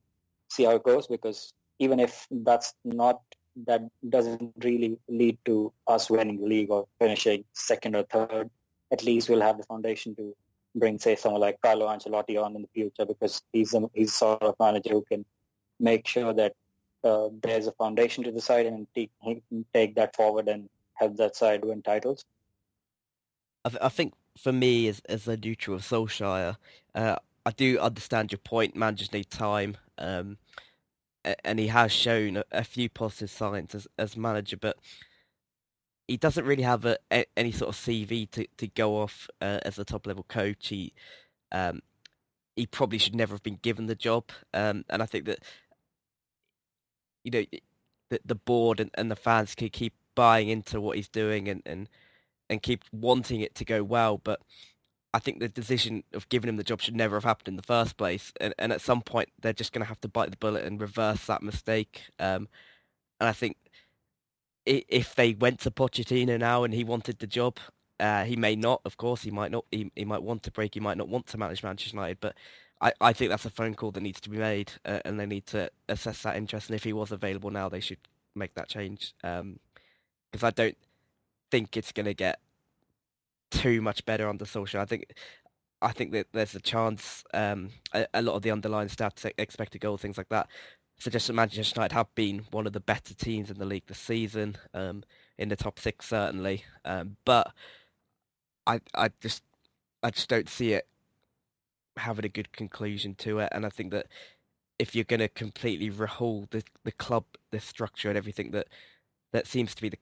see 0.48 0.64
how 0.64 0.77
it 0.77 0.85
goes. 0.85 1.07
Because 1.07 1.53
even 1.79 1.98
if 2.01 2.27
that's 2.31 2.74
not 2.85 3.20
that 3.66 3.83
doesn't 4.09 4.53
really 4.62 4.96
lead 5.09 5.37
to 5.44 5.72
us 5.88 6.09
winning 6.09 6.40
the 6.40 6.46
league 6.46 6.70
or 6.70 6.87
finishing 7.01 7.44
second 7.55 7.96
or 7.96 8.05
third, 8.05 8.48
at 8.92 9.05
least 9.05 9.29
we'll 9.29 9.40
have 9.40 9.59
the 9.59 9.64
foundation 9.64 10.14
to 10.14 10.37
bring, 10.74 10.98
say, 10.98 11.16
someone 11.16 11.40
like 11.40 11.61
Carlo 11.61 11.87
Ancelotti 11.87 12.43
on 12.43 12.57
in 12.57 12.62
the 12.62 12.68
future 12.74 13.05
because 13.05 13.43
he's 13.53 13.74
a, 13.74 13.88
he's 13.95 14.14
sort 14.14 14.43
of 14.43 14.55
manager 14.61 14.90
who 14.90 15.05
can 15.09 15.24
make 15.80 16.07
sure 16.07 16.32
that 16.32 16.55
uh, 17.05 17.28
there's 17.43 17.66
a 17.66 17.72
foundation 17.72 18.24
to 18.24 18.32
the 18.32 18.40
side 18.40 18.66
and 18.66 18.86
he 18.95 19.11
can 19.22 19.64
take 19.72 19.95
that 19.95 20.14
forward 20.16 20.49
and 20.49 20.68
help 20.95 21.16
that 21.16 21.36
side 21.36 21.64
win 21.64 21.82
titles. 21.82 22.24
I, 23.64 23.68
th- 23.70 23.82
I 23.82 23.88
think 23.88 24.14
for 24.36 24.53
me, 24.53 24.88
as 24.88 25.01
as 25.09 25.26
a 25.28 25.36
neutral 25.36 25.76
of 25.76 25.82
Solskjaer, 25.82 26.57
uh, 26.95 27.16
I 27.45 27.51
do 27.51 27.78
understand 27.78 28.32
your 28.32 28.38
point. 28.38 28.76
Managers 28.76 29.12
need 29.12 29.30
time, 29.30 29.76
um, 29.99 30.38
and 31.45 31.59
he 31.59 31.68
has 31.68 31.93
shown 31.93 32.38
a, 32.38 32.45
a, 32.53 32.64
few 32.64 32.88
positive 32.88 33.30
signs 33.30 33.74
as 33.74 33.86
as 33.99 34.16
manager, 34.16 34.57
but 34.57 34.78
he 36.09 36.16
doesn't 36.16 36.46
really 36.46 36.62
have 36.62 36.84
a, 36.86 36.98
a, 37.12 37.26
any 37.36 37.52
sort 37.52 37.68
of 37.68 37.76
CV 37.76 38.28
to, 38.30 38.46
to 38.56 38.66
go 38.66 38.96
off 38.96 39.28
uh, 39.40 39.61
as 39.62 39.78
a 39.78 39.84
top 39.84 40.06
level 40.06 40.24
coach. 40.26 40.68
He 40.68 40.94
um, 41.52 41.80
he 42.56 42.66
probably 42.66 42.98
should 42.98 43.14
never 43.14 43.34
have 43.34 43.42
been 43.42 43.61
given 43.62 43.86
the 43.86 43.94
job, 43.94 44.30
um, 44.52 44.84
and 44.88 45.02
I 45.02 45.06
think 45.06 45.26
that 45.26 45.40
you 47.22 47.30
know 47.30 47.44
the, 48.11 48.20
the 48.24 48.34
board 48.34 48.80
and, 48.80 48.90
and 48.94 49.11
the 49.11 49.16
fans 49.16 49.54
can 49.54 49.68
keep 49.68 49.92
buying 50.14 50.48
into 50.48 50.80
what 50.80 50.96
he's 50.96 51.09
doing 51.09 51.46
and, 51.48 51.62
and 51.64 51.88
and 52.50 52.62
keep 52.62 52.84
wanting 52.90 53.42
it 53.42 53.54
to 53.56 53.64
go 53.64 53.84
well. 53.84 54.18
But 54.18 54.40
I 55.12 55.18
think 55.18 55.40
the 55.40 55.48
decision 55.48 56.04
of 56.14 56.28
giving 56.28 56.48
him 56.48 56.56
the 56.56 56.64
job 56.64 56.80
should 56.80 56.96
never 56.96 57.16
have 57.16 57.24
happened 57.24 57.48
in 57.48 57.56
the 57.56 57.62
first 57.62 57.96
place. 57.96 58.32
And, 58.40 58.54
and 58.59 58.72
at 58.72 58.80
some 58.80 59.02
point, 59.02 59.30
they're 59.40 59.52
just 59.52 59.72
going 59.72 59.82
to 59.82 59.88
have 59.88 60.00
to 60.02 60.09
bite 60.09 60.30
the 60.30 60.36
bullet 60.36 60.64
and 60.64 60.80
reverse 60.80 61.26
that 61.26 61.42
mistake. 61.42 62.02
Um, 62.18 62.48
and 63.20 63.28
I 63.28 63.32
think 63.32 63.56
if 64.69 65.14
they 65.14 65.35
went 65.35 65.61
to 65.61 65.71
Pochettino 65.71 66.39
now 66.39 66.64
and 66.64 66.75
he 66.75 66.85
wanted 66.85 67.19
the 67.19 67.27
job, 67.27 67.59
uh, 68.01 68.25
he 68.25 68.37
may 68.37 68.55
not. 68.55 68.81
Of 68.85 68.97
course, 68.97 69.23
he 69.23 69.31
might 69.31 69.51
not. 69.51 69.64
He, 69.71 69.91
he 69.97 70.05
might 70.05 70.23
want 70.23 70.43
to 70.45 70.51
break. 70.51 70.75
He 70.75 70.81
might 70.81 70.97
not 70.97 71.09
want 71.09 71.27
to 71.29 71.39
manage 71.39 71.62
Manchester 71.62 71.97
United. 71.97 72.19
But 72.21 72.37
I, 72.81 72.93
I 73.01 73.12
think 73.12 73.31
that's 73.31 73.45
a 73.45 73.51
phone 73.51 73.75
call 73.75 73.91
that 73.93 74.03
needs 74.03 74.21
to 74.21 74.31
be 74.31 74.39
made, 74.39 74.73
uh, 74.85 75.01
and 75.05 75.19
they 75.19 75.27
need 75.27 75.47
to 75.47 75.71
assess 75.89 76.23
that 76.23 76.37
interest. 76.37 76.69
And 76.69 76.77
if 76.77 76.85
he 76.85 76.93
was 76.93 77.11
available 77.11 77.51
now, 77.51 77.69
they 77.69 77.81
should 77.81 77.99
make 78.35 78.55
that 78.55 78.69
change. 78.69 79.14
Because 79.21 79.41
um, 79.41 79.59
I 80.43 80.51
don't 80.51 80.77
think 81.51 81.77
it's 81.77 81.93
going 81.93 82.07
to 82.07 82.14
get 82.14 82.39
too 83.51 83.81
much 83.81 84.05
better 84.05 84.29
under 84.29 84.45
Solskjaer. 84.45 84.81
I 84.81 84.85
think 84.85 85.14
I 85.81 85.93
think 85.93 86.12
that 86.12 86.27
there's 86.33 86.55
a 86.55 86.61
chance 86.61 87.25
um, 87.33 87.71
a, 87.93 88.07
a, 88.14 88.23
lot 88.23 88.35
of 88.35 88.43
the 88.43 88.51
underlying 88.51 88.89
stats, 88.89 89.31
expected 89.39 89.81
goals, 89.81 90.01
things 90.01 90.19
like 90.19 90.29
that, 90.31 90.49
suggest 90.99 91.28
that 91.28 91.32
Manchester 91.32 91.78
United 91.78 91.94
have 91.94 92.14
been 92.14 92.46
one 92.51 92.66
of 92.66 92.72
the 92.72 92.80
better 92.80 93.14
teams 93.14 93.51
in 93.51 93.59
the 93.59 93.64
league 93.64 93.86
this 93.86 93.99
season, 93.99 94.57
um, 94.74 95.05
in 95.36 95.49
the 95.49 95.57
top 95.57 95.78
six 95.78 96.07
certainly. 96.07 96.64
Um, 96.84 97.16
but 97.24 97.53
I 98.66 98.80
I 98.94 99.11
just 99.20 99.42
I 100.03 100.11
just 100.11 100.28
don't 100.28 100.49
see 100.49 100.72
it 100.72 100.86
having 101.96 102.24
a 102.24 102.28
good 102.28 102.53
conclusion 102.53 103.14
to 103.16 103.38
it, 103.40 103.49
and 103.53 103.64
I 103.64 103.70
think 103.70 103.90
that 103.92 104.07
if 104.78 104.94
you're 104.94 105.05
going 105.05 105.20
to 105.20 105.28
completely 105.28 105.90
rehaul 105.90 106.49
the 106.51 106.62
the 106.84 106.92
club, 106.92 107.24
the 107.51 107.61
structure, 107.61 108.09
and 108.09 108.18
everything 108.18 108.51
that 108.53 108.68
that 109.32 109.46
seems 109.46 109.74
to 109.74 109.82
be 109.82 109.88
the 109.88 109.99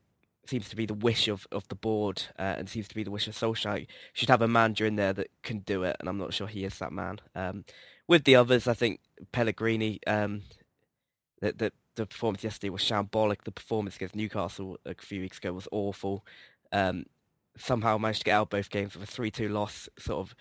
seems 0.48 0.68
to 0.68 0.76
be 0.76 0.86
the 0.86 0.94
wish 0.94 1.26
of, 1.26 1.46
of 1.50 1.66
the 1.68 1.74
board 1.74 2.22
uh, 2.38 2.54
and 2.56 2.68
seems 2.68 2.86
to 2.86 2.94
be 2.94 3.02
the 3.02 3.10
wish 3.10 3.26
of 3.26 3.34
Solskjaer. 3.34 3.80
You 3.80 3.86
should 4.12 4.28
have 4.28 4.42
a 4.42 4.48
manager 4.48 4.86
in 4.86 4.94
there 4.94 5.12
that 5.12 5.28
can 5.42 5.60
do 5.60 5.82
it, 5.82 5.96
and 5.98 6.08
I'm 6.08 6.18
not 6.18 6.34
sure 6.34 6.46
he 6.46 6.64
is 6.64 6.78
that 6.78 6.92
man. 6.92 7.18
Um, 7.34 7.64
with 8.08 8.24
the 8.24 8.36
others, 8.36 8.68
I 8.68 8.74
think 8.74 9.00
Pellegrini, 9.32 10.00
um, 10.06 10.42
the, 11.40 11.72
the 11.96 12.06
performance 12.06 12.44
yesterday 12.44 12.70
was 12.70 12.82
shambolic. 12.82 13.42
The 13.44 13.52
performance 13.52 13.96
against 13.96 14.16
Newcastle 14.16 14.78
a 14.84 14.94
few 14.94 15.20
weeks 15.20 15.38
ago 15.38 15.52
was 15.52 15.68
awful. 15.72 16.24
Um, 16.72 17.06
somehow 17.58 17.98
managed 17.98 18.20
to 18.20 18.24
get 18.24 18.32
out 18.32 18.50
both 18.50 18.70
games 18.70 18.96
with 18.96 19.08
a 19.08 19.12
3-2 19.12 19.50
loss, 19.50 19.88
sort 19.98 20.20
of 20.20 20.34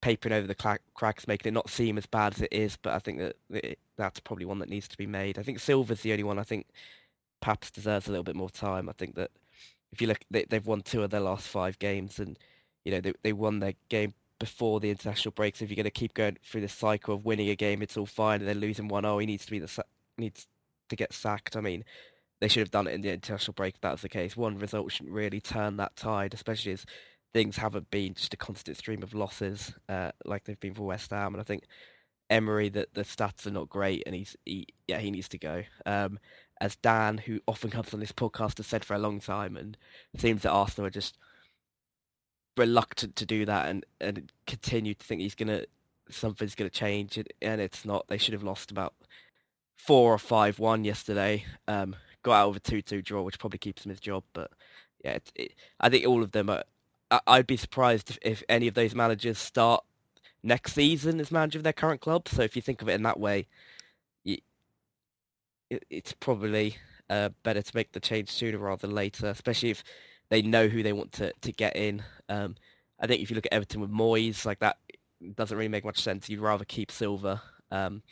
papering 0.00 0.32
over 0.34 0.46
the 0.46 0.78
cracks, 0.94 1.26
making 1.26 1.50
it 1.50 1.54
not 1.54 1.70
seem 1.70 1.98
as 1.98 2.06
bad 2.06 2.34
as 2.34 2.42
it 2.42 2.52
is. 2.52 2.76
But 2.76 2.94
I 2.94 2.98
think 2.98 3.18
that 3.18 3.36
it, 3.50 3.78
that's 3.96 4.20
probably 4.20 4.44
one 4.44 4.58
that 4.58 4.68
needs 4.68 4.88
to 4.88 4.96
be 4.96 5.06
made. 5.06 5.38
I 5.38 5.42
think 5.42 5.60
Silva's 5.60 6.02
the 6.02 6.12
only 6.12 6.24
one 6.24 6.38
I 6.38 6.44
think 6.44 6.66
perhaps 7.40 7.70
deserves 7.70 8.08
a 8.08 8.10
little 8.10 8.24
bit 8.24 8.36
more 8.36 8.50
time. 8.50 8.88
I 8.88 8.92
think 8.92 9.14
that 9.14 9.30
if 9.92 10.00
you 10.00 10.08
look, 10.08 10.20
they, 10.30 10.44
have 10.50 10.66
won 10.66 10.82
two 10.82 11.02
of 11.02 11.10
their 11.10 11.20
last 11.20 11.46
five 11.46 11.78
games, 11.78 12.18
and 12.18 12.38
you 12.84 12.92
know 12.92 13.00
they 13.00 13.12
they 13.22 13.32
won 13.32 13.60
their 13.60 13.74
game 13.88 14.14
before 14.38 14.80
the 14.80 14.90
international 14.90 15.32
break. 15.32 15.56
So 15.56 15.64
If 15.64 15.70
you're 15.70 15.76
going 15.76 15.84
to 15.84 15.90
keep 15.90 16.14
going 16.14 16.36
through 16.44 16.60
this 16.60 16.74
cycle 16.74 17.14
of 17.14 17.24
winning 17.24 17.48
a 17.48 17.56
game, 17.56 17.82
it's 17.82 17.96
all 17.96 18.06
fine, 18.06 18.40
and 18.40 18.48
then 18.48 18.58
losing 18.58 18.88
one, 18.88 19.04
oh, 19.04 19.18
he 19.18 19.26
needs 19.26 19.44
to 19.46 19.50
be 19.50 19.58
the 19.58 19.82
needs 20.18 20.46
to 20.88 20.96
get 20.96 21.12
sacked. 21.12 21.56
I 21.56 21.60
mean, 21.60 21.84
they 22.40 22.48
should 22.48 22.60
have 22.60 22.70
done 22.70 22.86
it 22.86 22.94
in 22.94 23.02
the 23.02 23.12
international 23.12 23.54
break 23.54 23.74
if 23.74 23.80
that 23.80 23.92
was 23.92 24.02
the 24.02 24.08
case. 24.08 24.36
One 24.36 24.58
result 24.58 24.92
shouldn't 24.92 25.14
really 25.14 25.40
turn 25.40 25.76
that 25.76 25.96
tide, 25.96 26.34
especially 26.34 26.72
as 26.72 26.86
things 27.32 27.56
haven't 27.56 27.90
been 27.90 28.14
just 28.14 28.34
a 28.34 28.36
constant 28.36 28.76
stream 28.76 29.02
of 29.02 29.14
losses 29.14 29.74
uh, 29.88 30.12
like 30.24 30.44
they've 30.44 30.60
been 30.60 30.74
for 30.74 30.84
West 30.84 31.10
Ham. 31.10 31.34
And 31.34 31.40
I 31.40 31.44
think 31.44 31.64
Emery, 32.30 32.68
that 32.70 32.94
the 32.94 33.02
stats 33.02 33.46
are 33.46 33.50
not 33.50 33.68
great, 33.68 34.02
and 34.06 34.14
he's 34.14 34.36
he, 34.44 34.66
yeah 34.86 34.98
he 34.98 35.10
needs 35.10 35.28
to 35.30 35.38
go. 35.38 35.64
Um, 35.86 36.18
as 36.60 36.76
Dan, 36.76 37.18
who 37.18 37.40
often 37.46 37.70
comes 37.70 37.94
on 37.94 38.00
this 38.00 38.12
podcast, 38.12 38.58
has 38.58 38.66
said 38.66 38.84
for 38.84 38.94
a 38.94 38.98
long 38.98 39.20
time, 39.20 39.56
and 39.56 39.76
seems 40.16 40.42
that 40.42 40.50
Arsenal 40.50 40.86
are 40.86 40.90
just 40.90 41.16
reluctant 42.56 43.14
to 43.16 43.24
do 43.24 43.44
that 43.46 43.68
and, 43.68 43.86
and 44.00 44.32
continue 44.46 44.92
to 44.92 45.06
think 45.06 45.20
he's 45.20 45.36
gonna 45.36 45.62
something's 46.10 46.54
gonna 46.54 46.70
change, 46.70 47.18
and 47.40 47.60
it's 47.60 47.84
not. 47.84 48.08
They 48.08 48.18
should 48.18 48.34
have 48.34 48.42
lost 48.42 48.70
about 48.70 48.94
four 49.78 50.12
or 50.12 50.18
five 50.18 50.58
one 50.58 50.84
yesterday. 50.84 51.44
Um, 51.66 51.96
got 52.22 52.34
out 52.34 52.48
of 52.50 52.56
a 52.56 52.60
two 52.60 52.82
two 52.82 53.00
draw, 53.00 53.22
which 53.22 53.38
probably 53.38 53.58
keeps 53.58 53.86
him 53.86 53.90
his 53.90 54.00
job. 54.00 54.24
But 54.34 54.50
yeah, 55.02 55.12
it, 55.12 55.32
it, 55.34 55.54
I 55.80 55.88
think 55.88 56.06
all 56.06 56.22
of 56.22 56.32
them 56.32 56.50
are. 56.50 56.64
I, 57.10 57.38
would 57.38 57.46
be 57.46 57.56
surprised 57.56 58.10
if, 58.10 58.18
if 58.20 58.42
any 58.50 58.68
of 58.68 58.74
those 58.74 58.94
managers 58.94 59.38
start 59.38 59.82
next 60.42 60.74
season 60.74 61.20
as 61.20 61.32
manager 61.32 61.58
of 61.58 61.64
their 61.64 61.72
current 61.72 62.02
club. 62.02 62.28
So 62.28 62.42
if 62.42 62.54
you 62.54 62.60
think 62.60 62.82
of 62.82 62.88
it 62.90 62.92
in 62.92 63.02
that 63.04 63.18
way, 63.18 63.46
it, 65.70 65.84
it's 65.90 66.12
probably 66.12 66.76
uh, 67.10 67.30
better 67.42 67.62
to 67.62 67.76
make 67.76 67.92
the 67.92 68.00
change 68.00 68.30
sooner 68.30 68.58
rather 68.58 68.86
than 68.86 68.94
later, 68.94 69.26
especially 69.26 69.70
if 69.70 69.84
they 70.28 70.42
know 70.42 70.68
who 70.68 70.82
they 70.82 70.92
want 70.92 71.12
to, 71.12 71.32
to 71.40 71.52
get 71.52 71.76
in. 71.76 72.02
Um, 72.28 72.56
I 73.00 73.06
think 73.06 73.22
if 73.22 73.30
you 73.30 73.36
look 73.36 73.46
at 73.46 73.52
Everton 73.52 73.80
with 73.80 73.90
Moyes, 73.90 74.44
like 74.44 74.60
that 74.60 74.78
doesn't 75.34 75.56
really 75.56 75.68
make 75.68 75.84
much 75.84 76.00
sense. 76.00 76.28
You'd 76.28 76.40
rather 76.40 76.64
keep 76.64 76.90
Silva 76.90 77.42
um, 77.70 78.02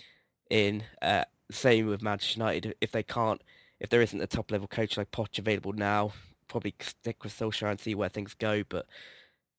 in. 0.51 0.85
Uh, 1.03 1.25
same 1.51 1.87
with 1.87 2.03
Manchester 2.03 2.39
United. 2.39 2.75
If 2.81 2.93
they 2.93 3.03
can't, 3.03 3.41
if 3.81 3.91
there 3.91 4.03
isn't 4.03 4.21
a 4.21 4.27
top 4.27 4.51
level 4.51 4.69
coach 4.69 4.97
like 4.97 5.11
Poch 5.11 5.39
available 5.39 5.73
now, 5.73 6.13
probably 6.49 6.75
stick 6.81 7.23
with 7.25 7.39
Solskjaer 7.39 7.71
and 7.71 7.81
see 7.81 7.95
where 7.95 8.09
things 8.09 8.35
go. 8.35 8.63
But 8.69 8.87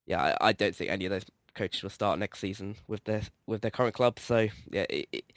yeah, 0.05 0.35
I, 0.41 0.49
I 0.49 0.53
don't 0.53 0.75
think 0.75 0.89
any 0.89 1.05
of 1.05 1.11
those 1.11 1.25
coaches 1.55 1.83
will 1.83 1.89
start 1.89 2.19
next 2.19 2.39
season 2.39 2.75
with 2.88 3.03
their 3.05 3.23
with 3.45 3.61
their 3.61 3.71
current 3.71 3.95
club. 3.95 4.19
So 4.19 4.47
yeah, 4.71 4.85
it, 4.89 5.07
it, 5.11 5.33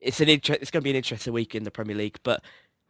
it's 0.00 0.20
an 0.20 0.28
inter- 0.28 0.58
it's 0.60 0.70
going 0.70 0.82
to 0.82 0.84
be 0.84 0.90
an 0.90 0.96
interesting 0.96 1.32
week 1.32 1.54
in 1.54 1.64
the 1.64 1.70
Premier 1.70 1.96
League, 1.96 2.18
but 2.22 2.42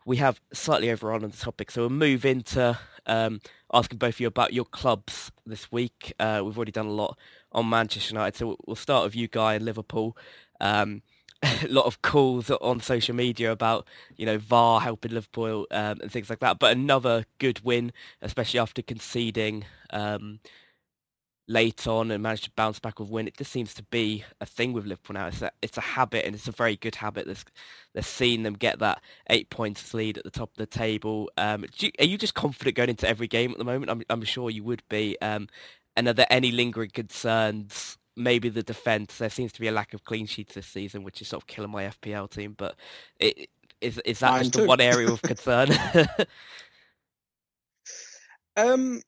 we 0.04 0.18
have 0.18 0.40
slightly 0.52 0.90
overrun 0.90 1.24
on 1.24 1.30
the 1.30 1.36
topic, 1.36 1.70
so 1.70 1.82
we'll 1.82 1.90
move 1.90 2.24
into 2.24 2.78
um, 3.06 3.40
asking 3.72 3.98
both 3.98 4.14
of 4.14 4.20
you 4.20 4.28
about 4.28 4.52
your 4.52 4.64
clubs 4.64 5.32
this 5.44 5.72
week. 5.72 6.12
Uh, 6.20 6.42
we've 6.44 6.56
already 6.56 6.72
done 6.72 6.86
a 6.86 6.92
lot 6.92 7.18
on 7.50 7.68
Manchester 7.68 8.14
United, 8.14 8.36
so 8.36 8.56
we'll 8.66 8.76
start 8.76 9.04
with 9.04 9.16
you, 9.16 9.26
Guy, 9.26 9.54
in 9.54 9.64
Liverpool. 9.64 10.16
Um, 10.60 11.02
a 11.42 11.66
lot 11.68 11.86
of 11.86 12.02
calls 12.02 12.50
on 12.50 12.80
social 12.80 13.14
media 13.14 13.52
about 13.52 13.86
you 14.16 14.26
know 14.26 14.38
VAR 14.38 14.80
helping 14.80 15.12
Liverpool 15.12 15.66
um, 15.70 16.00
and 16.00 16.10
things 16.10 16.30
like 16.30 16.40
that, 16.40 16.58
but 16.58 16.72
another 16.76 17.24
good 17.38 17.60
win, 17.64 17.92
especially 18.22 18.60
after 18.60 18.82
conceding 18.82 19.64
um, 19.90 20.40
late 21.48 21.86
on 21.86 22.10
and 22.10 22.22
managed 22.22 22.44
to 22.44 22.50
bounce 22.56 22.78
back 22.78 22.98
with 22.98 23.08
win. 23.08 23.28
It 23.28 23.36
just 23.36 23.52
seems 23.52 23.72
to 23.74 23.82
be 23.84 24.24
a 24.40 24.46
thing 24.46 24.72
with 24.72 24.86
Liverpool 24.86 25.14
now. 25.14 25.28
It's 25.28 25.42
a, 25.42 25.50
it's 25.62 25.78
a 25.78 25.82
habit 25.82 26.24
and 26.26 26.34
it's 26.34 26.48
a 26.48 26.52
very 26.52 26.76
good 26.76 26.96
habit. 26.96 27.28
They're 27.94 28.02
seeing 28.02 28.42
them 28.42 28.54
get 28.54 28.78
that 28.80 29.00
eight 29.30 29.50
points 29.50 29.94
lead 29.94 30.18
at 30.18 30.24
the 30.24 30.30
top 30.30 30.50
of 30.50 30.56
the 30.56 30.66
table. 30.66 31.30
Um, 31.36 31.64
you, 31.78 31.90
are 32.00 32.04
you 32.04 32.18
just 32.18 32.34
confident 32.34 32.76
going 32.76 32.90
into 32.90 33.08
every 33.08 33.28
game 33.28 33.52
at 33.52 33.58
the 33.58 33.64
moment? 33.64 33.90
I'm, 33.90 34.02
I'm 34.10 34.24
sure 34.24 34.50
you 34.50 34.64
would 34.64 34.82
be. 34.88 35.16
Um, 35.20 35.48
and 35.96 36.08
are 36.08 36.12
there 36.12 36.26
any 36.30 36.50
lingering 36.50 36.90
concerns? 36.90 37.96
Maybe 38.16 38.48
the 38.48 38.62
defence. 38.62 39.18
There 39.18 39.30
seems 39.30 39.52
to 39.52 39.60
be 39.60 39.68
a 39.68 39.72
lack 39.72 39.94
of 39.94 40.04
clean 40.04 40.26
sheets 40.26 40.54
this 40.54 40.66
season, 40.66 41.04
which 41.04 41.20
is 41.20 41.28
sort 41.28 41.42
of 41.42 41.46
killing 41.46 41.70
my 41.70 41.84
FPL 41.84 42.30
team. 42.30 42.54
But 42.56 42.76
it, 43.20 43.48
is 43.80 44.00
is 44.04 44.20
that 44.20 44.30
Mine 44.30 44.42
just 44.44 44.54
too. 44.54 44.66
one 44.66 44.80
area 44.80 45.10
of 45.10 45.22
concern? 45.22 45.68
um, 48.56 49.02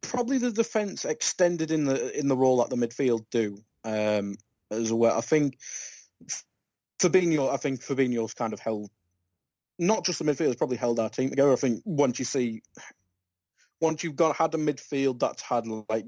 probably 0.00 0.38
the 0.38 0.50
defence 0.50 1.04
extended 1.04 1.70
in 1.70 1.84
the 1.84 2.18
in 2.18 2.28
the 2.28 2.36
role 2.36 2.58
that 2.58 2.70
the 2.70 2.76
midfield 2.76 3.24
do 3.30 3.58
um, 3.84 4.36
as 4.70 4.92
well. 4.92 5.16
I 5.16 5.20
think 5.20 5.58
Fabinho, 7.00 7.52
I 7.52 7.56
think 7.56 7.82
Fabinho's 7.82 8.34
kind 8.34 8.52
of 8.52 8.60
held 8.60 8.90
not 9.78 10.04
just 10.04 10.20
the 10.20 10.24
midfield, 10.24 10.56
probably 10.56 10.76
held 10.76 11.00
our 11.00 11.10
team 11.10 11.30
together. 11.30 11.52
I 11.52 11.56
think 11.56 11.82
once 11.84 12.18
you 12.18 12.24
see 12.24 12.62
once 13.80 14.02
you've 14.02 14.16
got 14.16 14.36
had 14.36 14.54
a 14.54 14.58
midfield 14.58 15.18
that's 15.18 15.42
had 15.42 15.66
like 15.66 16.04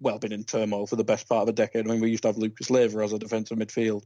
well 0.00 0.18
been 0.18 0.32
in 0.32 0.44
turmoil 0.44 0.86
for 0.86 0.96
the 0.96 1.04
best 1.04 1.28
part 1.28 1.42
of 1.42 1.48
a 1.48 1.52
decade. 1.52 1.86
I 1.86 1.90
mean, 1.90 2.00
we 2.00 2.10
used 2.10 2.22
to 2.22 2.28
have 2.28 2.38
Lucas 2.38 2.70
Leiva 2.70 3.00
as 3.00 3.12
a 3.12 3.18
defensive 3.18 3.58
midfield, 3.58 4.04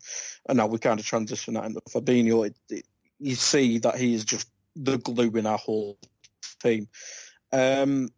and 0.48 0.58
now 0.58 0.66
we 0.66 0.78
kind 0.78 1.00
of 1.00 1.06
transition 1.06 1.54
that 1.54 1.64
into 1.64 1.80
Fabinho. 1.88 2.46
It, 2.46 2.56
it, 2.68 2.86
you 3.18 3.34
see 3.34 3.78
that 3.78 3.96
he 3.96 4.14
is 4.14 4.24
just 4.24 4.50
the 4.76 4.98
glue 4.98 5.30
in 5.30 5.46
our 5.46 5.58
whole 5.58 5.98
team. 6.60 6.88
Um, 7.52 8.10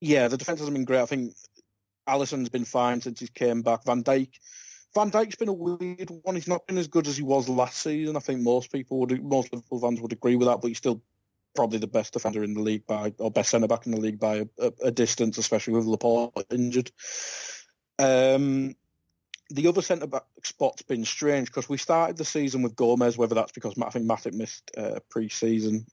yeah, 0.00 0.28
the 0.28 0.36
defence 0.36 0.60
hasn't 0.60 0.74
been 0.74 0.84
great. 0.84 1.02
I 1.02 1.06
think 1.06 1.34
Alisson's 2.06 2.48
been 2.48 2.64
fine 2.64 3.00
since 3.00 3.20
he 3.20 3.28
came 3.28 3.62
back. 3.62 3.84
Van 3.84 4.02
Dijk, 4.02 4.30
Van 4.94 5.10
Dijk's 5.10 5.36
been 5.36 5.48
a 5.48 5.52
weird 5.52 6.10
one. 6.22 6.34
He's 6.34 6.48
not 6.48 6.66
been 6.66 6.78
as 6.78 6.88
good 6.88 7.06
as 7.06 7.16
he 7.16 7.22
was 7.22 7.48
last 7.48 7.78
season. 7.78 8.16
I 8.16 8.20
think 8.20 8.40
most 8.40 8.72
people 8.72 9.00
would, 9.00 9.22
most 9.22 9.52
Liverpool 9.52 9.80
fans 9.80 10.00
would 10.00 10.12
agree 10.12 10.36
with 10.36 10.48
that. 10.48 10.60
But 10.60 10.68
he's 10.68 10.78
still 10.78 11.02
probably 11.54 11.78
the 11.78 11.86
best 11.86 12.12
defender 12.12 12.42
in 12.42 12.54
the 12.54 12.60
league 12.60 12.86
by, 12.86 13.12
or 13.18 13.30
best 13.30 13.50
centre 13.50 13.66
back 13.66 13.86
in 13.86 13.92
the 13.92 14.00
league 14.00 14.20
by 14.20 14.46
a, 14.58 14.72
a, 14.82 14.90
distance, 14.90 15.38
especially 15.38 15.74
with 15.74 15.86
Laporte 15.86 16.32
injured. 16.50 16.90
Um, 17.98 18.74
the 19.50 19.66
other 19.66 19.82
centre 19.82 20.06
back 20.06 20.24
spot's 20.44 20.82
been 20.82 21.04
strange 21.04 21.48
because 21.48 21.68
we 21.68 21.76
started 21.76 22.16
the 22.16 22.24
season 22.24 22.62
with 22.62 22.76
Gomez. 22.76 23.18
Whether 23.18 23.34
that's 23.34 23.52
because 23.52 23.74
I 23.82 23.90
think 23.90 24.06
Matip 24.06 24.32
missed 24.32 24.70
uh, 24.76 25.00
pre-season 25.10 25.86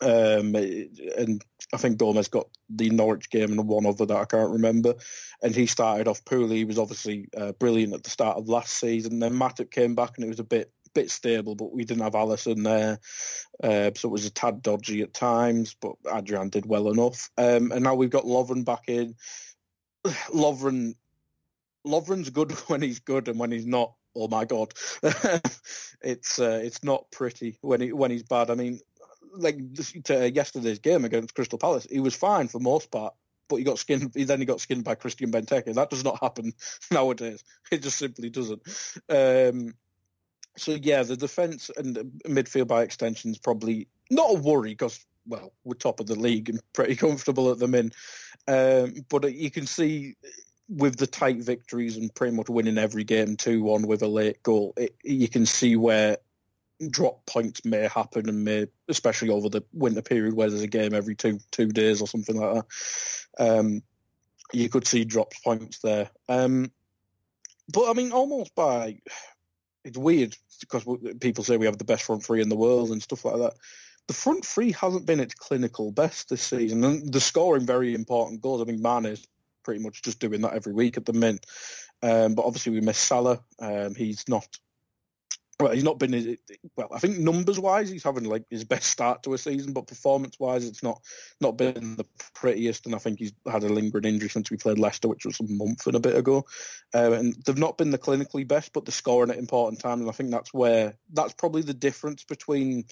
um, 0.00 0.54
and 0.54 1.44
I 1.72 1.76
think 1.76 1.98
Gomez 1.98 2.28
got 2.28 2.48
the 2.70 2.90
Norwich 2.90 3.30
game 3.30 3.50
and 3.50 3.66
one 3.66 3.86
other 3.86 4.06
that 4.06 4.16
I 4.16 4.24
can't 4.24 4.52
remember. 4.52 4.94
And 5.42 5.54
he 5.54 5.66
started 5.66 6.06
off 6.06 6.24
poorly. 6.24 6.58
He 6.58 6.64
was 6.64 6.78
obviously 6.78 7.28
uh, 7.36 7.52
brilliant 7.52 7.94
at 7.94 8.04
the 8.04 8.10
start 8.10 8.36
of 8.36 8.48
last 8.48 8.76
season. 8.76 9.18
Then 9.18 9.34
Matip 9.34 9.70
came 9.70 9.94
back 9.94 10.12
and 10.16 10.24
it 10.24 10.28
was 10.28 10.40
a 10.40 10.44
bit 10.44 10.72
bit 10.98 11.10
stable, 11.10 11.54
but 11.54 11.72
we 11.72 11.84
didn't 11.84 12.02
have 12.02 12.14
Alisson 12.14 12.64
there, 12.64 12.98
uh, 13.62 13.90
so 13.94 14.08
it 14.08 14.12
was 14.12 14.26
a 14.26 14.30
tad 14.30 14.62
dodgy 14.62 15.02
at 15.02 15.14
times. 15.14 15.76
But 15.80 15.94
Adrian 16.12 16.48
did 16.48 16.66
well 16.66 16.88
enough, 16.90 17.30
um, 17.38 17.70
and 17.70 17.82
now 17.82 17.94
we've 17.94 18.10
got 18.10 18.24
Lovren 18.24 18.64
back 18.64 18.84
in. 18.88 19.14
Lovren, 20.34 20.94
Lovren's 21.86 22.30
good 22.30 22.52
when 22.68 22.82
he's 22.82 22.98
good, 22.98 23.28
and 23.28 23.38
when 23.38 23.52
he's 23.52 23.66
not, 23.66 23.94
oh 24.16 24.28
my 24.28 24.44
god, 24.44 24.72
it's 26.02 26.40
uh, 26.40 26.60
it's 26.62 26.82
not 26.82 27.10
pretty 27.12 27.58
when 27.60 27.80
he 27.80 27.92
when 27.92 28.10
he's 28.10 28.24
bad. 28.24 28.50
I 28.50 28.54
mean, 28.54 28.80
like 29.36 29.58
to 30.04 30.30
yesterday's 30.30 30.80
game 30.80 31.04
against 31.04 31.34
Crystal 31.34 31.58
Palace, 31.58 31.86
he 31.90 32.00
was 32.00 32.14
fine 32.14 32.48
for 32.48 32.58
most 32.58 32.90
part, 32.90 33.14
but 33.48 33.56
he 33.56 33.64
got 33.64 33.78
skinned. 33.78 34.12
He 34.16 34.24
then 34.24 34.40
he 34.40 34.46
got 34.46 34.60
skinned 34.60 34.84
by 34.84 34.96
Christian 34.96 35.30
Benteke. 35.30 35.72
That 35.74 35.90
does 35.90 36.04
not 36.04 36.20
happen 36.20 36.52
nowadays. 36.90 37.44
It 37.70 37.82
just 37.82 37.98
simply 37.98 38.30
doesn't. 38.30 38.62
Um, 39.08 39.74
so 40.58 40.72
yeah, 40.72 41.02
the 41.02 41.16
defence 41.16 41.70
and 41.76 41.94
the 41.94 42.04
midfield 42.26 42.68
by 42.68 42.82
extension 42.82 43.30
is 43.30 43.38
probably 43.38 43.88
not 44.10 44.30
a 44.30 44.40
worry 44.40 44.70
because 44.70 45.04
well 45.26 45.52
we're 45.64 45.74
top 45.74 46.00
of 46.00 46.06
the 46.06 46.18
league 46.18 46.48
and 46.48 46.60
pretty 46.72 46.96
comfortable 47.06 47.50
at 47.50 47.58
the 47.58 47.68
min. 47.68 47.92
Um, 48.46 48.94
but 49.08 49.34
you 49.34 49.50
can 49.50 49.66
see 49.66 50.16
with 50.68 50.96
the 50.96 51.06
tight 51.06 51.38
victories 51.38 51.96
and 51.96 52.14
pretty 52.14 52.36
much 52.36 52.48
winning 52.48 52.78
every 52.78 53.04
game 53.04 53.36
two 53.36 53.62
one 53.62 53.86
with 53.86 54.02
a 54.02 54.08
late 54.08 54.42
goal, 54.42 54.74
it, 54.76 54.94
you 55.02 55.28
can 55.28 55.46
see 55.46 55.76
where 55.76 56.18
drop 56.90 57.24
points 57.26 57.64
may 57.64 57.88
happen 57.88 58.28
and 58.28 58.44
may, 58.44 58.66
especially 58.88 59.30
over 59.30 59.48
the 59.48 59.62
winter 59.72 60.02
period 60.02 60.34
where 60.34 60.48
there's 60.48 60.62
a 60.62 60.68
game 60.68 60.94
every 60.94 61.14
two 61.14 61.38
two 61.50 61.68
days 61.68 62.00
or 62.00 62.06
something 62.06 62.36
like 62.36 62.54
that. 62.54 63.58
Um, 63.58 63.82
you 64.52 64.68
could 64.68 64.86
see 64.86 65.04
drop 65.04 65.32
points 65.44 65.80
there. 65.80 66.10
Um, 66.28 66.70
but 67.72 67.90
I 67.90 67.92
mean, 67.92 68.12
almost 68.12 68.54
by 68.54 68.98
it's 69.88 69.98
weird 69.98 70.36
because 70.60 70.84
people 71.20 71.42
say 71.42 71.56
we 71.56 71.66
have 71.66 71.78
the 71.78 71.84
best 71.84 72.04
front 72.04 72.22
three 72.22 72.40
in 72.40 72.48
the 72.48 72.56
world 72.56 72.90
and 72.90 73.02
stuff 73.02 73.24
like 73.24 73.38
that. 73.38 73.54
The 74.06 74.14
front 74.14 74.44
three 74.44 74.72
hasn't 74.72 75.06
been 75.06 75.20
its 75.20 75.34
clinical 75.34 75.92
best 75.92 76.28
this 76.28 76.42
season, 76.42 76.84
and 76.84 77.12
the 77.12 77.20
scoring 77.20 77.66
very 77.66 77.94
important 77.94 78.40
goals. 78.40 78.60
I 78.60 78.64
mean, 78.64 78.80
Mane 78.80 79.06
is 79.06 79.26
pretty 79.64 79.82
much 79.82 80.02
just 80.02 80.20
doing 80.20 80.40
that 80.42 80.54
every 80.54 80.72
week 80.72 80.96
at 80.96 81.04
the 81.04 81.12
mint. 81.12 81.44
Um, 82.02 82.34
but 82.34 82.44
obviously, 82.44 82.72
we 82.72 82.80
miss 82.80 82.98
Salah. 82.98 83.40
Um, 83.60 83.94
he's 83.94 84.26
not 84.28 84.46
well, 85.60 85.72
he's 85.72 85.84
not 85.84 85.98
been 85.98 86.38
well. 86.76 86.88
I 86.92 87.00
think 87.00 87.18
numbers 87.18 87.58
wise, 87.58 87.90
he's 87.90 88.04
having 88.04 88.24
like 88.24 88.44
his 88.48 88.62
best 88.62 88.90
start 88.90 89.24
to 89.24 89.34
a 89.34 89.38
season, 89.38 89.72
but 89.72 89.88
performance 89.88 90.38
wise, 90.38 90.64
it's 90.64 90.84
not 90.84 91.02
not 91.40 91.56
been 91.56 91.96
the 91.96 92.06
prettiest. 92.34 92.86
And 92.86 92.94
I 92.94 92.98
think 92.98 93.18
he's 93.18 93.32
had 93.50 93.64
a 93.64 93.68
lingering 93.68 94.04
injury 94.04 94.28
since 94.28 94.50
we 94.50 94.56
played 94.56 94.78
Leicester, 94.78 95.08
which 95.08 95.24
was 95.24 95.40
a 95.40 95.44
month 95.44 95.86
and 95.86 95.96
a 95.96 96.00
bit 96.00 96.16
ago. 96.16 96.46
Uh, 96.94 97.12
and 97.12 97.34
they've 97.44 97.58
not 97.58 97.76
been 97.76 97.90
the 97.90 97.98
clinically 97.98 98.46
best, 98.46 98.72
but 98.72 98.84
they're 98.84 98.92
scoring 98.92 99.30
at 99.30 99.36
important 99.36 99.80
times. 99.80 100.00
And 100.00 100.08
I 100.08 100.12
think 100.12 100.30
that's 100.30 100.54
where 100.54 100.94
that's 101.12 101.34
probably 101.34 101.62
the 101.62 101.74
difference 101.74 102.24
between. 102.24 102.84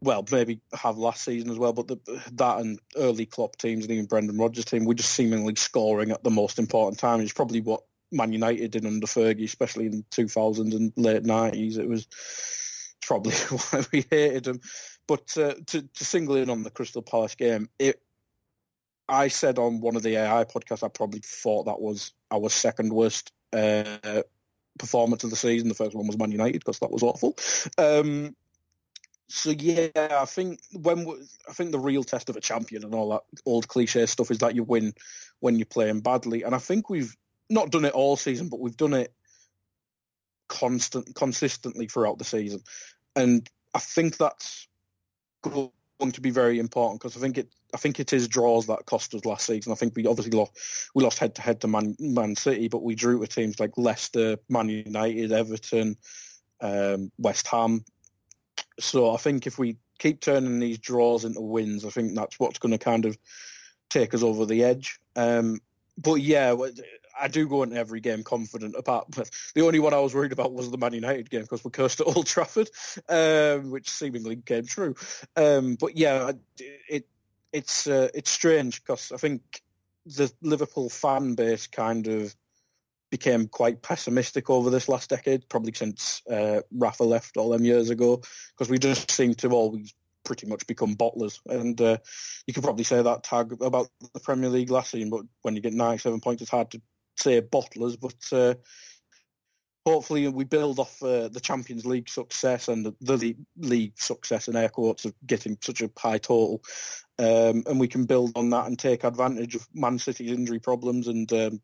Well, 0.00 0.26
maybe 0.32 0.60
have 0.72 0.98
last 0.98 1.22
season 1.22 1.52
as 1.52 1.56
well, 1.56 1.72
but 1.72 1.86
the, 1.86 1.98
that 2.32 2.58
and 2.58 2.80
early 2.96 3.26
Klopp 3.26 3.54
teams 3.54 3.84
and 3.84 3.92
even 3.92 4.06
Brendan 4.06 4.36
Rodgers' 4.38 4.64
team, 4.64 4.86
we're 4.86 4.94
just 4.94 5.12
seemingly 5.12 5.54
scoring 5.54 6.10
at 6.10 6.24
the 6.24 6.30
most 6.30 6.58
important 6.58 6.98
time. 6.98 7.20
It's 7.20 7.32
probably 7.32 7.60
what 7.60 7.84
Man 8.14 8.32
United 8.32 8.70
did 8.70 8.86
under 8.86 9.06
Fergie, 9.06 9.44
especially 9.44 9.86
in 9.86 10.04
2000s 10.10 10.74
and 10.74 10.92
late 10.96 11.24
90s. 11.24 11.78
It 11.78 11.88
was 11.88 12.06
probably 13.02 13.32
why 13.70 13.84
we 13.92 14.06
hated 14.10 14.44
them. 14.44 14.60
But 15.06 15.36
uh, 15.36 15.54
to, 15.66 15.82
to 15.82 16.04
single 16.04 16.36
in 16.36 16.48
on 16.48 16.62
the 16.62 16.70
Crystal 16.70 17.02
Palace 17.02 17.34
game, 17.34 17.68
it 17.78 18.00
I 19.08 19.28
said 19.28 19.58
on 19.58 19.80
one 19.80 19.96
of 19.96 20.02
the 20.02 20.16
AI 20.16 20.44
podcasts, 20.44 20.82
I 20.82 20.88
probably 20.88 21.20
thought 21.22 21.64
that 21.64 21.80
was 21.80 22.12
our 22.30 22.48
second 22.48 22.92
worst 22.92 23.32
uh, 23.52 24.22
performance 24.78 25.24
of 25.24 25.30
the 25.30 25.36
season. 25.36 25.68
The 25.68 25.74
first 25.74 25.94
one 25.94 26.06
was 26.06 26.18
Man 26.18 26.32
United 26.32 26.60
because 26.60 26.78
that 26.78 26.90
was 26.90 27.02
awful. 27.02 27.36
Um, 27.76 28.34
so 29.28 29.50
yeah, 29.50 29.90
I 29.96 30.24
think 30.24 30.60
when 30.72 31.06
I 31.48 31.52
think 31.52 31.72
the 31.72 31.78
real 31.78 32.04
test 32.04 32.30
of 32.30 32.36
a 32.36 32.40
champion 32.40 32.84
and 32.84 32.94
all 32.94 33.10
that 33.10 33.22
old 33.44 33.68
cliche 33.68 34.06
stuff 34.06 34.30
is 34.30 34.38
that 34.38 34.54
you 34.54 34.62
win 34.62 34.94
when 35.40 35.56
you're 35.58 35.66
playing 35.66 36.00
badly, 36.00 36.42
and 36.42 36.54
I 36.54 36.58
think 36.58 36.88
we've 36.88 37.14
not 37.50 37.70
done 37.70 37.84
it 37.84 37.92
all 37.92 38.16
season, 38.16 38.48
but 38.48 38.60
we've 38.60 38.76
done 38.76 38.94
it 38.94 39.12
constant, 40.48 41.14
consistently 41.14 41.86
throughout 41.86 42.18
the 42.18 42.24
season, 42.24 42.60
and 43.16 43.48
I 43.74 43.78
think 43.80 44.16
that's 44.16 44.68
going 45.42 45.70
to 46.12 46.20
be 46.20 46.30
very 46.30 46.58
important 46.58 47.00
because 47.00 47.16
I 47.16 47.20
think 47.20 47.38
it, 47.38 47.48
I 47.72 47.76
think 47.76 48.00
it 48.00 48.12
is 48.12 48.28
draws 48.28 48.66
that 48.66 48.86
cost 48.86 49.14
us 49.14 49.24
last 49.24 49.46
season. 49.46 49.72
I 49.72 49.74
think 49.74 49.94
we 49.94 50.06
obviously 50.06 50.36
lost, 50.36 50.90
we 50.94 51.02
lost 51.02 51.18
head 51.18 51.34
to 51.36 51.42
head 51.42 51.60
to 51.60 51.68
Man, 51.68 51.96
Man 51.98 52.36
City, 52.36 52.68
but 52.68 52.82
we 52.82 52.94
drew 52.94 53.18
with 53.18 53.34
teams 53.34 53.60
like 53.60 53.76
Leicester, 53.76 54.36
Man 54.48 54.68
United, 54.68 55.32
Everton, 55.32 55.96
um, 56.60 57.10
West 57.18 57.46
Ham. 57.48 57.84
So 58.80 59.12
I 59.12 59.16
think 59.16 59.46
if 59.46 59.58
we 59.58 59.76
keep 59.98 60.20
turning 60.20 60.58
these 60.58 60.78
draws 60.78 61.24
into 61.24 61.40
wins, 61.40 61.84
I 61.84 61.90
think 61.90 62.14
that's 62.14 62.38
what's 62.38 62.58
going 62.58 62.72
to 62.72 62.78
kind 62.78 63.04
of 63.04 63.16
take 63.90 64.14
us 64.14 64.22
over 64.22 64.46
the 64.46 64.64
edge. 64.64 64.98
Um, 65.16 65.60
but 65.98 66.16
yeah, 66.16 66.54
I 67.20 67.28
do 67.28 67.48
go 67.48 67.62
into 67.62 67.76
every 67.76 68.00
game 68.00 68.22
confident. 68.22 68.74
Apart, 68.76 69.10
the 69.54 69.62
only 69.62 69.78
one 69.78 69.94
I 69.94 70.00
was 70.00 70.14
worried 70.14 70.32
about 70.32 70.52
was 70.52 70.70
the 70.70 70.78
Man 70.78 70.92
United 70.92 71.30
game 71.30 71.42
because 71.42 71.64
we're 71.64 71.70
cursed 71.70 72.00
at 72.00 72.06
Old 72.16 72.26
Trafford, 72.26 72.70
um, 73.08 73.70
which 73.70 73.90
seemingly 73.90 74.36
came 74.36 74.66
true. 74.66 74.94
Um, 75.36 75.76
but 75.76 75.96
yeah, 75.96 76.32
it 76.88 77.06
it's 77.52 77.86
uh, 77.86 78.08
it's 78.14 78.30
strange 78.30 78.82
because 78.82 79.12
I 79.12 79.16
think 79.16 79.62
the 80.06 80.30
Liverpool 80.42 80.90
fan 80.90 81.34
base 81.34 81.66
kind 81.66 82.06
of 82.08 82.34
became 83.10 83.46
quite 83.46 83.80
pessimistic 83.80 84.50
over 84.50 84.70
this 84.70 84.88
last 84.88 85.08
decade, 85.08 85.48
probably 85.48 85.72
since 85.72 86.20
uh, 86.28 86.60
Rafa 86.72 87.04
left 87.04 87.36
all 87.36 87.50
them 87.50 87.64
years 87.64 87.90
ago, 87.90 88.20
because 88.52 88.68
we 88.68 88.78
just 88.78 89.10
seem 89.10 89.34
to 89.34 89.50
always 89.50 89.94
pretty 90.24 90.46
much 90.46 90.66
become 90.66 90.96
bottlers. 90.96 91.38
And 91.46 91.80
uh, 91.80 91.98
you 92.46 92.54
could 92.54 92.64
probably 92.64 92.84
say 92.84 93.00
that 93.00 93.22
tag 93.22 93.52
about 93.62 93.88
the 94.14 94.20
Premier 94.20 94.50
League 94.50 94.70
last 94.70 94.90
season, 94.90 95.10
but 95.10 95.20
when 95.42 95.54
you 95.54 95.62
get 95.62 95.72
97 95.72 96.20
points, 96.20 96.42
it's 96.42 96.50
hard 96.50 96.70
to 96.72 96.82
say 97.16 97.40
bottlers, 97.40 97.98
but 97.98 98.36
uh, 98.36 98.54
hopefully 99.86 100.26
we 100.28 100.44
build 100.44 100.78
off 100.78 101.02
uh, 101.02 101.28
the 101.28 101.40
Champions 101.40 101.84
League 101.84 102.08
success 102.08 102.68
and 102.68 102.86
the, 102.86 102.94
the, 103.00 103.36
league 103.58 103.98
success 103.98 104.48
in 104.48 104.56
air 104.56 104.68
quotes 104.68 105.04
of 105.04 105.14
getting 105.26 105.58
such 105.60 105.82
a 105.82 105.90
high 105.98 106.18
total, 106.18 106.62
um, 107.18 107.62
and 107.66 107.78
we 107.78 107.88
can 107.88 108.04
build 108.04 108.32
on 108.36 108.50
that 108.50 108.66
and 108.66 108.78
take 108.78 109.04
advantage 109.04 109.54
of 109.54 109.66
Man 109.74 109.98
City's 109.98 110.32
injury 110.32 110.58
problems 110.58 111.08
and 111.08 111.32
um, 111.32 111.60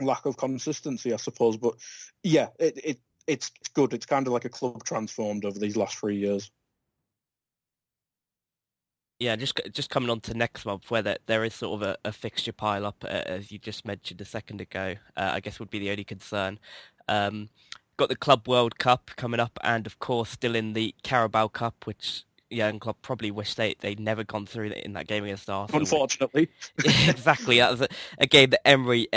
lack 0.00 0.26
of 0.26 0.36
consistency, 0.36 1.12
I 1.12 1.16
suppose. 1.16 1.56
But 1.56 1.74
yeah, 2.22 2.48
it, 2.58 2.78
it 2.84 2.98
it's 3.26 3.50
good. 3.74 3.94
It's 3.94 4.06
kind 4.06 4.26
of 4.26 4.32
like 4.32 4.44
a 4.44 4.50
club 4.50 4.84
transformed 4.84 5.44
over 5.44 5.58
these 5.58 5.76
last 5.76 5.96
three 5.96 6.16
years 6.16 6.50
yeah, 9.18 9.36
just 9.36 9.60
just 9.72 9.90
coming 9.90 10.10
on 10.10 10.20
to 10.22 10.34
next 10.34 10.66
month, 10.66 10.90
where 10.90 11.02
there, 11.02 11.18
there 11.26 11.44
is 11.44 11.54
sort 11.54 11.82
of 11.82 11.88
a, 11.88 11.96
a 12.04 12.12
fixture 12.12 12.52
pile 12.52 12.84
up, 12.86 13.04
uh, 13.04 13.22
as 13.26 13.52
you 13.52 13.58
just 13.58 13.86
mentioned 13.86 14.20
a 14.20 14.24
second 14.24 14.60
ago. 14.60 14.96
Uh, 15.16 15.30
I 15.34 15.40
guess 15.40 15.58
would 15.58 15.70
be 15.70 15.78
the 15.78 15.90
only 15.90 16.04
concern. 16.04 16.58
Um, 17.08 17.48
got 17.96 18.08
the 18.08 18.16
Club 18.16 18.48
World 18.48 18.78
Cup 18.78 19.10
coming 19.16 19.40
up, 19.40 19.58
and 19.62 19.86
of 19.86 19.98
course, 19.98 20.30
still 20.30 20.54
in 20.54 20.72
the 20.72 20.94
Carabao 21.02 21.48
Cup, 21.48 21.86
which 21.86 22.24
Jurgen 22.52 22.80
Klopp 22.80 23.02
probably 23.02 23.30
wish 23.30 23.54
they 23.54 23.74
they'd 23.80 24.00
never 24.00 24.24
gone 24.24 24.46
through 24.46 24.70
in 24.70 24.92
that 24.94 25.06
game 25.06 25.24
against 25.24 25.48
Arsenal. 25.48 25.80
Unfortunately, 25.80 26.48
exactly. 26.84 27.58
That 27.58 27.70
was 27.70 27.82
a, 27.82 27.88
a 28.18 28.26
game 28.26 28.50
that 28.50 28.66
Emery 28.66 29.08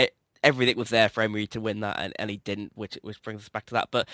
everything 0.43 0.77
was 0.77 0.89
there 0.89 1.09
for 1.09 1.21
Emery 1.21 1.47
to 1.47 1.61
win 1.61 1.81
that, 1.81 1.99
and, 1.99 2.13
and 2.17 2.29
he 2.29 2.37
didn't, 2.37 2.71
which 2.75 2.97
which 3.01 3.21
brings 3.21 3.41
us 3.41 3.49
back 3.49 3.65
to 3.67 3.73
that. 3.73 3.89
But 3.91 4.07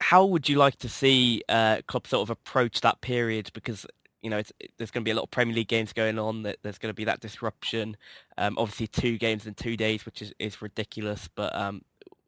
how 0.00 0.24
would 0.24 0.48
you 0.48 0.56
like 0.56 0.76
to 0.78 0.88
see 0.88 1.42
uh, 1.48 1.82
Klopp 1.86 2.06
sort 2.06 2.22
of 2.22 2.30
approach 2.30 2.80
that 2.80 3.00
period? 3.00 3.50
Because 3.52 3.86
you 4.24 4.30
know, 4.30 4.42
there's 4.78 4.90
going 4.90 5.02
to 5.02 5.04
be 5.04 5.10
a 5.10 5.14
lot 5.14 5.24
of 5.24 5.30
Premier 5.30 5.54
League 5.54 5.68
games 5.68 5.92
going 5.92 6.18
on. 6.18 6.44
That 6.44 6.56
there's 6.62 6.78
going 6.78 6.90
to 6.90 6.94
be 6.94 7.04
that 7.04 7.20
disruption. 7.20 7.96
Um, 8.38 8.56
obviously, 8.56 8.86
two 8.86 9.18
games 9.18 9.46
in 9.46 9.52
two 9.52 9.76
days, 9.76 10.06
which 10.06 10.22
is, 10.22 10.32
is 10.38 10.62
ridiculous. 10.62 11.28
But 11.34 11.54
um, 11.54 11.82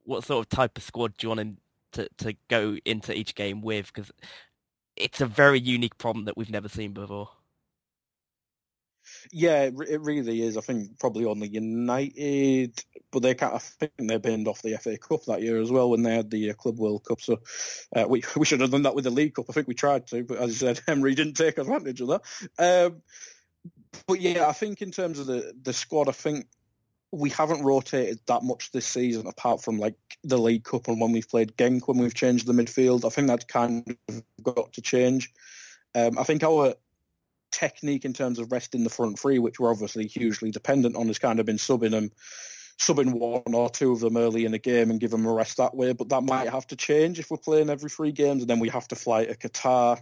what 0.04 0.22
sort 0.22 0.44
of 0.44 0.50
type 0.50 0.76
of 0.76 0.84
squad 0.84 1.16
do 1.16 1.26
you 1.26 1.34
want 1.34 1.58
to, 1.92 2.08
to 2.18 2.34
go 2.48 2.76
into 2.84 3.16
each 3.16 3.34
game 3.34 3.62
with? 3.62 3.86
Because 3.86 4.12
it's 4.94 5.22
a 5.22 5.26
very 5.26 5.58
unique 5.58 5.96
problem 5.96 6.26
that 6.26 6.36
we've 6.36 6.50
never 6.50 6.68
seen 6.68 6.92
before. 6.92 7.30
Yeah, 9.32 9.62
it 9.62 10.00
really 10.00 10.42
is. 10.42 10.56
I 10.56 10.60
think 10.60 10.98
probably 10.98 11.24
only 11.24 11.48
United, 11.48 12.82
but 13.10 13.22
they 13.22 13.34
can't. 13.34 13.54
I 13.54 13.58
think 13.58 13.92
they 13.98 14.18
banned 14.18 14.48
off 14.48 14.62
the 14.62 14.76
FA 14.78 14.98
Cup 14.98 15.24
that 15.24 15.42
year 15.42 15.60
as 15.60 15.70
well 15.70 15.90
when 15.90 16.02
they 16.02 16.14
had 16.14 16.30
the 16.30 16.50
uh, 16.50 16.54
Club 16.54 16.78
World 16.78 17.04
Cup. 17.04 17.20
So 17.20 17.40
uh, 17.94 18.06
we 18.08 18.22
we 18.36 18.46
should 18.46 18.60
have 18.60 18.70
done 18.70 18.82
that 18.82 18.94
with 18.94 19.04
the 19.04 19.10
League 19.10 19.34
Cup. 19.34 19.46
I 19.48 19.52
think 19.52 19.68
we 19.68 19.74
tried 19.74 20.06
to, 20.08 20.24
but 20.24 20.38
as 20.38 20.48
you 20.48 20.54
said, 20.54 20.80
Emery 20.88 21.14
didn't 21.14 21.34
take 21.34 21.58
advantage 21.58 22.00
of 22.00 22.08
that. 22.08 22.22
Um, 22.58 23.02
but 24.06 24.20
yeah, 24.20 24.48
I 24.48 24.52
think 24.52 24.82
in 24.82 24.90
terms 24.90 25.18
of 25.18 25.26
the 25.26 25.54
the 25.62 25.72
squad, 25.72 26.08
I 26.08 26.12
think 26.12 26.46
we 27.12 27.30
haven't 27.30 27.62
rotated 27.62 28.20
that 28.26 28.42
much 28.42 28.72
this 28.72 28.86
season, 28.86 29.26
apart 29.26 29.62
from 29.62 29.78
like 29.78 29.94
the 30.24 30.38
League 30.38 30.64
Cup 30.64 30.88
and 30.88 31.00
when 31.00 31.12
we've 31.12 31.28
played 31.28 31.56
Genk, 31.56 31.82
when 31.86 31.98
we've 31.98 32.14
changed 32.14 32.46
the 32.46 32.52
midfield. 32.52 33.04
I 33.04 33.10
think 33.10 33.28
that's 33.28 33.44
kind 33.44 33.96
of 34.08 34.22
got 34.42 34.72
to 34.74 34.82
change. 34.82 35.32
Um, 35.94 36.18
I 36.18 36.24
think 36.24 36.42
our 36.42 36.74
technique 37.52 38.04
in 38.04 38.12
terms 38.12 38.38
of 38.38 38.52
resting 38.52 38.84
the 38.84 38.90
front 38.90 39.18
three, 39.18 39.38
which 39.38 39.58
we're 39.58 39.70
obviously 39.70 40.06
hugely 40.06 40.50
dependent 40.50 40.96
on, 40.96 41.06
has 41.06 41.18
kind 41.18 41.40
of 41.40 41.46
been 41.46 41.56
subbing 41.56 41.90
them 41.90 42.10
subbing 42.78 43.14
one 43.14 43.54
or 43.54 43.70
two 43.70 43.92
of 43.92 44.00
them 44.00 44.16
early 44.16 44.44
in 44.44 44.52
the 44.52 44.58
game 44.58 44.90
and 44.90 45.00
give 45.00 45.10
them 45.10 45.24
a 45.24 45.32
rest 45.32 45.56
that 45.56 45.74
way. 45.74 45.92
But 45.92 46.10
that 46.10 46.22
might 46.22 46.50
have 46.50 46.66
to 46.68 46.76
change 46.76 47.18
if 47.18 47.30
we're 47.30 47.38
playing 47.38 47.70
every 47.70 47.90
three 47.90 48.12
games, 48.12 48.42
and 48.42 48.50
then 48.50 48.58
we 48.58 48.68
have 48.68 48.88
to 48.88 48.96
fly 48.96 49.24
to 49.24 49.34
Qatar 49.34 50.00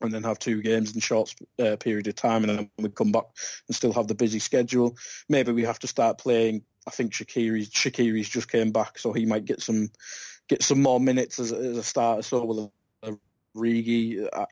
and 0.00 0.12
then 0.12 0.24
have 0.24 0.38
two 0.38 0.60
games 0.62 0.94
in 0.94 1.00
short 1.00 1.32
uh, 1.60 1.76
period 1.76 2.08
of 2.08 2.16
time, 2.16 2.42
and 2.42 2.58
then 2.58 2.70
we 2.78 2.88
come 2.88 3.12
back 3.12 3.26
and 3.68 3.76
still 3.76 3.92
have 3.92 4.08
the 4.08 4.14
busy 4.14 4.40
schedule. 4.40 4.96
Maybe 5.28 5.52
we 5.52 5.62
have 5.62 5.78
to 5.80 5.86
start 5.86 6.18
playing. 6.18 6.64
I 6.88 6.90
think 6.90 7.12
Shaqiri's 7.12 7.70
Shakiri's 7.70 8.28
just 8.28 8.50
came 8.50 8.72
back, 8.72 8.98
so 8.98 9.12
he 9.12 9.24
might 9.24 9.44
get 9.44 9.60
some 9.60 9.90
get 10.48 10.62
some 10.62 10.82
more 10.82 10.98
minutes 10.98 11.38
as, 11.38 11.52
as 11.52 11.76
a 11.76 11.82
starter. 11.82 12.22
So 12.22 12.44
will 12.44 12.72
Rigi. 13.54 14.28
Uh, 14.28 14.46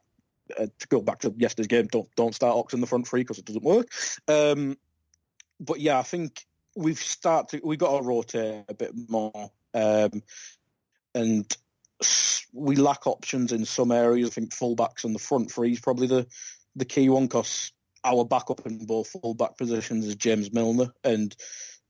uh, 0.59 0.67
to 0.79 0.89
go 0.89 1.01
back 1.01 1.21
to 1.21 1.35
yesterday's 1.37 1.67
game, 1.67 1.87
don't 1.87 2.09
don't 2.17 2.35
start 2.35 2.57
Ox 2.57 2.75
in 2.75 2.81
the 2.81 2.87
front 2.87 3.07
three 3.07 3.23
because 3.23 3.39
it 3.39 3.45
doesn't 3.45 3.65
work. 3.65 3.89
Um, 4.29 4.77
but 5.61 5.81
yeah, 5.81 5.99
I 5.99 6.03
think 6.03 6.47
we've 6.77 6.99
started. 6.99 7.61
We 7.65 7.77
got 7.77 7.99
to 7.99 8.05
rotate 8.05 8.65
a 8.69 8.75
bit 8.75 8.93
more, 9.09 9.51
um, 9.75 10.23
and 11.15 11.57
we 12.53 12.77
lack 12.77 13.07
options 13.07 13.53
in 13.53 13.65
some 13.65 13.93
areas. 13.93 14.31
I 14.31 14.33
think 14.33 14.51
fullbacks 14.51 15.05
and 15.05 15.15
the 15.15 15.21
front 15.21 15.51
three 15.51 15.73
is 15.73 15.81
probably 15.81 16.07
the 16.07 16.27
the 16.77 16.85
key 16.85 17.09
one 17.09 17.25
because 17.25 17.73
our 18.05 18.25
backup 18.25 18.67
in 18.67 18.87
both 18.87 19.09
fullback 19.09 19.59
positions 19.59 20.07
is 20.07 20.17
James 20.17 20.53
Milner, 20.53 20.93
and 21.05 21.37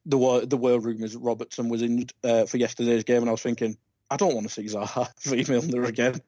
the 0.06 0.18
were 0.18 0.46
the 0.46 0.56
were 0.56 0.78
rumours 0.78 1.16
Robertson 1.16 1.68
was 1.68 1.82
injured 1.82 2.12
uh, 2.24 2.46
for 2.46 2.56
yesterday's 2.56 3.04
game, 3.04 3.22
and 3.22 3.28
I 3.28 3.32
was 3.32 3.42
thinking 3.42 3.76
I 4.10 4.16
don't 4.16 4.34
want 4.34 4.48
to 4.48 4.52
see 4.52 4.64
Zaha 4.64 5.08
v 5.22 5.50
Milner 5.50 5.84
again. 5.84 6.20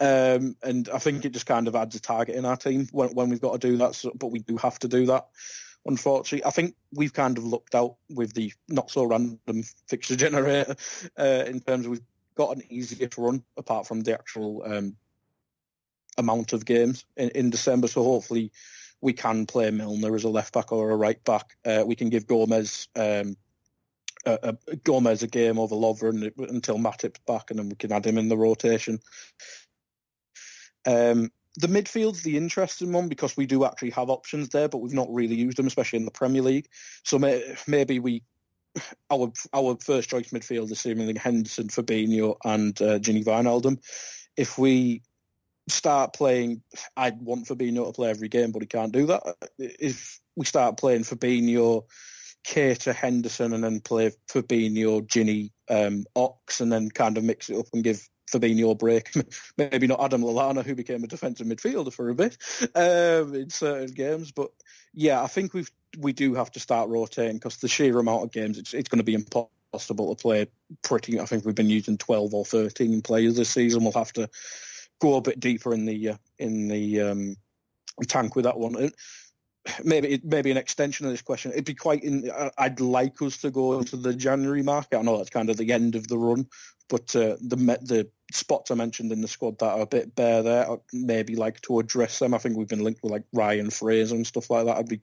Um, 0.00 0.56
and 0.62 0.88
I 0.92 0.98
think 0.98 1.24
it 1.24 1.32
just 1.32 1.46
kind 1.46 1.68
of 1.68 1.74
adds 1.74 1.94
a 1.94 2.00
target 2.00 2.36
in 2.36 2.44
our 2.44 2.56
team 2.56 2.88
when, 2.92 3.10
when 3.10 3.28
we've 3.28 3.40
got 3.40 3.60
to 3.60 3.68
do 3.68 3.76
that. 3.78 3.94
So, 3.94 4.12
but 4.14 4.28
we 4.28 4.40
do 4.40 4.56
have 4.56 4.78
to 4.80 4.88
do 4.88 5.06
that 5.06 5.26
unfortunately. 5.86 6.44
I 6.44 6.50
think 6.50 6.74
we've 6.92 7.12
kind 7.12 7.36
of 7.38 7.44
looked 7.44 7.74
out 7.74 7.96
with 8.08 8.34
the 8.34 8.52
not 8.68 8.90
so 8.90 9.04
random 9.04 9.62
fixture 9.86 10.16
generator 10.16 10.76
uh, 11.18 11.44
in 11.46 11.60
terms 11.60 11.86
of 11.86 11.92
we've 11.92 12.02
got 12.34 12.56
an 12.56 12.62
easier 12.68 13.08
run 13.16 13.42
apart 13.56 13.86
from 13.86 14.00
the 14.02 14.14
actual 14.14 14.62
um, 14.64 14.96
amount 16.18 16.52
of 16.52 16.64
games 16.64 17.04
in, 17.16 17.30
in, 17.30 17.50
December. 17.50 17.88
So 17.88 18.02
hopefully 18.02 18.50
we 19.00 19.12
can 19.12 19.46
play 19.46 19.70
Milner 19.70 20.14
as 20.14 20.24
a 20.24 20.28
left 20.28 20.54
back 20.54 20.72
or 20.72 20.90
a 20.90 20.96
right 20.96 21.22
back. 21.24 21.56
Uh, 21.64 21.84
we 21.86 21.94
can 21.94 22.08
give 22.08 22.26
Gomez 22.26 22.88
um, 22.96 23.36
a, 24.24 24.56
a, 24.68 24.76
Gomez 24.76 25.22
a 25.22 25.26
game 25.26 25.58
over 25.58 25.74
Lovren 25.74 26.32
until 26.48 26.78
Matip's 26.78 27.20
back, 27.26 27.50
and 27.50 27.58
then 27.58 27.68
we 27.68 27.74
can 27.74 27.92
add 27.92 28.06
him 28.06 28.18
in 28.18 28.28
the 28.28 28.36
rotation. 28.36 29.00
Um, 30.86 31.30
the 31.56 31.66
midfield's 31.66 32.22
the 32.22 32.36
interesting 32.36 32.92
one 32.92 33.08
because 33.08 33.36
we 33.36 33.46
do 33.46 33.64
actually 33.64 33.90
have 33.90 34.08
options 34.08 34.48
there, 34.48 34.68
but 34.68 34.78
we've 34.78 34.94
not 34.94 35.12
really 35.12 35.34
used 35.34 35.58
them, 35.58 35.66
especially 35.66 35.98
in 35.98 36.06
the 36.06 36.10
Premier 36.10 36.42
League. 36.42 36.68
So 37.04 37.18
may, 37.18 37.56
maybe 37.66 37.98
we 37.98 38.22
our 39.10 39.30
our 39.52 39.76
first 39.84 40.08
choice 40.08 40.30
midfield 40.30 40.70
is 40.70 40.80
seemingly 40.80 41.18
Henderson, 41.18 41.68
Fabinho, 41.68 42.36
and 42.44 42.80
uh, 42.80 42.98
Gini 42.98 43.24
Wijnaldum. 43.24 43.78
If 44.36 44.58
we 44.58 45.02
start 45.68 46.14
playing, 46.14 46.62
I'd 46.96 47.20
want 47.20 47.46
Fabinho 47.46 47.86
to 47.86 47.92
play 47.92 48.10
every 48.10 48.28
game, 48.28 48.50
but 48.50 48.62
he 48.62 48.66
can't 48.66 48.92
do 48.92 49.06
that. 49.06 49.22
If 49.58 50.20
we 50.36 50.46
start 50.46 50.78
playing 50.78 51.02
Fabinho, 51.02 51.84
Keita, 52.46 52.94
Henderson, 52.94 53.52
and 53.52 53.62
then 53.62 53.80
play 53.80 54.10
Fabinho, 54.28 55.06
Gini, 55.06 55.50
um, 55.68 56.04
Ox, 56.16 56.60
and 56.60 56.72
then 56.72 56.88
kind 56.90 57.18
of 57.18 57.24
mix 57.24 57.50
it 57.50 57.58
up 57.58 57.66
and 57.72 57.84
give 57.84 58.08
Fabinho 58.30 58.78
break. 58.78 59.12
Maybe 59.58 59.86
not 59.86 60.02
Adam 60.02 60.22
Lallana, 60.22 60.64
who 60.64 60.74
became 60.74 61.04
a 61.04 61.08
defensive 61.08 61.46
midfielder 61.46 61.92
for 61.92 62.08
a 62.08 62.14
bit 62.14 62.36
um, 62.74 63.34
in 63.34 63.50
certain 63.50 63.92
games. 63.94 64.32
But 64.32 64.50
yeah, 64.94 65.22
I 65.22 65.26
think 65.26 65.54
we 65.54 65.64
we 65.98 66.12
do 66.12 66.34
have 66.34 66.50
to 66.52 66.60
start 66.60 66.88
rotating 66.88 67.36
because 67.36 67.58
the 67.58 67.68
sheer 67.68 67.98
amount 67.98 68.24
of 68.24 68.32
games, 68.32 68.58
it's, 68.58 68.72
it's 68.72 68.88
going 68.88 68.98
to 68.98 69.04
be 69.04 69.14
impossible 69.14 70.14
to 70.14 70.20
play 70.20 70.46
pretty. 70.82 71.20
I 71.20 71.26
think 71.26 71.44
we've 71.44 71.54
been 71.54 71.70
using 71.70 71.98
12 71.98 72.34
or 72.34 72.44
13 72.44 73.02
players 73.02 73.36
this 73.36 73.50
season. 73.50 73.82
We'll 73.82 73.92
have 73.92 74.12
to 74.14 74.28
go 75.00 75.16
a 75.16 75.20
bit 75.20 75.40
deeper 75.40 75.74
in 75.74 75.84
the 75.84 76.10
uh, 76.10 76.16
in 76.38 76.68
the 76.68 77.00
um, 77.00 77.36
tank 78.06 78.36
with 78.36 78.44
that 78.44 78.58
one. 78.58 78.90
Maybe 79.84 80.20
maybe 80.24 80.50
an 80.50 80.56
extension 80.56 81.06
of 81.06 81.12
this 81.12 81.22
question. 81.22 81.52
It'd 81.52 81.64
be 81.64 81.74
quite. 81.74 82.02
In, 82.02 82.30
I'd 82.58 82.80
like 82.80 83.20
us 83.22 83.36
to 83.38 83.50
go 83.50 83.78
into 83.78 83.96
the 83.96 84.14
January 84.14 84.62
market. 84.62 84.98
I 84.98 85.02
know 85.02 85.16
that's 85.16 85.30
kind 85.30 85.50
of 85.50 85.56
the 85.56 85.72
end 85.72 85.94
of 85.94 86.08
the 86.08 86.18
run, 86.18 86.46
but 86.88 87.14
uh, 87.14 87.36
the 87.40 87.56
the 87.82 88.10
spots 88.32 88.70
I 88.70 88.74
mentioned 88.74 89.12
in 89.12 89.20
the 89.20 89.28
squad 89.28 89.58
that 89.58 89.72
are 89.72 89.82
a 89.82 89.86
bit 89.86 90.14
bare 90.14 90.42
there, 90.42 90.70
I'd 90.70 90.78
maybe 90.92 91.36
like 91.36 91.60
to 91.62 91.78
address 91.78 92.18
them. 92.18 92.34
I 92.34 92.38
think 92.38 92.56
we've 92.56 92.68
been 92.68 92.84
linked 92.84 93.02
with 93.02 93.12
like 93.12 93.24
Ryan 93.32 93.70
Fraser 93.70 94.14
and 94.14 94.26
stuff 94.26 94.50
like 94.50 94.66
that. 94.66 94.76
I'd 94.76 94.88
be 94.88 95.00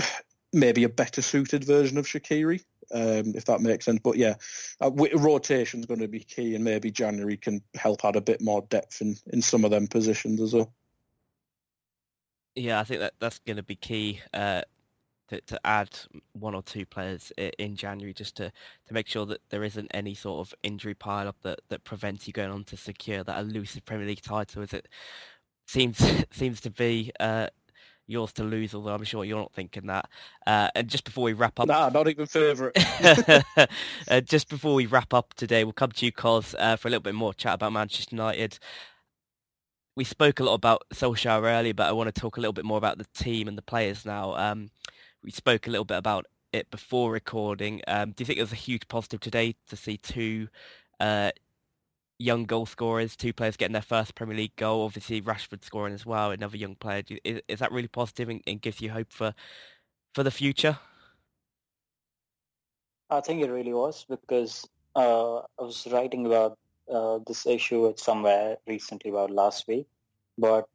maybe 0.52 0.84
a 0.84 0.88
better 0.88 1.22
suited 1.22 1.64
version 1.64 1.98
of 1.98 2.06
Shaqiri, 2.06 2.64
um, 2.92 3.34
if 3.34 3.44
that 3.46 3.60
makes 3.60 3.84
sense. 3.84 4.00
But 4.02 4.16
yeah, 4.16 4.34
uh, 4.80 4.90
rotation 4.90 5.80
is 5.80 5.86
going 5.86 6.00
to 6.00 6.08
be 6.08 6.20
key, 6.20 6.54
and 6.54 6.64
maybe 6.64 6.90
January 6.90 7.36
can 7.36 7.60
help 7.74 8.04
add 8.04 8.16
a 8.16 8.20
bit 8.20 8.40
more 8.40 8.62
depth 8.62 9.02
in, 9.02 9.16
in 9.32 9.42
some 9.42 9.64
of 9.64 9.70
them 9.70 9.86
positions 9.86 10.40
as 10.40 10.54
well. 10.54 10.72
Yeah, 12.56 12.80
I 12.80 12.84
think 12.84 13.00
that 13.00 13.14
that's 13.20 13.38
going 13.40 13.56
to 13.56 13.62
be 13.62 13.76
key. 13.76 14.20
Uh, 14.32 14.62
to, 15.28 15.40
to 15.40 15.60
add 15.66 15.90
one 16.32 16.54
or 16.54 16.62
two 16.62 16.86
players 16.86 17.32
in 17.58 17.76
January 17.76 18.14
just 18.14 18.36
to, 18.36 18.52
to 18.86 18.94
make 18.94 19.08
sure 19.08 19.26
that 19.26 19.40
there 19.50 19.64
isn't 19.64 19.90
any 19.92 20.14
sort 20.14 20.46
of 20.46 20.54
injury 20.62 20.94
pile 20.94 21.28
up 21.28 21.36
that, 21.42 21.60
that 21.68 21.84
prevents 21.84 22.26
you 22.26 22.32
going 22.32 22.50
on 22.50 22.64
to 22.64 22.76
secure 22.76 23.24
that 23.24 23.40
elusive 23.40 23.84
Premier 23.84 24.06
League 24.06 24.22
title 24.22 24.62
as 24.62 24.72
it 24.72 24.88
seems 25.66 25.98
seems 26.30 26.60
to 26.60 26.70
be 26.70 27.10
uh, 27.18 27.48
yours 28.06 28.32
to 28.34 28.44
lose, 28.44 28.74
although 28.74 28.94
I'm 28.94 29.04
sure 29.04 29.24
you're 29.24 29.38
not 29.38 29.52
thinking 29.52 29.86
that. 29.86 30.08
Uh, 30.46 30.68
and 30.74 30.88
just 30.88 31.04
before 31.04 31.24
we 31.24 31.32
wrap 31.32 31.58
up... 31.58 31.66
Nah, 31.66 31.88
not 31.88 32.08
even 32.08 32.26
favourite. 32.26 32.76
uh, 34.08 34.20
just 34.20 34.48
before 34.48 34.74
we 34.74 34.86
wrap 34.86 35.12
up 35.12 35.34
today, 35.34 35.64
we'll 35.64 35.72
come 35.72 35.90
to 35.90 36.06
you, 36.06 36.12
Cos, 36.12 36.54
uh, 36.58 36.76
for 36.76 36.86
a 36.86 36.90
little 36.90 37.02
bit 37.02 37.14
more 37.14 37.34
chat 37.34 37.54
about 37.54 37.72
Manchester 37.72 38.14
United 38.14 38.60
we 39.96 40.04
spoke 40.04 40.40
a 40.40 40.44
lot 40.44 40.54
about 40.54 40.84
Solskjaer 40.92 41.42
earlier, 41.42 41.74
but 41.74 41.88
I 41.88 41.92
want 41.92 42.14
to 42.14 42.20
talk 42.20 42.36
a 42.36 42.40
little 42.40 42.52
bit 42.52 42.66
more 42.66 42.78
about 42.78 42.98
the 42.98 43.06
team 43.14 43.48
and 43.48 43.56
the 43.56 43.62
players 43.62 44.04
now. 44.04 44.36
Um, 44.36 44.70
we 45.24 45.30
spoke 45.30 45.66
a 45.66 45.70
little 45.70 45.86
bit 45.86 45.96
about 45.96 46.26
it 46.52 46.70
before 46.70 47.10
recording. 47.10 47.80
Um, 47.88 48.12
do 48.12 48.22
you 48.22 48.26
think 48.26 48.38
it 48.38 48.42
was 48.42 48.52
a 48.52 48.56
huge 48.56 48.86
positive 48.88 49.20
today 49.20 49.56
to 49.68 49.76
see 49.76 49.96
two 49.96 50.48
uh, 51.00 51.30
young 52.18 52.44
goal 52.44 52.66
scorers, 52.66 53.16
two 53.16 53.32
players 53.32 53.56
getting 53.56 53.72
their 53.72 53.82
first 53.82 54.14
Premier 54.14 54.36
League 54.36 54.56
goal? 54.56 54.84
Obviously, 54.84 55.22
Rashford 55.22 55.64
scoring 55.64 55.94
as 55.94 56.04
well, 56.04 56.30
another 56.30 56.58
young 56.58 56.74
player. 56.74 57.02
Is, 57.24 57.40
is 57.48 57.58
that 57.60 57.72
really 57.72 57.88
positive 57.88 58.28
and, 58.28 58.42
and 58.46 58.60
gives 58.60 58.82
you 58.82 58.90
hope 58.90 59.12
for 59.12 59.34
for 60.14 60.22
the 60.22 60.30
future? 60.30 60.78
I 63.08 63.20
think 63.20 63.42
it 63.42 63.50
really 63.50 63.72
was 63.72 64.04
because 64.08 64.68
uh, 64.94 65.38
I 65.38 65.62
was 65.62 65.86
writing 65.90 66.26
about 66.26 66.58
uh, 66.92 67.18
this 67.26 67.46
issue 67.46 67.86
is 67.88 68.02
somewhere 68.02 68.56
recently 68.66 69.10
about 69.10 69.30
last 69.30 69.66
week, 69.68 69.86
but 70.38 70.66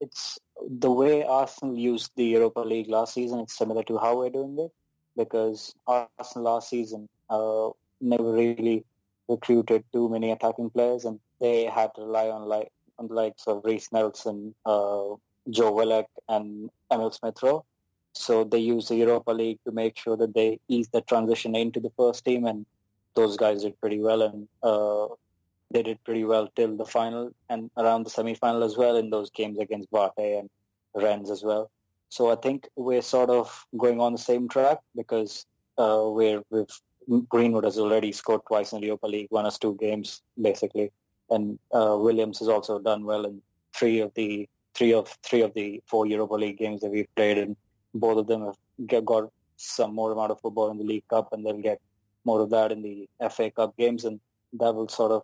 it's 0.00 0.38
the 0.68 0.90
way 0.90 1.24
Arsenal 1.24 1.76
used 1.76 2.10
the 2.16 2.24
Europa 2.24 2.60
League 2.60 2.88
last 2.88 3.14
season. 3.14 3.40
It's 3.40 3.56
similar 3.56 3.82
to 3.84 3.98
how 3.98 4.18
we're 4.18 4.30
doing 4.30 4.58
it 4.58 4.72
because 5.16 5.74
Arsenal 5.86 6.54
last 6.54 6.70
season 6.70 7.08
uh, 7.30 7.70
never 8.00 8.32
really 8.32 8.84
recruited 9.28 9.84
too 9.92 10.08
many 10.08 10.30
attacking 10.32 10.70
players, 10.70 11.04
and 11.04 11.20
they 11.40 11.64
had 11.64 11.94
to 11.94 12.02
rely 12.02 12.28
on 12.28 12.42
like 12.42 12.70
on 12.98 13.08
the 13.08 13.14
likes 13.14 13.46
of 13.46 13.64
Reiss 13.64 13.90
Nelson, 13.92 14.54
uh, 14.66 15.14
Joe 15.50 15.72
Willock, 15.72 16.08
and 16.28 16.70
Emil 16.90 17.10
Smith 17.10 17.42
Rowe. 17.42 17.64
So 18.14 18.44
they 18.44 18.58
used 18.58 18.90
the 18.90 18.96
Europa 18.96 19.30
League 19.30 19.60
to 19.64 19.72
make 19.72 19.96
sure 19.96 20.16
that 20.16 20.34
they 20.34 20.60
ease 20.68 20.88
the 20.88 21.00
transition 21.00 21.56
into 21.56 21.80
the 21.80 21.92
first 21.96 22.24
team, 22.24 22.44
and 22.46 22.66
those 23.14 23.36
guys 23.36 23.62
did 23.62 23.80
pretty 23.80 24.00
well. 24.00 24.22
And 24.22 24.48
uh, 24.62 25.06
they 25.72 25.82
did 25.82 26.02
pretty 26.04 26.24
well 26.24 26.48
till 26.54 26.76
the 26.76 26.84
final 26.84 27.30
and 27.48 27.70
around 27.76 28.04
the 28.04 28.10
semi-final 28.10 28.62
as 28.62 28.76
well 28.76 28.96
in 28.96 29.10
those 29.10 29.30
games 29.30 29.58
against 29.58 29.90
Bate 29.90 30.38
and 30.38 30.50
Rennes 30.94 31.30
as 31.30 31.42
well. 31.42 31.70
So 32.08 32.30
I 32.30 32.36
think 32.36 32.68
we're 32.76 33.02
sort 33.02 33.30
of 33.30 33.66
going 33.78 34.00
on 34.00 34.12
the 34.12 34.18
same 34.18 34.48
track 34.48 34.78
because 34.94 35.46
uh, 35.78 36.04
we're 36.04 36.42
with 36.50 36.70
Greenwood 37.28 37.64
has 37.64 37.78
already 37.78 38.12
scored 38.12 38.42
twice 38.46 38.72
in 38.72 38.80
the 38.80 38.86
Europa 38.86 39.06
League, 39.06 39.28
one 39.30 39.46
or 39.46 39.50
two 39.50 39.76
games 39.80 40.22
basically, 40.40 40.92
and 41.30 41.58
uh, 41.74 41.96
Williams 41.98 42.38
has 42.38 42.48
also 42.48 42.78
done 42.78 43.04
well 43.04 43.24
in 43.24 43.40
three 43.74 44.00
of 44.00 44.12
the 44.14 44.48
three 44.74 44.92
of 44.92 45.08
three 45.22 45.40
of 45.40 45.52
the 45.54 45.82
four 45.86 46.06
Europa 46.06 46.34
League 46.34 46.58
games 46.58 46.80
that 46.82 46.90
we've 46.90 47.12
played, 47.16 47.38
and 47.38 47.56
both 47.94 48.18
of 48.18 48.26
them 48.26 48.52
have 48.90 49.04
got 49.04 49.30
some 49.56 49.94
more 49.94 50.12
amount 50.12 50.30
of 50.30 50.40
football 50.40 50.70
in 50.70 50.78
the 50.78 50.84
League 50.84 51.08
Cup, 51.08 51.32
and 51.32 51.44
they'll 51.44 51.58
get 51.58 51.80
more 52.24 52.40
of 52.40 52.50
that 52.50 52.72
in 52.72 52.82
the 52.82 53.08
FA 53.30 53.50
Cup 53.50 53.76
games, 53.76 54.04
and 54.04 54.20
that 54.52 54.74
will 54.74 54.88
sort 54.88 55.12
of 55.12 55.22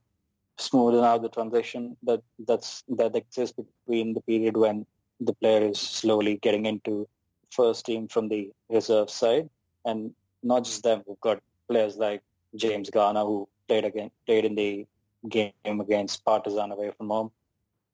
smoothen 0.58 1.04
out 1.04 1.22
the 1.22 1.28
transition 1.28 1.96
that 2.02 2.22
that's 2.46 2.82
that 2.88 3.14
exists 3.16 3.56
between 3.56 4.12
the 4.14 4.20
period 4.22 4.56
when 4.56 4.86
the 5.20 5.34
player 5.34 5.62
is 5.66 5.78
slowly 5.78 6.36
getting 6.36 6.66
into 6.66 7.08
first 7.50 7.86
team 7.86 8.08
from 8.08 8.28
the 8.28 8.50
reserve 8.68 9.10
side, 9.10 9.48
and 9.84 10.12
not 10.42 10.64
just 10.64 10.82
them. 10.82 11.02
We've 11.06 11.20
got 11.20 11.40
players 11.68 11.96
like 11.96 12.22
James 12.56 12.90
Garner 12.90 13.24
who 13.24 13.48
played 13.66 13.84
again 13.84 14.10
played 14.26 14.44
in 14.44 14.54
the 14.54 14.86
game 15.28 15.80
against 15.80 16.24
Partizan 16.24 16.72
away 16.72 16.92
from 16.96 17.08
home. 17.08 17.30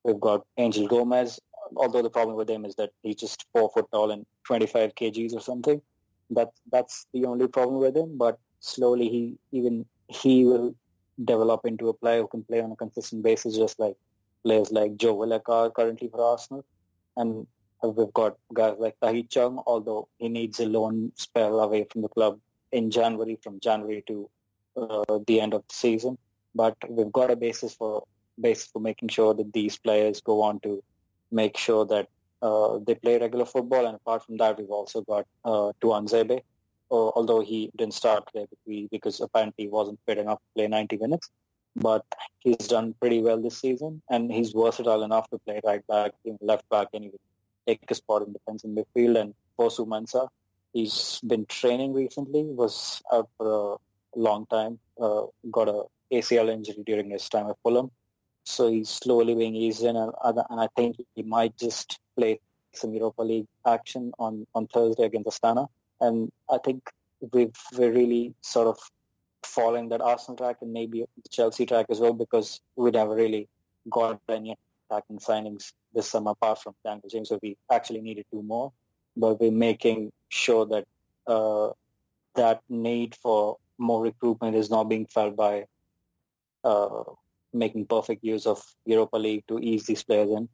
We've 0.02 0.20
got 0.20 0.46
Angel 0.58 0.86
Gomez, 0.86 1.40
although 1.76 2.02
the 2.02 2.10
problem 2.10 2.36
with 2.36 2.50
him 2.50 2.64
is 2.64 2.74
that 2.76 2.90
he's 3.02 3.16
just 3.16 3.46
four 3.52 3.70
foot 3.70 3.86
tall 3.90 4.10
and 4.10 4.26
25 4.44 4.94
kgs 4.94 5.34
or 5.34 5.40
something. 5.40 5.80
That 6.30 6.50
that's 6.70 7.06
the 7.12 7.26
only 7.26 7.48
problem 7.48 7.78
with 7.80 7.96
him. 7.96 8.16
But 8.16 8.38
slowly, 8.60 9.08
he 9.08 9.38
even 9.52 9.86
he 10.08 10.44
will 10.44 10.74
develop 11.22 11.64
into 11.64 11.88
a 11.88 11.94
player 11.94 12.22
who 12.22 12.28
can 12.28 12.44
play 12.44 12.60
on 12.60 12.72
a 12.72 12.76
consistent 12.76 13.22
basis, 13.22 13.56
just 13.56 13.78
like 13.78 13.96
players 14.44 14.70
like 14.70 14.96
Joe 14.96 15.14
Willock 15.14 15.48
are 15.48 15.70
currently 15.70 16.08
for 16.08 16.22
Arsenal. 16.22 16.64
And 17.16 17.46
we've 17.82 18.12
got 18.12 18.36
guys 18.52 18.76
like 18.78 18.98
Tahith 19.00 19.30
Chong, 19.30 19.62
although 19.66 20.08
he 20.18 20.28
needs 20.28 20.60
a 20.60 20.66
loan 20.66 21.12
spell 21.14 21.60
away 21.60 21.86
from 21.90 22.02
the 22.02 22.08
club 22.08 22.38
in 22.72 22.90
January, 22.90 23.38
from 23.42 23.60
January 23.60 24.02
to 24.06 24.28
uh, 24.76 25.18
the 25.26 25.40
end 25.40 25.54
of 25.54 25.62
the 25.68 25.74
season. 25.74 26.18
But 26.54 26.76
we've 26.88 27.12
got 27.12 27.30
a 27.30 27.36
basis 27.36 27.74
for 27.74 28.04
basis 28.40 28.66
for 28.66 28.80
making 28.80 29.08
sure 29.08 29.32
that 29.34 29.52
these 29.52 29.76
players 29.78 30.20
go 30.20 30.42
on 30.42 30.60
to 30.60 30.82
make 31.30 31.56
sure 31.56 31.84
that 31.86 32.08
uh, 32.42 32.78
they 32.86 32.94
play 32.94 33.18
regular 33.18 33.44
football. 33.44 33.86
And 33.86 33.96
apart 33.96 34.24
from 34.24 34.36
that, 34.38 34.58
we've 34.58 34.70
also 34.70 35.02
got 35.02 35.26
uh, 35.44 35.72
Tuanzebe, 35.80 36.42
although 36.94 37.40
he 37.40 37.70
didn't 37.76 37.94
start 37.94 38.28
because 38.90 39.20
apparently 39.20 39.64
he 39.64 39.68
wasn't 39.68 39.98
fit 40.06 40.18
enough 40.18 40.38
to 40.38 40.48
play 40.54 40.68
90 40.68 40.96
minutes. 40.98 41.30
But 41.76 42.04
he's 42.38 42.68
done 42.68 42.94
pretty 43.00 43.20
well 43.20 43.40
this 43.40 43.58
season, 43.58 44.00
and 44.08 44.30
he's 44.32 44.52
versatile 44.52 45.02
enough 45.02 45.28
to 45.30 45.38
play 45.38 45.60
right 45.64 45.84
back, 45.88 46.12
left 46.40 46.68
back, 46.68 46.88
and 46.94 47.04
even 47.04 47.18
take 47.66 47.90
a 47.90 47.94
spot 47.96 48.22
in 48.24 48.32
defense 48.32 48.62
and 48.62 48.78
midfield. 48.78 49.20
And 49.20 49.34
Fosu 49.58 49.86
Mensah, 49.86 50.28
he's 50.72 51.20
been 51.26 51.46
training 51.46 51.92
recently, 51.92 52.44
was 52.44 53.02
out 53.12 53.28
for 53.36 53.74
a 54.14 54.18
long 54.18 54.46
time, 54.46 54.78
uh, 55.00 55.22
got 55.50 55.68
a 55.68 55.82
ACL 56.12 56.48
injury 56.48 56.84
during 56.86 57.10
his 57.10 57.28
time 57.28 57.48
at 57.50 57.56
Fulham. 57.64 57.90
So 58.44 58.70
he's 58.70 58.90
slowly 58.90 59.34
being 59.34 59.56
eased 59.56 59.82
in, 59.82 59.96
and, 59.96 60.12
and 60.22 60.60
I 60.60 60.68
think 60.76 60.96
he 61.16 61.22
might 61.22 61.56
just 61.56 61.98
play 62.16 62.38
some 62.72 62.92
Europa 62.92 63.22
League 63.22 63.46
action 63.66 64.12
on, 64.18 64.46
on 64.54 64.66
Thursday 64.68 65.04
against 65.04 65.28
Astana. 65.28 65.68
And 66.00 66.30
I 66.50 66.58
think 66.58 66.82
we've 67.32 67.54
we're 67.76 67.92
really 67.92 68.34
sort 68.42 68.68
of 68.68 68.78
following 69.44 69.88
that 69.90 70.00
Arsenal 70.00 70.36
track 70.36 70.56
and 70.62 70.72
maybe 70.72 71.04
the 71.22 71.28
Chelsea 71.28 71.66
track 71.66 71.86
as 71.90 72.00
well 72.00 72.12
because 72.12 72.60
we 72.76 72.90
never 72.90 73.14
really 73.14 73.48
got 73.90 74.20
any 74.28 74.56
attacking 74.90 75.18
signings 75.18 75.72
this 75.92 76.08
summer 76.08 76.32
apart 76.32 76.58
from 76.60 76.74
Daniel 76.84 77.08
James. 77.08 77.28
So 77.28 77.38
we 77.42 77.56
actually 77.70 78.00
needed 78.00 78.26
two 78.30 78.42
more. 78.42 78.72
But 79.16 79.40
we're 79.40 79.52
making 79.52 80.12
sure 80.28 80.66
that 80.66 80.84
uh, 81.26 81.70
that 82.34 82.62
need 82.68 83.14
for 83.14 83.58
more 83.78 84.02
recruitment 84.02 84.56
is 84.56 84.70
not 84.70 84.84
being 84.84 85.06
felt 85.06 85.36
by 85.36 85.66
uh, 86.64 87.04
making 87.52 87.86
perfect 87.86 88.24
use 88.24 88.46
of 88.46 88.62
Europa 88.84 89.16
League 89.16 89.44
to 89.48 89.58
ease 89.58 89.86
these 89.86 90.02
players 90.02 90.30
in. 90.30 90.48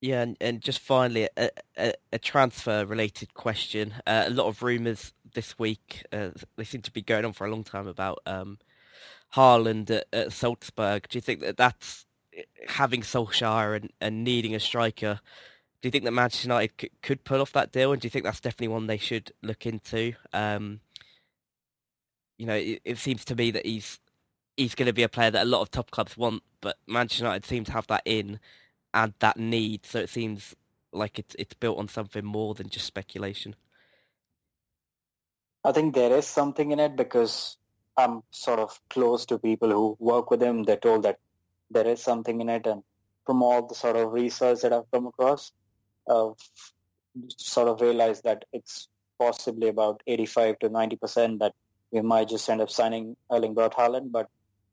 Yeah, 0.00 0.22
and, 0.22 0.36
and 0.40 0.60
just 0.60 0.78
finally, 0.80 1.28
a, 1.36 1.50
a, 1.76 1.94
a 2.12 2.18
transfer-related 2.18 3.34
question. 3.34 3.94
Uh, 4.06 4.24
a 4.26 4.30
lot 4.30 4.46
of 4.46 4.62
rumours 4.62 5.14
this 5.34 5.58
week. 5.58 6.04
Uh, 6.12 6.30
they 6.56 6.64
seem 6.64 6.82
to 6.82 6.90
be 6.90 7.02
going 7.02 7.24
on 7.24 7.32
for 7.32 7.46
a 7.46 7.50
long 7.50 7.64
time 7.64 7.86
about 7.86 8.20
um, 8.26 8.58
Haaland 9.34 9.90
at, 9.90 10.06
at 10.12 10.32
Salzburg. 10.32 11.08
Do 11.08 11.16
you 11.16 11.22
think 11.22 11.40
that 11.40 11.56
that's 11.56 12.04
having 12.68 13.00
Solskjaer 13.00 13.76
and, 13.76 13.90
and 14.00 14.22
needing 14.22 14.54
a 14.54 14.60
striker? 14.60 15.20
Do 15.80 15.86
you 15.86 15.90
think 15.90 16.04
that 16.04 16.12
Manchester 16.12 16.48
United 16.48 16.72
c- 16.80 16.90
could 17.02 17.24
pull 17.24 17.40
off 17.40 17.52
that 17.52 17.72
deal? 17.72 17.92
And 17.92 18.00
do 18.00 18.06
you 18.06 18.10
think 18.10 18.24
that's 18.24 18.40
definitely 18.40 18.68
one 18.68 18.86
they 18.86 18.98
should 18.98 19.32
look 19.42 19.64
into? 19.64 20.12
Um, 20.32 20.80
you 22.38 22.46
know, 22.46 22.54
it, 22.54 22.80
it 22.84 22.98
seems 22.98 23.24
to 23.26 23.34
me 23.34 23.50
that 23.50 23.64
he's 23.64 23.98
he's 24.58 24.74
going 24.74 24.86
to 24.86 24.92
be 24.92 25.02
a 25.02 25.08
player 25.08 25.30
that 25.30 25.42
a 25.42 25.48
lot 25.48 25.62
of 25.62 25.70
top 25.70 25.90
clubs 25.90 26.16
want, 26.16 26.42
but 26.60 26.76
Manchester 26.86 27.24
United 27.24 27.44
seem 27.46 27.64
to 27.64 27.72
have 27.72 27.86
that 27.86 28.02
in 28.04 28.40
and 28.96 29.12
that 29.18 29.36
need. 29.36 29.84
So 29.84 29.98
it 30.00 30.08
seems 30.08 30.56
like 30.92 31.18
it's 31.18 31.36
it's 31.38 31.54
built 31.54 31.78
on 31.78 31.88
something 31.88 32.24
more 32.24 32.54
than 32.54 32.70
just 32.70 32.86
speculation. 32.86 33.54
I 35.64 35.72
think 35.72 35.94
there 35.94 36.16
is 36.16 36.26
something 36.26 36.70
in 36.70 36.80
it 36.80 36.96
because 36.96 37.58
I'm 37.96 38.22
sort 38.30 38.58
of 38.58 38.80
close 38.88 39.26
to 39.26 39.38
people 39.38 39.70
who 39.70 39.96
work 39.98 40.30
with 40.30 40.42
him. 40.42 40.62
They're 40.62 40.84
told 40.88 41.02
that 41.02 41.18
there 41.70 41.86
is 41.86 42.02
something 42.02 42.40
in 42.40 42.48
it, 42.48 42.66
and 42.66 42.82
from 43.26 43.42
all 43.42 43.66
the 43.66 43.74
sort 43.74 43.96
of 43.96 44.12
research 44.12 44.60
that 44.62 44.72
I've 44.72 44.90
come 44.90 45.06
across, 45.06 45.52
I've 46.08 46.40
sort 47.36 47.68
of 47.68 47.80
realized 47.82 48.24
that 48.24 48.46
it's 48.52 48.88
possibly 49.18 49.68
about 49.68 50.02
85 50.06 50.58
to 50.60 50.68
90 50.70 50.96
percent 50.96 51.38
that 51.40 51.54
we 51.90 52.00
might 52.00 52.28
just 52.28 52.48
end 52.48 52.62
up 52.62 52.70
signing 52.70 53.16
Erling 53.30 53.52
Braut 53.52 53.74
Haaland. 53.74 54.10
But 54.10 54.28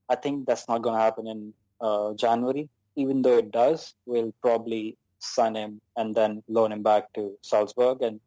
I 0.08 0.16
think 0.16 0.46
that's 0.46 0.70
not 0.70 0.82
going 0.82 0.96
to 0.96 1.02
happen 1.02 1.28
in 1.28 1.54
uh, 1.82 2.14
January 2.14 2.70
even 2.96 3.22
though 3.22 3.38
it 3.38 3.52
does, 3.52 3.96
we'll 4.06 4.34
probably 4.42 4.98
sign 5.20 5.56
him 5.56 5.82
and 5.98 6.14
then 6.14 6.44
loan 6.48 6.72
him 6.72 6.84
back 6.84 7.12
to 7.14 7.38
Salzburg 7.42 8.02
and 8.02 8.20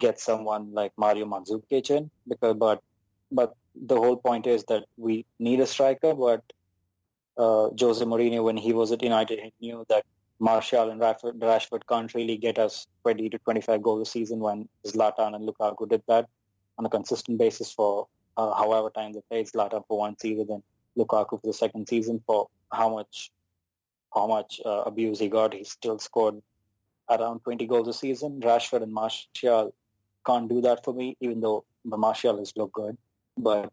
get 0.00 0.20
someone 0.20 0.72
like 0.72 0.92
Mario 0.96 1.26
Mandzukic 1.26 1.90
in. 1.90 2.10
Because, 2.28 2.56
but, 2.56 2.82
but 3.30 3.54
the 3.74 3.96
whole 3.96 4.16
point 4.16 4.46
is 4.46 4.64
that 4.64 4.84
we 4.96 5.24
need 5.38 5.60
a 5.60 5.66
striker. 5.66 6.14
But 6.14 6.42
uh, 7.38 7.70
Jose 7.78 8.04
Mourinho, 8.04 8.44
when 8.44 8.56
he 8.56 8.72
was 8.72 8.92
at 8.92 9.02
United, 9.02 9.38
he 9.40 9.52
knew 9.60 9.84
that 9.88 10.04
Martial 10.38 10.90
and 10.90 11.00
Rashford, 11.00 11.38
Rashford 11.38 11.82
can't 11.88 12.12
really 12.14 12.36
get 12.36 12.58
us 12.58 12.86
20 13.02 13.30
to 13.30 13.38
25 13.38 13.82
goals 13.82 14.08
a 14.08 14.10
season 14.10 14.40
when 14.40 14.68
Zlatan 14.86 15.34
and 15.34 15.48
Lukaku 15.48 15.88
did 15.88 16.02
that 16.08 16.28
on 16.76 16.84
a 16.84 16.90
consistent 16.90 17.38
basis 17.38 17.72
for 17.72 18.06
uh, 18.36 18.52
however 18.54 18.90
time 18.90 19.12
they 19.12 19.22
played 19.30 19.46
Zlatan 19.46 19.82
for 19.86 19.98
one 19.98 20.18
season 20.18 20.46
and 20.50 20.62
Lukaku 20.98 21.40
for 21.40 21.46
the 21.46 21.52
second 21.52 21.88
season 21.88 22.22
for 22.26 22.48
how 22.72 22.88
much 22.88 23.30
how 24.14 24.26
much 24.26 24.60
uh, 24.64 24.82
abuse 24.86 25.18
he 25.18 25.28
got, 25.28 25.54
he 25.54 25.64
still 25.64 25.98
scored 25.98 26.40
around 27.10 27.40
20 27.40 27.66
goals 27.66 27.88
a 27.88 27.92
season. 27.92 28.40
Rashford 28.40 28.82
and 28.82 28.92
Martial 28.92 29.74
can't 30.26 30.48
do 30.48 30.60
that 30.62 30.84
for 30.84 30.94
me, 30.94 31.16
even 31.20 31.40
though 31.40 31.64
Martial 31.84 32.38
has 32.38 32.52
looked 32.56 32.74
good. 32.74 32.96
But 33.36 33.72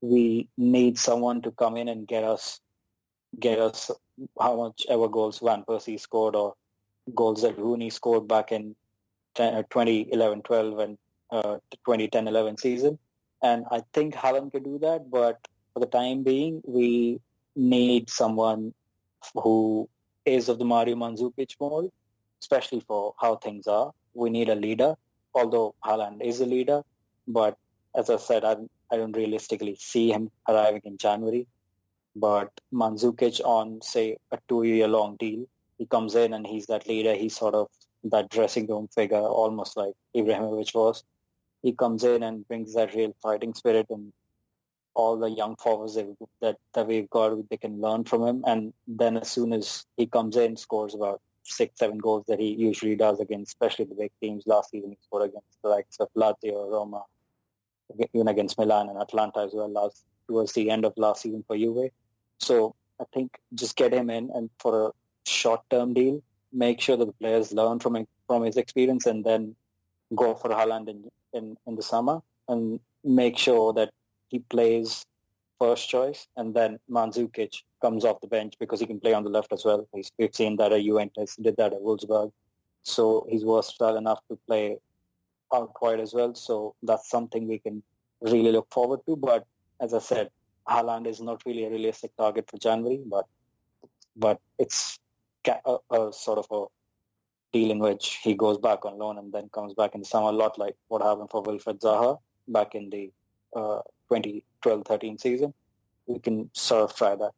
we 0.00 0.48
need 0.56 0.98
someone 0.98 1.42
to 1.42 1.50
come 1.50 1.76
in 1.76 1.88
and 1.88 2.06
get 2.06 2.24
us 2.24 2.60
get 3.38 3.58
us 3.58 3.90
how 4.40 4.56
much 4.56 4.86
ever 4.88 5.08
goals 5.08 5.38
Van 5.38 5.62
Persie 5.62 6.00
scored 6.00 6.34
or 6.34 6.54
goals 7.14 7.42
that 7.42 7.58
Rooney 7.58 7.90
scored 7.90 8.26
back 8.26 8.52
in 8.52 8.74
2011-12 9.36 10.50
uh, 10.50 10.82
and 10.82 10.98
uh, 11.30 11.58
2010-11 11.86 12.58
season. 12.58 12.98
And 13.42 13.64
I 13.70 13.82
think 13.92 14.14
Haaland 14.14 14.52
could 14.52 14.64
do 14.64 14.78
that, 14.80 15.10
but 15.10 15.38
for 15.72 15.80
the 15.80 15.86
time 15.86 16.22
being, 16.22 16.62
we 16.66 17.20
need 17.54 18.10
someone 18.10 18.74
who 19.34 19.88
is 20.24 20.48
of 20.48 20.58
the 20.58 20.64
Mario 20.64 20.96
Mandzukic 20.96 21.54
mold, 21.60 21.90
especially 22.40 22.80
for 22.80 23.14
how 23.20 23.36
things 23.36 23.66
are. 23.66 23.92
We 24.14 24.30
need 24.30 24.48
a 24.48 24.54
leader, 24.54 24.94
although 25.34 25.74
Haaland 25.84 26.22
is 26.22 26.40
a 26.40 26.46
leader. 26.46 26.82
But 27.26 27.56
as 27.94 28.10
I 28.10 28.16
said, 28.16 28.44
I, 28.44 28.56
I 28.90 28.96
don't 28.96 29.16
realistically 29.16 29.76
see 29.78 30.10
him 30.10 30.30
arriving 30.48 30.82
in 30.84 30.98
January. 30.98 31.46
But 32.16 32.50
Mandzukic 32.72 33.40
on, 33.44 33.80
say, 33.82 34.16
a 34.32 34.38
two-year-long 34.48 35.16
deal, 35.18 35.46
he 35.78 35.86
comes 35.86 36.14
in 36.14 36.32
and 36.32 36.46
he's 36.46 36.66
that 36.66 36.88
leader. 36.88 37.14
He's 37.14 37.36
sort 37.36 37.54
of 37.54 37.68
that 38.04 38.30
dressing 38.30 38.66
room 38.66 38.88
figure, 38.94 39.20
almost 39.20 39.76
like 39.76 39.94
Ibrahimovic 40.16 40.74
was. 40.74 41.04
He 41.62 41.72
comes 41.72 42.04
in 42.04 42.22
and 42.22 42.46
brings 42.48 42.74
that 42.74 42.94
real 42.94 43.14
fighting 43.22 43.54
spirit 43.54 43.86
and 43.90 44.12
all 44.98 45.16
the 45.16 45.30
young 45.30 45.54
forwards 45.56 45.94
that, 45.94 46.56
that 46.74 46.86
we've 46.86 47.08
got, 47.08 47.48
they 47.50 47.56
can 47.56 47.80
learn 47.80 48.02
from 48.02 48.26
him. 48.26 48.44
And 48.46 48.72
then 48.88 49.16
as 49.16 49.30
soon 49.30 49.52
as 49.52 49.86
he 49.96 50.06
comes 50.06 50.36
in, 50.36 50.56
scores 50.56 50.94
about 50.94 51.20
six, 51.44 51.78
seven 51.78 51.98
goals 51.98 52.24
that 52.26 52.40
he 52.40 52.48
usually 52.68 52.96
does 52.96 53.20
against, 53.20 53.52
especially 53.52 53.84
the 53.84 53.94
big 53.94 54.10
teams. 54.20 54.42
Last 54.46 54.70
season, 54.70 54.90
he 54.90 54.98
scored 55.00 55.28
against 55.30 55.62
the 55.62 55.68
likes 55.68 55.96
of 56.00 56.08
Lazio, 56.16 56.68
Roma, 56.68 57.04
even 58.12 58.26
against 58.26 58.58
Milan 58.58 58.88
and 58.88 58.98
Atalanta 58.98 59.40
as 59.46 59.52
well 59.54 59.70
last 59.70 60.04
towards 60.26 60.52
the 60.52 60.68
end 60.68 60.84
of 60.84 60.92
last 60.96 61.22
season 61.22 61.44
for 61.46 61.56
Juve. 61.56 61.90
So 62.38 62.74
I 63.00 63.04
think 63.14 63.38
just 63.54 63.76
get 63.76 63.92
him 63.92 64.10
in 64.10 64.30
and 64.34 64.50
for 64.58 64.88
a 64.88 64.90
short-term 65.30 65.94
deal, 65.94 66.20
make 66.52 66.80
sure 66.80 66.96
that 66.96 67.06
the 67.06 67.12
players 67.12 67.52
learn 67.52 67.78
from 67.78 68.04
from 68.26 68.42
his 68.42 68.56
experience, 68.56 69.06
and 69.06 69.24
then 69.24 69.54
go 70.14 70.34
for 70.34 70.50
Haaland 70.50 70.88
in, 70.88 71.08
in, 71.32 71.56
in 71.66 71.76
the 71.76 71.82
summer 71.82 72.20
and 72.48 72.80
make 73.04 73.38
sure 73.38 73.72
that 73.72 73.90
he 74.28 74.40
plays 74.40 75.04
first 75.58 75.88
choice, 75.88 76.28
and 76.36 76.54
then 76.54 76.78
Mandzukic 76.90 77.54
comes 77.82 78.04
off 78.04 78.20
the 78.20 78.28
bench 78.28 78.54
because 78.60 78.80
he 78.80 78.86
can 78.86 79.00
play 79.00 79.14
on 79.14 79.24
the 79.24 79.30
left 79.30 79.52
as 79.52 79.64
well. 79.64 79.88
He's, 79.94 80.10
we've 80.18 80.34
seen 80.34 80.56
that 80.56 80.72
at 80.72 80.82
Juventus, 80.82 81.34
he 81.36 81.42
did 81.42 81.56
that 81.56 81.72
at 81.72 81.80
Wolfsburg. 81.80 82.32
So 82.82 83.26
he's 83.28 83.42
versatile 83.42 83.96
enough 83.96 84.20
to 84.30 84.38
play 84.46 84.78
out 85.52 85.72
wide 85.80 86.00
as 86.00 86.14
well. 86.14 86.34
So 86.34 86.74
that's 86.82 87.10
something 87.10 87.48
we 87.48 87.58
can 87.58 87.82
really 88.20 88.52
look 88.52 88.68
forward 88.70 89.00
to. 89.06 89.16
But 89.16 89.46
as 89.80 89.94
I 89.94 89.98
said, 89.98 90.30
Haaland 90.68 91.06
is 91.06 91.20
not 91.20 91.42
really 91.46 91.64
a 91.64 91.70
realistic 91.70 92.16
target 92.16 92.48
for 92.50 92.58
January, 92.58 93.00
but 93.04 93.26
but 94.16 94.40
it's 94.58 94.98
a, 95.46 95.76
a 95.90 96.12
sort 96.12 96.38
of 96.38 96.46
a 96.50 96.64
deal 97.52 97.70
in 97.70 97.78
which 97.78 98.18
he 98.22 98.34
goes 98.34 98.58
back 98.58 98.84
on 98.84 98.98
loan 98.98 99.18
and 99.18 99.32
then 99.32 99.48
comes 99.48 99.72
back 99.74 99.94
in 99.94 100.00
the 100.00 100.06
summer, 100.06 100.28
a 100.28 100.32
lot 100.32 100.58
like 100.58 100.76
what 100.88 101.02
happened 101.02 101.30
for 101.30 101.42
Wilfried 101.42 101.80
Zaha 101.80 102.18
back 102.48 102.74
in 102.74 102.90
the 102.90 103.10
uh, 103.56 103.80
2012-13 104.10 105.20
season, 105.20 105.54
we 106.06 106.18
can 106.18 106.50
sort 106.52 106.90
of 106.90 106.96
try 106.96 107.14
that. 107.16 107.32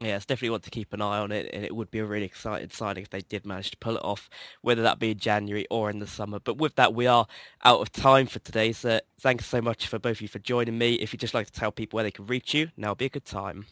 Yeah, 0.00 0.16
it's 0.16 0.26
definitely 0.26 0.50
one 0.50 0.60
to 0.62 0.70
keep 0.70 0.92
an 0.92 1.00
eye 1.00 1.18
on 1.18 1.30
it, 1.30 1.48
and 1.52 1.64
it 1.64 1.76
would 1.76 1.92
be 1.92 2.00
a 2.00 2.04
really 2.04 2.26
exciting 2.26 2.70
signing 2.70 3.04
if 3.04 3.10
they 3.10 3.20
did 3.20 3.46
manage 3.46 3.70
to 3.70 3.76
pull 3.76 3.96
it 3.96 4.02
off, 4.04 4.28
whether 4.60 4.82
that 4.82 4.98
be 4.98 5.12
in 5.12 5.18
January 5.18 5.64
or 5.70 5.90
in 5.90 6.00
the 6.00 6.08
summer. 6.08 6.40
But 6.40 6.58
with 6.58 6.74
that, 6.74 6.92
we 6.92 7.06
are 7.06 7.28
out 7.64 7.80
of 7.80 7.92
time 7.92 8.26
for 8.26 8.40
today, 8.40 8.72
so 8.72 8.98
thanks 9.20 9.46
so 9.46 9.62
much 9.62 9.86
for 9.86 10.00
both 10.00 10.16
of 10.16 10.22
you 10.22 10.28
for 10.28 10.40
joining 10.40 10.76
me. 10.76 10.94
If 10.94 11.12
you'd 11.12 11.20
just 11.20 11.34
like 11.34 11.46
to 11.46 11.52
tell 11.52 11.70
people 11.70 11.96
where 11.96 12.04
they 12.04 12.10
can 12.10 12.26
reach 12.26 12.52
you, 12.52 12.70
now 12.76 12.88
would 12.90 12.98
be 12.98 13.04
a 13.04 13.10
good 13.10 13.24
time 13.24 13.66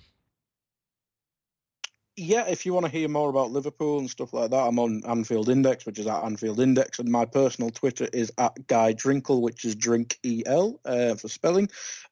yeah, 2.21 2.45
if 2.47 2.67
you 2.67 2.75
want 2.75 2.85
to 2.85 2.93
hear 2.93 3.09
more 3.09 3.31
about 3.31 3.51
Liverpool 3.51 3.99
and 3.99 4.11
stuff 4.11 4.35
like 4.35 4.51
that, 4.51 4.67
I'm 4.67 4.79
on 4.79 5.03
Anfield 5.09 5.49
Index, 5.49 5.87
which 5.87 5.99
is 5.99 6.07
at 6.07 6.23
Anfield 6.23 6.61
Index, 6.61 6.99
and 6.99 7.09
my 7.09 7.25
personal 7.25 7.71
Twitter 7.71 8.09
is 8.13 8.31
at 8.37 8.67
Guy 8.67 8.93
Drinkle, 8.93 9.41
which 9.41 9.65
is 9.65 9.75
Drink 9.75 10.19
El 10.45 10.79
uh, 10.85 11.15
for 11.15 11.29
spelling. 11.29 11.71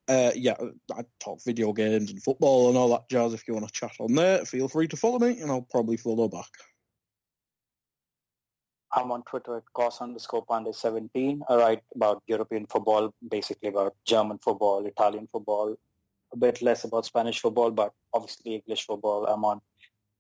Uh, 0.09 0.31
yeah, 0.35 0.55
I 0.97 1.03
talk 1.21 1.45
video 1.45 1.75
games 1.75 2.11
and 2.11 2.23
football 2.23 2.69
and 2.69 2.79
all 2.79 2.89
that 2.89 3.09
jazz. 3.11 3.35
If 3.35 3.47
you 3.47 3.53
want 3.53 3.67
to 3.67 3.73
chat 3.73 3.93
on 4.01 4.15
there, 4.15 4.47
feel 4.47 4.67
free 4.67 4.89
to 4.89 4.97
follow 4.97 5.19
me, 5.19 5.41
and 5.41 5.51
I'll 5.51 5.69
probably 5.71 5.99
follow 5.99 6.27
back. 6.27 6.49
I'm 8.91 9.13
on 9.13 9.23
Twitter 9.25 9.59
at 9.59 9.65
cos 9.75 10.01
underscore 10.01 10.47
panda 10.47 10.73
17. 10.73 11.43
I 11.51 11.55
write 11.55 11.83
about 11.95 12.23
European 12.27 12.67
football, 12.67 13.13
basically 13.29 13.69
about 13.69 13.95
German 14.07 14.39
football, 14.39 14.87
Italian 14.87 15.29
football, 15.31 15.77
a 16.33 16.37
bit 16.39 16.63
less 16.63 16.85
about 16.85 17.05
Spanish 17.05 17.41
football, 17.41 17.71
but 17.71 17.93
obviously 18.15 18.55
English 18.55 18.87
football. 18.87 19.27
I'm 19.27 19.45
on 19.45 19.61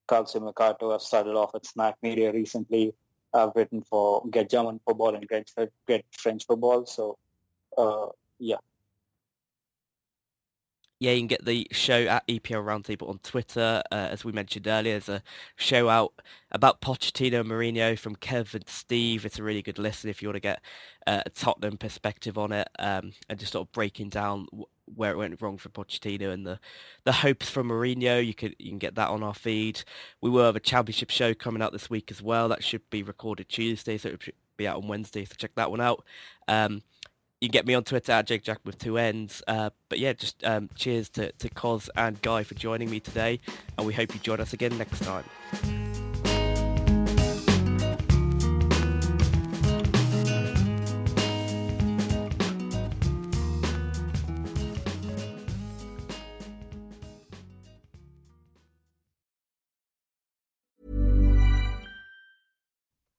Calcio 0.08 0.40
Mercato. 0.40 0.94
I've 0.94 1.02
started 1.02 1.34
off 1.34 1.54
at 1.54 1.66
Snack 1.66 1.96
Media 2.02 2.32
recently. 2.32 2.94
I've 3.32 3.50
written 3.54 3.82
for 3.82 4.26
Get 4.30 4.50
German 4.50 4.80
Football 4.86 5.14
and 5.14 5.28
Get, 5.28 5.50
Get 5.86 6.04
French 6.12 6.46
Football. 6.46 6.86
So, 6.86 7.18
uh, 7.76 8.06
yeah. 8.38 8.56
Yeah, 11.00 11.12
you 11.12 11.20
can 11.20 11.28
get 11.28 11.44
the 11.44 11.68
show 11.70 12.06
at 12.06 12.26
EPL 12.26 12.64
Roundtable 12.64 13.08
on 13.08 13.18
Twitter. 13.18 13.82
Uh, 13.92 14.08
as 14.10 14.24
we 14.24 14.32
mentioned 14.32 14.66
earlier, 14.66 14.94
there's 14.94 15.08
a 15.08 15.22
show 15.54 15.88
out 15.88 16.12
about 16.50 16.80
Pochettino 16.80 17.40
and 17.40 17.48
Mourinho 17.48 17.96
from 17.96 18.16
Kev 18.16 18.52
and 18.54 18.68
Steve. 18.68 19.24
It's 19.24 19.38
a 19.38 19.44
really 19.44 19.62
good 19.62 19.78
listen 19.78 20.10
if 20.10 20.20
you 20.20 20.28
want 20.28 20.36
to 20.36 20.40
get 20.40 20.60
uh, 21.06 21.22
a 21.24 21.30
Tottenham 21.30 21.78
perspective 21.78 22.36
on 22.36 22.50
it 22.50 22.68
um, 22.80 23.12
and 23.28 23.38
just 23.38 23.52
sort 23.52 23.68
of 23.68 23.72
breaking 23.72 24.08
down 24.08 24.48
where 24.92 25.12
it 25.12 25.16
went 25.16 25.40
wrong 25.40 25.56
for 25.56 25.68
Pochettino 25.68 26.32
and 26.32 26.44
the, 26.44 26.58
the 27.04 27.12
hopes 27.12 27.48
for 27.48 27.62
Mourinho. 27.62 28.24
You 28.24 28.34
can 28.34 28.54
you 28.58 28.70
can 28.70 28.78
get 28.78 28.96
that 28.96 29.08
on 29.08 29.22
our 29.22 29.34
feed. 29.34 29.84
We 30.20 30.30
will 30.30 30.46
have 30.46 30.56
a 30.56 30.60
championship 30.60 31.10
show 31.10 31.32
coming 31.32 31.62
out 31.62 31.70
this 31.70 31.88
week 31.88 32.10
as 32.10 32.20
well. 32.20 32.48
That 32.48 32.64
should 32.64 32.88
be 32.90 33.04
recorded 33.04 33.48
Tuesday, 33.48 33.98
so 33.98 34.08
it 34.08 34.22
should 34.22 34.34
be 34.56 34.66
out 34.66 34.82
on 34.82 34.88
Wednesday. 34.88 35.24
So 35.24 35.34
check 35.36 35.52
that 35.54 35.70
one 35.70 35.80
out. 35.80 36.04
Um, 36.48 36.82
you 37.40 37.48
can 37.48 37.52
get 37.52 37.66
me 37.66 37.74
on 37.74 37.84
Twitter 37.84 38.12
at 38.12 38.26
Jake 38.26 38.42
Jack 38.42 38.58
with 38.64 38.78
two 38.78 38.98
N's. 38.98 39.42
Uh, 39.46 39.70
but 39.88 39.98
yeah, 39.98 40.12
just 40.12 40.44
um, 40.44 40.68
cheers 40.74 41.08
to, 41.10 41.32
to 41.32 41.48
Cos 41.48 41.88
and 41.96 42.20
Guy 42.22 42.42
for 42.42 42.54
joining 42.54 42.90
me 42.90 43.00
today, 43.00 43.40
and 43.76 43.86
we 43.86 43.94
hope 43.94 44.14
you 44.14 44.20
join 44.20 44.40
us 44.40 44.52
again 44.52 44.76
next 44.76 45.02
time. 45.02 45.87